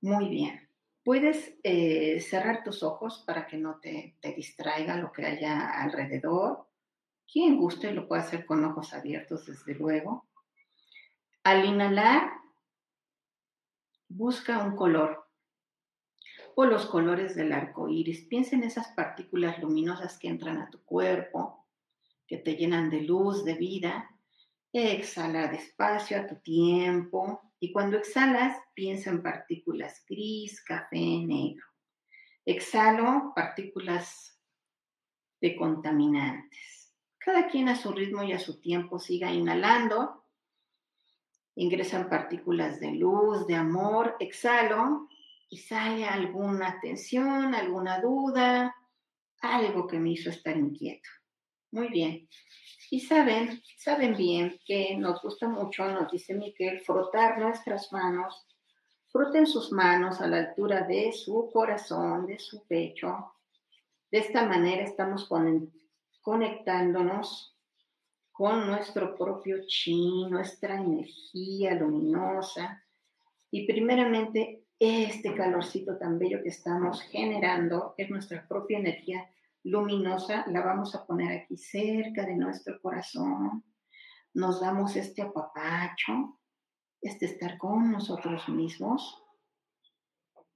Muy 0.00 0.28
bien. 0.28 0.68
Puedes 1.04 1.54
eh, 1.62 2.20
cerrar 2.20 2.64
tus 2.64 2.82
ojos 2.82 3.22
para 3.24 3.46
que 3.46 3.56
no 3.56 3.78
te, 3.80 4.16
te, 4.20 4.34
distraiga 4.34 4.96
lo 4.96 5.12
que 5.12 5.24
haya 5.24 5.70
alrededor. 5.82 6.68
Quien 7.32 7.56
guste 7.56 7.92
lo 7.92 8.08
puede 8.08 8.22
hacer 8.22 8.44
con 8.44 8.64
ojos 8.64 8.92
abiertos, 8.92 9.46
desde 9.46 9.74
luego. 9.74 10.26
Al 11.44 11.64
inhalar, 11.64 12.32
busca 14.08 14.64
un 14.64 14.76
color 14.76 15.28
o 16.56 16.66
los 16.66 16.86
colores 16.86 17.36
del 17.36 17.52
arco 17.52 17.88
iris. 17.88 18.26
Piensa 18.26 18.56
en 18.56 18.64
esas 18.64 18.88
partículas 18.88 19.60
luminosas 19.60 20.18
que 20.18 20.28
entran 20.28 20.58
a 20.58 20.70
tu 20.70 20.82
cuerpo 20.84 21.61
que 22.26 22.38
te 22.38 22.56
llenan 22.56 22.90
de 22.90 23.02
luz, 23.02 23.44
de 23.44 23.54
vida. 23.54 24.08
Exhala 24.72 25.48
despacio 25.48 26.18
a 26.18 26.26
tu 26.26 26.36
tiempo 26.40 27.40
y 27.60 27.72
cuando 27.72 27.98
exhalas 27.98 28.56
piensa 28.74 29.10
en 29.10 29.22
partículas 29.22 30.04
gris, 30.08 30.62
café, 30.64 30.98
negro. 30.98 31.64
Exhalo 32.44 33.32
partículas 33.36 34.38
de 35.40 35.56
contaminantes. 35.56 36.92
Cada 37.18 37.48
quien 37.48 37.68
a 37.68 37.76
su 37.76 37.92
ritmo 37.92 38.22
y 38.24 38.32
a 38.32 38.38
su 38.38 38.60
tiempo 38.60 38.98
siga 38.98 39.30
inhalando. 39.30 40.24
Ingresan 41.54 42.08
partículas 42.08 42.80
de 42.80 42.92
luz, 42.92 43.46
de 43.46 43.54
amor. 43.54 44.16
Exhalo 44.18 45.08
y 45.48 45.58
sale 45.58 46.06
alguna 46.06 46.80
tensión, 46.80 47.54
alguna 47.54 48.00
duda, 48.00 48.74
algo 49.42 49.86
que 49.86 50.00
me 50.00 50.12
hizo 50.12 50.30
estar 50.30 50.56
inquieto. 50.56 51.08
Muy 51.72 51.88
bien. 51.88 52.28
Y 52.90 53.00
saben, 53.00 53.62
saben 53.78 54.14
bien 54.14 54.60
que 54.66 54.94
nos 54.98 55.22
gusta 55.22 55.48
mucho, 55.48 55.86
nos 55.88 56.12
dice 56.12 56.34
Miquel, 56.34 56.80
frotar 56.80 57.38
nuestras 57.38 57.90
manos. 57.92 58.46
Froten 59.08 59.46
sus 59.46 59.72
manos 59.72 60.20
a 60.20 60.26
la 60.26 60.38
altura 60.38 60.86
de 60.86 61.12
su 61.12 61.50
corazón, 61.50 62.26
de 62.26 62.38
su 62.38 62.66
pecho. 62.66 63.34
De 64.10 64.18
esta 64.18 64.44
manera 64.46 64.84
estamos 64.84 65.26
conectándonos 66.20 67.56
con 68.30 68.66
nuestro 68.66 69.16
propio 69.16 69.64
chi, 69.66 70.26
nuestra 70.28 70.76
energía 70.76 71.74
luminosa. 71.74 72.84
Y 73.50 73.66
primeramente, 73.66 74.64
este 74.78 75.34
calorcito 75.34 75.96
tan 75.96 76.18
bello 76.18 76.42
que 76.42 76.50
estamos 76.50 77.00
generando 77.02 77.94
es 77.96 78.10
nuestra 78.10 78.46
propia 78.46 78.78
energía 78.78 79.26
luminosa 79.64 80.44
la 80.48 80.60
vamos 80.60 80.94
a 80.94 81.04
poner 81.06 81.42
aquí 81.42 81.56
cerca 81.56 82.24
de 82.24 82.36
nuestro 82.36 82.80
corazón. 82.80 83.64
Nos 84.34 84.60
damos 84.60 84.96
este 84.96 85.22
apapacho, 85.22 86.38
este 87.00 87.26
estar 87.26 87.58
con 87.58 87.92
nosotros 87.92 88.48
mismos. 88.48 89.22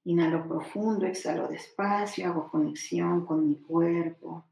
Inhalo 0.05 0.47
profundo, 0.47 1.07
exhalo 1.07 1.49
despacio, 1.49 2.27
hago 2.27 2.49
conexión 2.51 3.27
con 3.27 3.49
mi 3.49 3.57
cuerpo. 3.57 4.47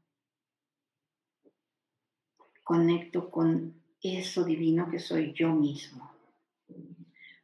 Conecto 2.63 3.29
con 3.29 3.81
eso 4.01 4.43
divino 4.43 4.89
que 4.89 4.99
soy 4.99 5.33
yo 5.33 5.49
mismo. 5.53 6.11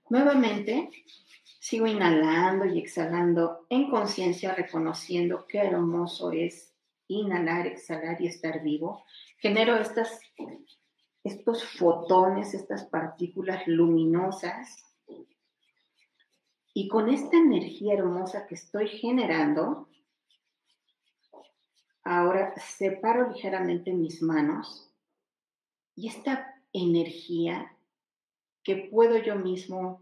Nuevamente, 0.09 0.89
sigo 1.59 1.87
inhalando 1.87 2.65
y 2.65 2.79
exhalando 2.79 3.65
en 3.69 3.89
conciencia, 3.89 4.53
reconociendo 4.53 5.45
qué 5.47 5.59
hermoso 5.59 6.31
es 6.31 6.71
inhalar, 7.19 7.67
exhalar 7.67 8.21
y 8.21 8.27
estar 8.27 8.61
vivo, 8.63 9.03
genero 9.37 9.75
estas, 9.75 10.19
estos 11.23 11.63
fotones, 11.63 12.53
estas 12.53 12.85
partículas 12.85 13.67
luminosas. 13.67 14.83
Y 16.73 16.87
con 16.87 17.09
esta 17.09 17.37
energía 17.37 17.95
hermosa 17.95 18.47
que 18.47 18.55
estoy 18.55 18.87
generando, 18.87 19.89
ahora 22.03 22.53
separo 22.57 23.29
ligeramente 23.29 23.93
mis 23.93 24.21
manos 24.21 24.91
y 25.95 26.07
esta 26.07 26.55
energía 26.73 27.75
que 28.63 28.89
puedo 28.91 29.17
yo 29.17 29.35
mismo 29.35 30.01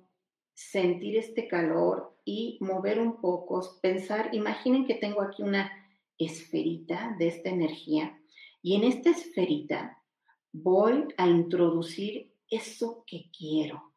sentir 0.54 1.18
este 1.18 1.48
calor 1.48 2.16
y 2.26 2.58
mover 2.62 3.00
un 3.00 3.22
poco, 3.22 3.80
pensar, 3.82 4.34
imaginen 4.34 4.86
que 4.86 4.96
tengo 4.96 5.22
aquí 5.22 5.42
una 5.42 5.79
esferita 6.20 7.16
de 7.18 7.30
esta 7.30 7.50
energía 7.50 8.22
y 8.62 8.76
en 8.76 8.84
esta 8.84 9.10
esferita 9.10 10.04
voy 10.52 11.08
a 11.18 11.28
introducir 11.28 12.36
eso 12.50 13.04
que 13.08 13.32
quiero. 13.36 13.94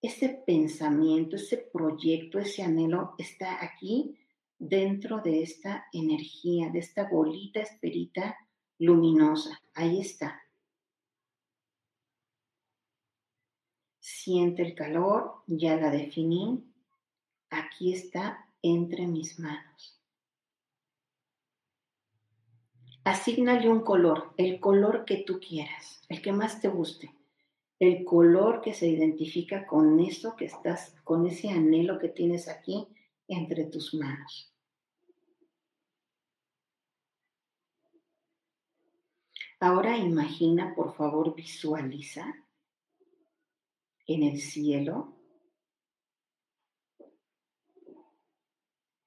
Ese 0.00 0.30
pensamiento, 0.46 1.36
ese 1.36 1.58
proyecto, 1.58 2.38
ese 2.38 2.62
anhelo 2.62 3.14
está 3.18 3.62
aquí 3.62 4.18
dentro 4.58 5.20
de 5.20 5.42
esta 5.42 5.86
energía, 5.92 6.70
de 6.70 6.80
esta 6.80 7.08
bolita 7.08 7.60
esferita 7.60 8.36
luminosa. 8.78 9.60
Ahí 9.74 10.00
está. 10.00 10.40
Siente 14.00 14.62
el 14.62 14.74
calor, 14.74 15.42
ya 15.46 15.76
la 15.76 15.90
definí. 15.90 16.64
Aquí 17.50 17.92
está 17.92 18.48
entre 18.62 19.06
mis 19.06 19.38
manos. 19.38 20.01
Asignale 23.04 23.68
un 23.68 23.80
color, 23.80 24.32
el 24.36 24.60
color 24.60 25.04
que 25.04 25.24
tú 25.26 25.40
quieras, 25.40 26.04
el 26.08 26.22
que 26.22 26.32
más 26.32 26.60
te 26.60 26.68
guste, 26.68 27.12
el 27.80 28.04
color 28.04 28.60
que 28.60 28.74
se 28.74 28.86
identifica 28.86 29.66
con 29.66 29.98
eso 29.98 30.36
que 30.36 30.44
estás, 30.44 30.94
con 31.02 31.26
ese 31.26 31.50
anhelo 31.50 31.98
que 31.98 32.08
tienes 32.08 32.48
aquí 32.48 32.86
entre 33.26 33.64
tus 33.64 33.92
manos. 33.94 34.52
Ahora 39.58 39.96
imagina, 39.96 40.74
por 40.74 40.94
favor, 40.94 41.34
visualiza 41.34 42.34
en 44.06 44.22
el 44.24 44.40
cielo 44.40 45.16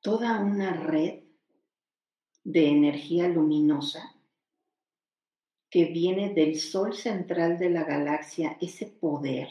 toda 0.01 0.39
una 0.39 0.71
red 0.71 1.24
de 2.45 2.69
energía 2.69 3.27
luminosa 3.27 4.15
que 5.69 5.85
viene 5.85 6.33
del 6.33 6.57
sol 6.57 6.93
central 6.93 7.59
de 7.59 7.69
la 7.69 7.83
galaxia, 7.83 8.57
ese 8.61 8.85
poder. 8.85 9.49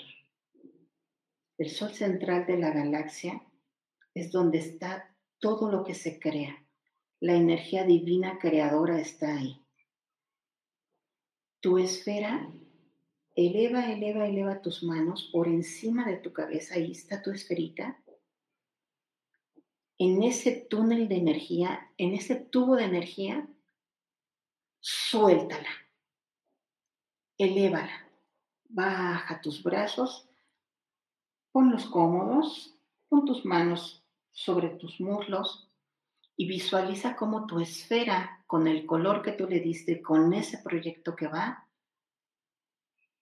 El 1.59 1.69
sol 1.69 1.93
central 1.93 2.47
de 2.47 2.57
la 2.57 2.71
galaxia 2.71 3.43
es 4.15 4.33
donde 4.33 4.61
está 4.61 5.15
todo 5.39 5.71
lo 5.71 5.85
que 5.85 5.93
se 5.93 6.19
crea. 6.19 6.65
La 7.21 7.35
energía 7.35 7.85
divina 7.85 8.39
creadora 8.39 8.99
está 8.99 9.37
ahí 9.37 9.61
tu 11.65 11.79
esfera, 11.79 12.47
eleva, 13.35 13.91
eleva, 13.91 14.29
eleva 14.29 14.61
tus 14.61 14.83
manos 14.83 15.31
por 15.33 15.49
encima 15.49 16.05
de 16.05 16.19
tu 16.19 16.31
cabeza, 16.31 16.75
ahí 16.75 16.93
está 16.93 17.23
tu 17.23 17.31
esferita. 17.31 18.04
En 20.07 20.23
ese 20.23 20.53
túnel 20.53 21.09
de 21.09 21.17
energía, 21.17 21.91
en 21.97 22.13
ese 22.13 22.35
tubo 22.37 22.77
de 22.77 22.85
energía, 22.85 23.49
suéltala, 24.79 25.71
elévala, 27.39 28.07
baja 28.69 29.41
tus 29.41 29.63
brazos, 29.63 30.29
ponlos 31.53 31.87
cómodos, 31.87 32.77
pon 33.09 33.25
tus 33.25 33.47
manos 33.47 34.05
sobre 34.31 34.69
tus 34.69 35.01
muslos 35.01 35.71
y 36.37 36.49
visualiza 36.49 37.17
cómo 37.17 37.47
tu 37.47 37.61
esfera, 37.61 38.45
con 38.47 38.67
el 38.69 38.85
color 38.85 39.23
que 39.23 39.33
tú 39.33 39.49
le 39.49 39.61
diste, 39.61 40.03
con 40.03 40.35
ese 40.35 40.59
proyecto 40.59 41.17
que 41.17 41.29
va, 41.29 41.67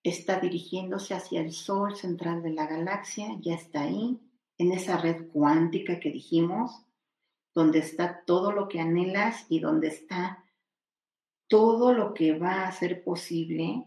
está 0.02 0.40
dirigiéndose 0.40 1.14
hacia 1.14 1.42
el 1.42 1.52
sol 1.52 1.94
central 1.94 2.42
de 2.42 2.50
la 2.50 2.66
galaxia, 2.66 3.36
ya 3.40 3.54
está 3.54 3.82
ahí, 3.82 4.18
en 4.62 4.72
esa 4.72 4.96
red 4.96 5.28
cuántica 5.28 6.00
que 6.00 6.10
dijimos, 6.10 6.84
donde 7.54 7.80
está 7.80 8.24
todo 8.24 8.52
lo 8.52 8.68
que 8.68 8.80
anhelas 8.80 9.44
y 9.48 9.60
donde 9.60 9.88
está 9.88 10.44
todo 11.48 11.92
lo 11.92 12.14
que 12.14 12.38
va 12.38 12.62
a 12.62 12.68
hacer 12.68 13.04
posible 13.04 13.84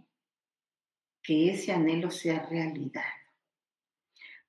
que 1.23 1.49
ese 1.49 1.71
anhelo 1.71 2.11
sea 2.11 2.45
realidad. 2.45 3.01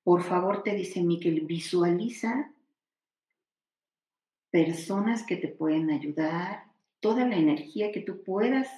Por 0.03 0.23
favor, 0.23 0.63
te 0.63 0.75
dice 0.75 1.01
Miquel, 1.01 1.41
visualiza 1.47 2.53
personas 4.51 5.25
que 5.25 5.37
te 5.37 5.49
pueden 5.49 5.91
ayudar, 5.91 6.65
toda 7.01 7.27
la 7.27 7.37
energía 7.37 7.93
que 7.93 8.01
tú 8.01 8.23
puedas 8.23 8.69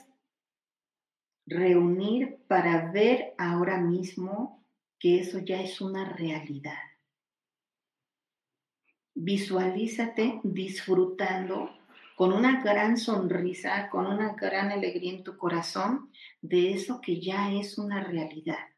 reunir 1.46 2.38
para 2.46 2.92
ver 2.92 3.34
ahora 3.38 3.78
mismo 3.78 4.64
que 4.98 5.20
eso 5.20 5.38
ya 5.38 5.60
es 5.62 5.80
una 5.80 6.12
realidad. 6.12 6.87
Visualízate 9.20 10.38
disfrutando 10.44 11.70
con 12.14 12.32
una 12.32 12.62
gran 12.62 12.96
sonrisa, 12.96 13.90
con 13.90 14.06
una 14.06 14.34
gran 14.34 14.70
alegría 14.70 15.12
en 15.12 15.24
tu 15.24 15.36
corazón 15.36 16.12
de 16.40 16.70
eso 16.70 17.00
que 17.00 17.20
ya 17.20 17.52
es 17.52 17.78
una 17.78 18.04
realidad. 18.04 18.68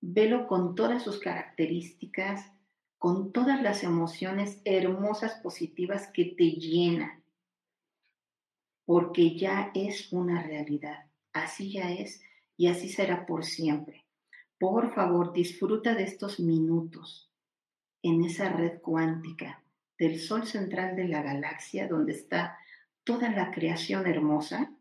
Velo 0.00 0.48
con 0.48 0.74
todas 0.74 1.04
sus 1.04 1.20
características, 1.20 2.52
con 2.98 3.30
todas 3.30 3.62
las 3.62 3.84
emociones 3.84 4.60
hermosas, 4.64 5.34
positivas 5.40 6.10
que 6.12 6.24
te 6.24 6.50
llenan, 6.50 7.22
porque 8.84 9.36
ya 9.36 9.70
es 9.76 10.12
una 10.12 10.42
realidad. 10.42 11.08
Así 11.32 11.70
ya 11.74 11.92
es 11.92 12.20
y 12.56 12.66
así 12.66 12.88
será 12.88 13.26
por 13.26 13.44
siempre. 13.44 14.06
Por 14.58 14.92
favor, 14.92 15.32
disfruta 15.32 15.94
de 15.94 16.02
estos 16.02 16.40
minutos 16.40 17.29
en 18.02 18.24
esa 18.24 18.48
red 18.50 18.80
cuántica 18.80 19.62
del 19.98 20.18
Sol 20.18 20.46
central 20.46 20.96
de 20.96 21.08
la 21.08 21.22
galaxia, 21.22 21.86
donde 21.86 22.12
está 22.12 22.58
toda 23.04 23.30
la 23.30 23.50
creación 23.50 24.06
hermosa. 24.06 24.72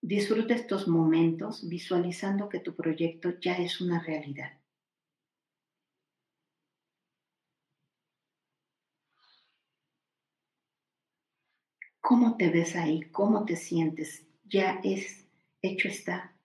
Disfruta 0.00 0.54
estos 0.54 0.88
momentos 0.88 1.68
visualizando 1.68 2.48
que 2.48 2.60
tu 2.60 2.74
proyecto 2.74 3.38
ya 3.40 3.56
es 3.56 3.80
una 3.80 4.02
realidad. 4.02 4.52
¿Cómo 12.00 12.36
te 12.36 12.50
ves 12.50 12.76
ahí? 12.76 13.02
¿Cómo 13.10 13.44
te 13.44 13.56
sientes? 13.56 14.24
Ya 14.44 14.80
es, 14.84 15.26
hecho 15.60 15.88
está. 15.88 16.35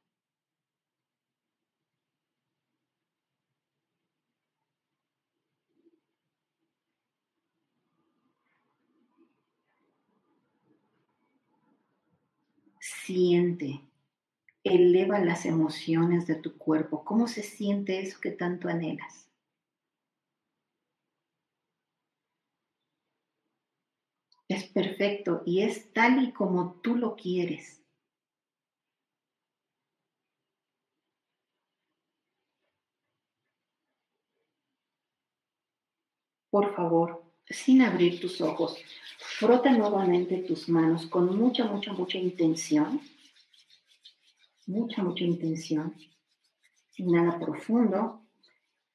Siente, 13.14 13.82
eleva 14.64 15.20
las 15.20 15.46
emociones 15.46 16.28
de 16.28 16.36
tu 16.36 16.58
cuerpo. 16.58 17.04
¿Cómo 17.06 17.28
se 17.28 17.44
siente 17.44 18.00
eso 18.02 18.20
que 18.22 18.32
tanto 18.32 18.70
anhelas? 18.70 19.30
es 24.48 24.66
perfecto 24.66 25.42
y 25.48 25.62
es 25.64 25.92
tal 25.94 26.24
y 26.24 26.32
como 26.32 26.80
tú 26.84 26.96
lo 26.96 27.16
quieres. 27.16 27.82
Por 36.52 36.76
favor, 36.76 37.10
sin 37.52 37.82
abrir 37.82 38.20
tus 38.20 38.42
ojos, 38.42 38.78
frota 39.18 39.72
nuevamente 39.72 40.38
tus 40.38 40.70
manos 40.70 41.06
con 41.06 41.38
mucha, 41.38 41.66
mucha, 41.66 41.94
mucha 41.94 42.18
intención. 42.18 43.02
Mucha, 44.68 45.04
mucha 45.04 45.24
intención. 45.24 45.96
Inhala 46.98 47.40
profundo 47.40 48.22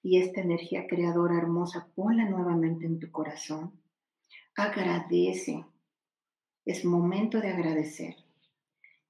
y 0.02 0.18
esta 0.18 0.40
energía 0.40 0.86
creadora 0.86 1.38
hermosa, 1.38 1.88
ponla 1.94 2.24
nuevamente 2.28 2.86
en 2.86 2.98
tu 2.98 3.10
corazón. 3.10 3.72
Agradece. 4.54 5.64
Es 6.64 6.84
momento 6.84 7.40
de 7.40 7.48
agradecer 7.48 8.16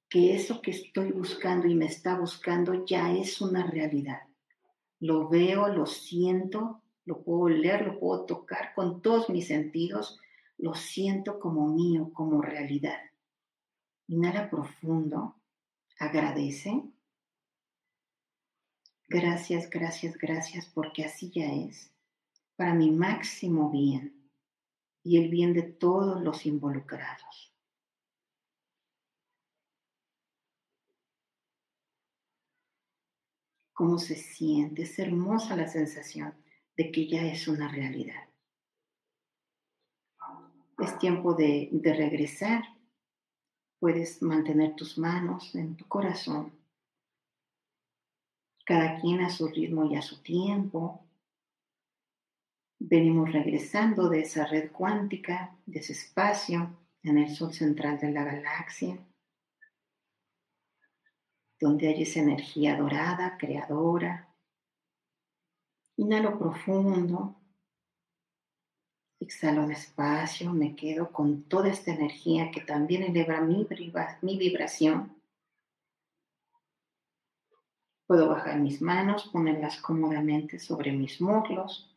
que 0.08 0.34
eso 0.34 0.62
que 0.62 0.70
estoy 0.70 1.12
buscando 1.12 1.66
y 1.66 1.74
me 1.74 1.86
está 1.86 2.18
buscando 2.18 2.84
ya 2.86 3.12
es 3.12 3.40
una 3.40 3.66
realidad. 3.66 4.22
Lo 5.00 5.28
veo, 5.28 5.68
lo 5.68 5.86
siento, 5.86 6.82
lo 7.06 7.22
puedo 7.22 7.48
leer, 7.48 7.86
lo 7.86 7.98
puedo 7.98 8.26
tocar 8.26 8.74
con 8.74 9.00
todos 9.00 9.30
mis 9.30 9.46
sentidos, 9.46 10.20
lo 10.58 10.74
siento 10.74 11.38
como 11.38 11.68
mío, 11.68 12.10
como 12.12 12.42
realidad. 12.42 13.00
Inhala 14.08 14.50
profundo, 14.50 15.36
agradece. 15.98 16.82
Gracias, 19.08 19.70
gracias, 19.70 20.18
gracias, 20.18 20.66
porque 20.66 21.04
así 21.04 21.30
ya 21.30 21.46
es, 21.46 21.92
para 22.56 22.74
mi 22.74 22.90
máximo 22.90 23.70
bien 23.70 24.28
y 25.04 25.18
el 25.18 25.30
bien 25.30 25.52
de 25.54 25.62
todos 25.62 26.20
los 26.20 26.44
involucrados. 26.44 27.52
¿Cómo 33.72 33.98
se 33.98 34.16
siente? 34.16 34.82
Es 34.82 34.98
hermosa 34.98 35.54
la 35.54 35.68
sensación 35.68 36.34
de 36.76 36.92
que 36.92 37.06
ya 37.06 37.22
es 37.26 37.48
una 37.48 37.68
realidad. 37.68 38.28
Es 40.78 40.98
tiempo 40.98 41.34
de, 41.34 41.68
de 41.72 41.94
regresar. 41.94 42.64
Puedes 43.78 44.22
mantener 44.22 44.76
tus 44.76 44.98
manos 44.98 45.54
en 45.54 45.76
tu 45.76 45.86
corazón. 45.86 46.52
Cada 48.64 49.00
quien 49.00 49.20
a 49.20 49.30
su 49.30 49.48
ritmo 49.48 49.84
y 49.86 49.96
a 49.96 50.02
su 50.02 50.22
tiempo. 50.22 51.06
Venimos 52.78 53.32
regresando 53.32 54.08
de 54.08 54.20
esa 54.20 54.44
red 54.46 54.70
cuántica, 54.70 55.56
de 55.64 55.78
ese 55.80 55.92
espacio 55.92 56.76
en 57.02 57.18
el 57.18 57.34
sol 57.34 57.54
central 57.54 57.98
de 57.98 58.10
la 58.10 58.24
galaxia, 58.24 58.98
donde 61.58 61.88
hay 61.88 62.02
esa 62.02 62.20
energía 62.20 62.76
dorada, 62.76 63.38
creadora. 63.38 64.25
Inhalo 65.96 66.38
profundo, 66.38 67.34
exhalo 69.20 69.66
despacio, 69.66 70.52
me 70.52 70.76
quedo 70.76 71.10
con 71.10 71.42
toda 71.44 71.68
esta 71.68 71.92
energía 71.92 72.50
que 72.50 72.60
también 72.60 73.02
eleva 73.02 73.40
mi, 73.40 73.66
mi 74.22 74.38
vibración. 74.38 75.16
Puedo 78.06 78.28
bajar 78.28 78.60
mis 78.60 78.80
manos, 78.80 79.28
ponerlas 79.32 79.80
cómodamente 79.80 80.58
sobre 80.58 80.92
mis 80.92 81.20
muslos 81.20 81.96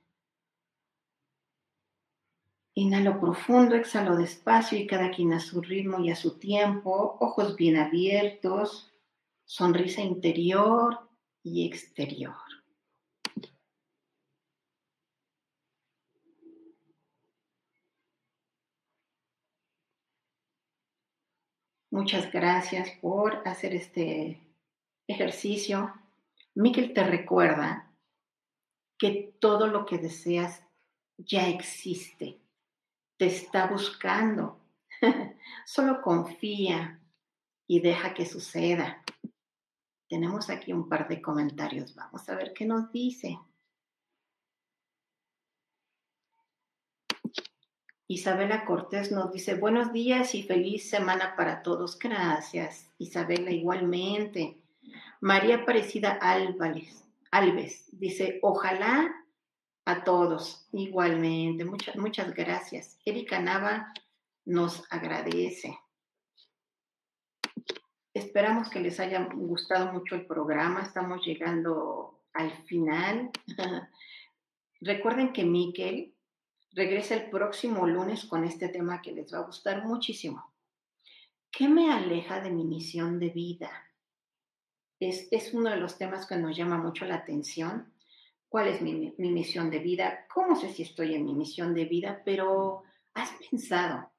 Inhalo 2.80 3.20
profundo, 3.20 3.76
exhalo 3.76 4.16
despacio 4.16 4.78
y 4.78 4.88
cada 4.88 5.12
quien 5.12 5.34
a 5.34 5.42
su 5.42 5.62
ritmo 5.62 6.00
y 6.00 6.12
a 6.12 6.16
su 6.16 6.40
tiempo, 6.40 7.18
ojos 7.20 7.58
bien 7.58 7.76
abiertos, 7.76 8.90
sonrisa 9.44 10.02
interior 10.02 10.98
y 11.44 11.68
exterior. 11.68 12.49
Muchas 21.92 22.32
gracias 22.32 22.92
por 23.02 23.48
hacer 23.48 23.74
este 23.74 24.40
ejercicio. 25.08 25.94
Miquel 26.56 26.94
te 26.94 27.04
recuerda 27.04 27.92
que 28.98 29.34
todo 29.40 29.68
lo 29.68 29.86
que 29.86 29.98
deseas 29.98 30.64
ya 31.18 31.48
existe 31.48 32.40
te 33.18 33.26
está 33.26 33.68
buscando. 33.68 34.60
Solo 35.66 36.02
confía 36.02 37.02
y 37.68 37.82
deja 37.82 38.14
que 38.14 38.26
suceda. 38.26 39.04
Tenemos 40.08 40.50
aquí 40.50 40.72
un 40.72 40.88
par 40.88 41.08
de 41.08 41.22
comentarios. 41.22 41.94
Vamos 41.96 42.28
a 42.30 42.36
ver 42.36 42.54
qué 42.54 42.66
nos 42.66 42.92
dice. 42.92 43.38
Isabela 48.12 48.66
Cortés 48.66 49.12
nos 49.12 49.32
dice, 49.32 49.54
buenos 49.54 49.94
días 49.94 50.34
y 50.34 50.42
feliz 50.42 50.90
semana 50.90 51.36
para 51.36 51.62
todos. 51.62 52.00
Gracias, 52.00 52.90
Isabela, 52.98 53.52
igualmente. 53.52 54.58
María 55.22 55.58
Aparecida 55.58 56.18
Álvarez, 56.20 57.06
Alves 57.30 57.88
dice, 57.92 58.40
ojalá 58.42 59.14
a 59.86 60.04
todos, 60.04 60.68
igualmente. 60.72 61.66
Muchas, 61.66 61.98
muchas 61.98 62.34
gracias. 62.34 62.98
Erika 63.06 63.40
Nava 63.40 63.94
nos 64.44 64.92
agradece. 64.92 65.78
Esperamos 68.16 68.72
que 68.72 68.80
les 68.80 69.00
haya 69.00 69.30
gustado 69.36 69.94
mucho 69.94 70.16
el 70.16 70.26
programa. 70.26 70.82
Estamos 70.82 71.24
llegando 71.24 72.24
al 72.34 72.52
final. 72.64 73.30
Recuerden 74.82 75.32
que 75.32 75.44
Miquel 75.44 76.16
regresa 76.72 77.16
el 77.16 77.30
próximo 77.30 77.88
lunes 77.88 78.26
con 78.26 78.44
este 78.44 78.70
tema 78.70 79.02
que 79.02 79.12
les 79.12 79.34
va 79.34 79.40
a 79.40 79.46
gustar 79.46 79.86
muchísimo. 79.86 80.54
¿Qué 81.52 81.68
me 81.68 81.92
aleja 81.92 82.42
de 82.42 82.52
mi 82.52 82.64
misión 82.64 83.20
de 83.20 83.30
vida? 83.30 83.72
Es, 85.00 85.28
es 85.32 85.54
uno 85.54 85.70
de 85.70 85.78
los 85.78 85.98
temas 85.98 86.28
que 86.28 86.36
nos 86.36 86.56
llama 86.56 86.78
mucho 86.78 87.06
la 87.06 87.16
atención 87.16 87.94
cuál 88.50 88.68
es 88.68 88.82
mi, 88.82 89.14
misión 89.18 89.70
de 89.70 89.80
vida, 89.80 90.26
cómo 90.34 90.56
sé 90.56 90.70
si 90.70 90.82
estoy 90.82 91.14
en 91.14 91.24
mi 91.24 91.34
misión 91.34 91.74
de 91.74 91.86
vida, 91.86 92.22
pero 92.26 92.84
¿has 93.14 93.32
pensado 93.50 94.12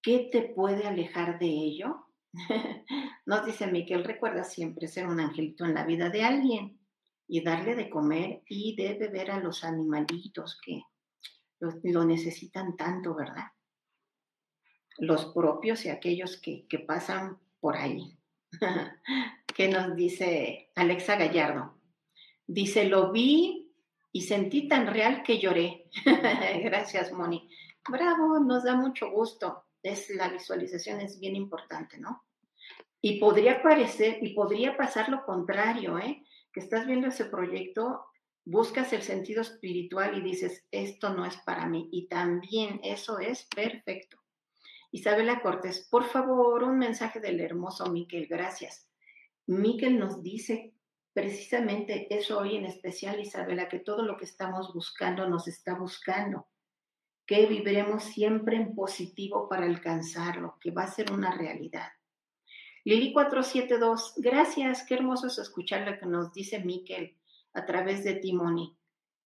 qué 0.00 0.30
te 0.32 0.42
puede 0.42 0.86
alejar 0.86 1.38
de 1.38 1.46
ello? 1.46 2.06
Nos 3.26 3.44
dice 3.44 3.66
Miquel, 3.66 4.04
recuerda 4.04 4.42
siempre 4.42 4.88
ser 4.88 5.06
un 5.06 5.20
angelito 5.20 5.64
en 5.64 5.74
la 5.74 5.84
vida 5.84 6.08
de 6.08 6.24
alguien 6.24 6.81
y 7.32 7.42
darle 7.42 7.74
de 7.74 7.88
comer 7.88 8.42
y 8.46 8.76
de 8.76 8.92
beber 8.92 9.30
a 9.30 9.40
los 9.40 9.64
animalitos 9.64 10.60
que 10.62 10.82
lo, 11.60 12.04
necesitan 12.04 12.76
tanto, 12.76 13.14
¿verdad? 13.14 13.46
Los 14.98 15.24
propios 15.32 15.86
y 15.86 15.88
aquellos 15.88 16.38
que, 16.38 16.66
que 16.68 16.80
pasan 16.80 17.38
por 17.58 17.78
ahí. 17.78 18.18
¿Qué 19.46 19.68
nos 19.68 19.96
dice 19.96 20.72
Alexa 20.74 21.16
Gallardo? 21.16 21.80
Dice, 22.46 22.84
lo 22.84 23.10
vi 23.12 23.72
y 24.12 24.20
sentí 24.20 24.68
tan 24.68 24.86
real 24.86 25.22
que 25.22 25.38
lloré. 25.38 25.88
Gracias, 26.62 27.12
Moni. 27.12 27.48
Bravo, 27.88 28.40
nos 28.40 28.64
da 28.64 28.76
mucho 28.76 29.10
gusto. 29.10 29.64
Es, 29.82 30.10
la 30.10 30.28
visualización 30.28 31.00
es 31.00 31.18
bien 31.18 31.36
importante, 31.36 31.96
¿no? 31.96 32.26
Y 33.00 33.18
podría 33.18 33.62
parecer, 33.62 34.18
y 34.20 34.34
podría 34.34 34.76
pasar 34.76 35.08
lo 35.08 35.24
contrario, 35.24 35.98
¿eh? 35.98 36.26
Que 36.52 36.60
estás 36.60 36.86
viendo 36.86 37.08
ese 37.08 37.24
proyecto, 37.24 38.06
buscas 38.44 38.92
el 38.92 39.02
sentido 39.02 39.42
espiritual 39.42 40.16
y 40.16 40.22
dices, 40.22 40.66
esto 40.70 41.14
no 41.14 41.24
es 41.24 41.36
para 41.38 41.66
mí. 41.66 41.88
Y 41.92 42.08
también 42.08 42.80
eso 42.82 43.18
es 43.18 43.46
perfecto. 43.54 44.18
Isabela 44.90 45.40
Cortés, 45.40 45.88
por 45.90 46.04
favor, 46.04 46.64
un 46.64 46.78
mensaje 46.78 47.18
del 47.18 47.40
hermoso 47.40 47.86
Miquel, 47.90 48.26
gracias. 48.26 48.90
Miquel 49.46 49.98
nos 49.98 50.22
dice 50.22 50.74
precisamente 51.14 52.14
eso 52.14 52.38
hoy 52.38 52.56
en 52.56 52.66
especial, 52.66 53.18
Isabela, 53.18 53.68
que 53.68 53.78
todo 53.78 54.02
lo 54.02 54.18
que 54.18 54.26
estamos 54.26 54.72
buscando 54.74 55.28
nos 55.28 55.48
está 55.48 55.74
buscando, 55.74 56.46
que 57.26 57.46
viviremos 57.46 58.04
siempre 58.04 58.56
en 58.56 58.74
positivo 58.74 59.48
para 59.48 59.64
alcanzarlo, 59.64 60.58
que 60.60 60.70
va 60.70 60.84
a 60.84 60.92
ser 60.92 61.10
una 61.10 61.34
realidad. 61.34 61.88
Lili 62.84 63.12
472, 63.12 64.14
gracias, 64.16 64.84
qué 64.84 64.94
hermoso 64.94 65.28
es 65.28 65.38
escuchar 65.38 65.88
lo 65.88 65.98
que 65.98 66.06
nos 66.06 66.32
dice 66.32 66.58
Miquel 66.58 67.16
a 67.54 67.64
través 67.64 68.04
de 68.04 68.14
Timoni. 68.14 68.76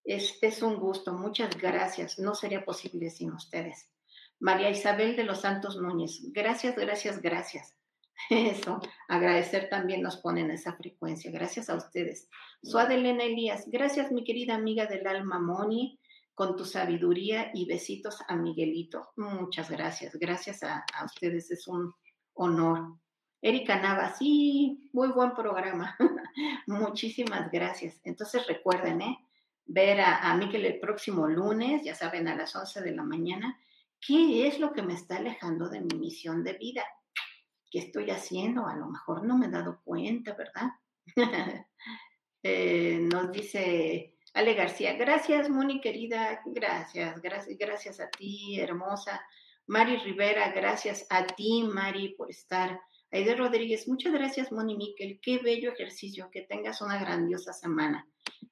Es, 0.04 0.38
es 0.42 0.62
un 0.62 0.76
gusto, 0.76 1.12
muchas 1.12 1.56
gracias, 1.56 2.18
no 2.18 2.34
sería 2.34 2.64
posible 2.64 3.10
sin 3.10 3.32
ustedes. 3.32 3.90
María 4.38 4.70
Isabel 4.70 5.16
de 5.16 5.24
los 5.24 5.40
Santos 5.40 5.76
Núñez, 5.76 6.20
gracias, 6.32 6.76
gracias, 6.76 7.22
gracias. 7.22 7.76
Eso, 8.30 8.80
agradecer 9.08 9.68
también 9.68 10.02
nos 10.02 10.16
pone 10.18 10.40
en 10.40 10.50
esa 10.50 10.74
frecuencia. 10.74 11.30
Gracias 11.30 11.68
a 11.70 11.76
ustedes. 11.76 12.28
Suadelena 12.62 13.24
Elías, 13.24 13.64
gracias 13.70 14.10
mi 14.10 14.24
querida 14.24 14.54
amiga 14.54 14.86
del 14.86 15.06
alma 15.06 15.38
Moni, 15.38 15.98
con 16.34 16.56
tu 16.56 16.64
sabiduría 16.64 17.50
y 17.54 17.66
besitos 17.66 18.18
a 18.28 18.36
Miguelito. 18.36 19.08
Muchas 19.16 19.70
gracias. 19.70 20.16
Gracias 20.16 20.62
a, 20.62 20.84
ustedes, 21.04 21.50
es 21.50 21.66
un 21.66 21.94
honor. 22.34 22.98
Erika 23.40 23.80
Nava, 23.80 24.14
sí, 24.14 24.90
muy 24.92 25.08
buen 25.08 25.34
programa. 25.34 25.96
Muchísimas 26.66 27.50
gracias. 27.50 28.00
Entonces 28.04 28.46
recuerden, 28.46 29.02
¿eh? 29.02 29.18
ver 29.64 30.00
a, 30.00 30.30
a 30.30 30.36
Miguel 30.36 30.64
el 30.64 30.80
próximo 30.80 31.26
lunes, 31.26 31.82
ya 31.84 31.94
saben, 31.94 32.28
a 32.28 32.36
las 32.36 32.54
11 32.54 32.82
de 32.82 32.92
la 32.92 33.02
mañana, 33.02 33.58
qué 34.00 34.46
es 34.46 34.58
lo 34.60 34.72
que 34.72 34.82
me 34.82 34.94
está 34.94 35.16
alejando 35.16 35.68
de 35.68 35.80
mi 35.80 35.98
misión 35.98 36.44
de 36.44 36.52
vida 36.54 36.84
¿qué 37.70 37.80
estoy 37.80 38.10
haciendo? 38.10 38.66
A 38.66 38.76
lo 38.76 38.86
mejor 38.86 39.24
no 39.24 39.36
me 39.36 39.46
he 39.46 39.50
dado 39.50 39.80
cuenta, 39.84 40.34
¿verdad? 40.34 40.70
Eh, 42.48 43.00
nos 43.00 43.32
dice 43.32 44.14
Ale 44.32 44.54
García, 44.54 44.92
gracias 44.92 45.50
Moni 45.50 45.80
querida, 45.80 46.40
gracias, 46.44 47.20
gracias, 47.20 47.58
gracias 47.58 47.98
a 47.98 48.08
ti, 48.08 48.60
hermosa. 48.60 49.20
Mari 49.66 49.96
Rivera, 49.96 50.52
gracias 50.52 51.08
a 51.10 51.26
ti, 51.26 51.64
Mari, 51.64 52.10
por 52.10 52.30
estar. 52.30 52.80
Aide 53.10 53.36
Rodríguez, 53.36 53.88
muchas 53.88 54.12
gracias, 54.12 54.52
Moni 54.52 54.76
Miquel. 54.76 55.20
Qué 55.22 55.38
bello 55.38 55.72
ejercicio. 55.72 56.28
Que 56.30 56.42
tengas 56.42 56.82
una 56.82 56.98
grandiosa 56.98 57.52
semana. 57.52 58.08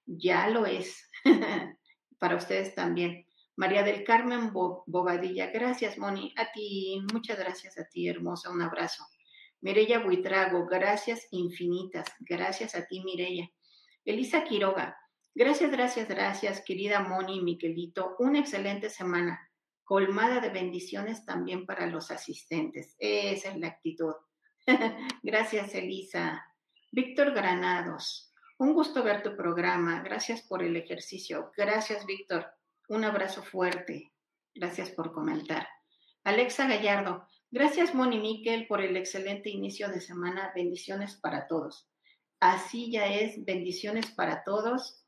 Ya 0.07 0.49
lo 0.49 0.67
es. 0.67 1.11
Para 2.19 2.37
ustedes 2.37 2.75
también. 2.75 3.27
María 3.57 3.83
del 3.83 4.03
Carmen 4.05 4.53
Bobadilla, 4.53 5.51
gracias, 5.51 5.99
Moni. 5.99 6.33
A 6.37 6.51
ti, 6.53 7.01
muchas 7.13 7.39
gracias 7.39 7.79
a 7.79 7.85
ti, 7.85 8.09
hermosa. 8.09 8.51
Un 8.51 8.63
abrazo. 8.63 9.05
Mireya 9.61 10.01
Buitrago, 10.01 10.67
gracias 10.67 11.29
infinitas. 11.31 12.07
Gracias 12.21 12.75
a 12.75 12.87
ti, 12.87 13.03
Mireya. 13.05 13.51
Elisa 14.05 14.45
Quiroga, 14.45 14.97
Gracias, 15.37 15.73
gracias, 15.73 16.09
gracias, 16.09 16.63
querida 16.65 17.01
Moni 17.01 17.39
y 17.39 17.43
Miquelito. 17.43 18.15
Una 18.21 18.39
excelente 18.39 18.89
semana, 18.89 19.51
colmada 19.83 20.39
de 20.39 20.51
bendiciones 20.51 21.25
también 21.25 21.67
para 21.67 21.87
los 21.87 22.13
asistentes. 22.13 22.95
Esa 23.01 23.49
es 23.49 23.59
la 23.59 23.67
actitud. 23.67 24.15
gracias, 25.23 25.75
Elisa. 25.75 26.47
Víctor 26.91 27.33
Granados, 27.33 28.33
un 28.59 28.73
gusto 28.73 29.03
ver 29.03 29.23
tu 29.23 29.37
programa. 29.37 30.03
Gracias 30.03 30.43
por 30.43 30.63
el 30.63 30.77
ejercicio. 30.77 31.53
Gracias, 31.57 32.07
Víctor. 32.07 32.47
Un 32.89 33.05
abrazo 33.05 33.43
fuerte. 33.43 34.13
Gracias 34.55 34.91
por 34.91 35.13
comentar. 35.13 35.67
Alexa 36.23 36.67
Gallardo, 36.67 37.27
gracias 37.51 37.95
Moni 37.95 38.19
Miquel 38.19 38.67
por 38.67 38.81
el 38.81 38.97
excelente 38.97 39.51
inicio 39.51 39.89
de 39.89 40.01
semana. 40.01 40.53
Bendiciones 40.55 41.17
para 41.17 41.47
todos. 41.47 41.91
Así 42.41 42.91
ya 42.91 43.07
es, 43.07 43.45
bendiciones 43.45 44.11
para 44.13 44.45
todos. 44.45 45.05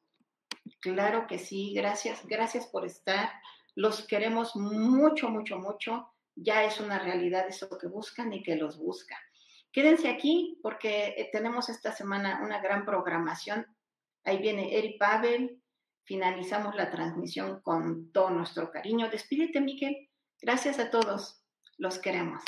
Claro 0.81 1.27
que 1.27 1.39
sí, 1.39 1.73
gracias, 1.75 2.27
gracias 2.27 2.67
por 2.67 2.85
estar. 2.85 3.31
Los 3.75 4.07
queremos 4.07 4.57
mucho, 4.57 5.31
mucho, 5.31 5.59
mucho. 5.59 6.13
Ya 6.35 6.65
es 6.65 6.81
una 6.81 6.99
realidad 6.99 7.47
eso 7.49 7.69
que 7.79 7.87
buscan 7.87 8.33
y 8.33 8.43
que 8.43 8.57
los 8.57 8.77
buscan. 8.79 9.19
Quédense 9.77 10.09
aquí 10.09 10.59
porque 10.63 11.09
eh, 11.19 11.29
tenemos 11.31 11.69
esta 11.69 11.93
semana 11.93 12.41
una 12.43 12.63
gran 12.63 12.87
programación. 12.87 13.67
Ahí 14.25 14.39
viene 14.39 14.75
Eri 14.79 14.97
Pavel. 14.97 15.63
Finalizamos 16.05 16.75
la 16.75 16.91
transmisión 16.91 17.61
con 17.61 18.11
todo 18.11 18.31
nuestro 18.31 18.71
cariño. 18.71 19.11
Despídete, 19.11 19.61
Miquel. 19.61 20.09
Gracias 20.41 20.79
a 20.79 20.89
todos. 20.89 21.43
Los 21.77 21.99
queremos. 21.99 22.43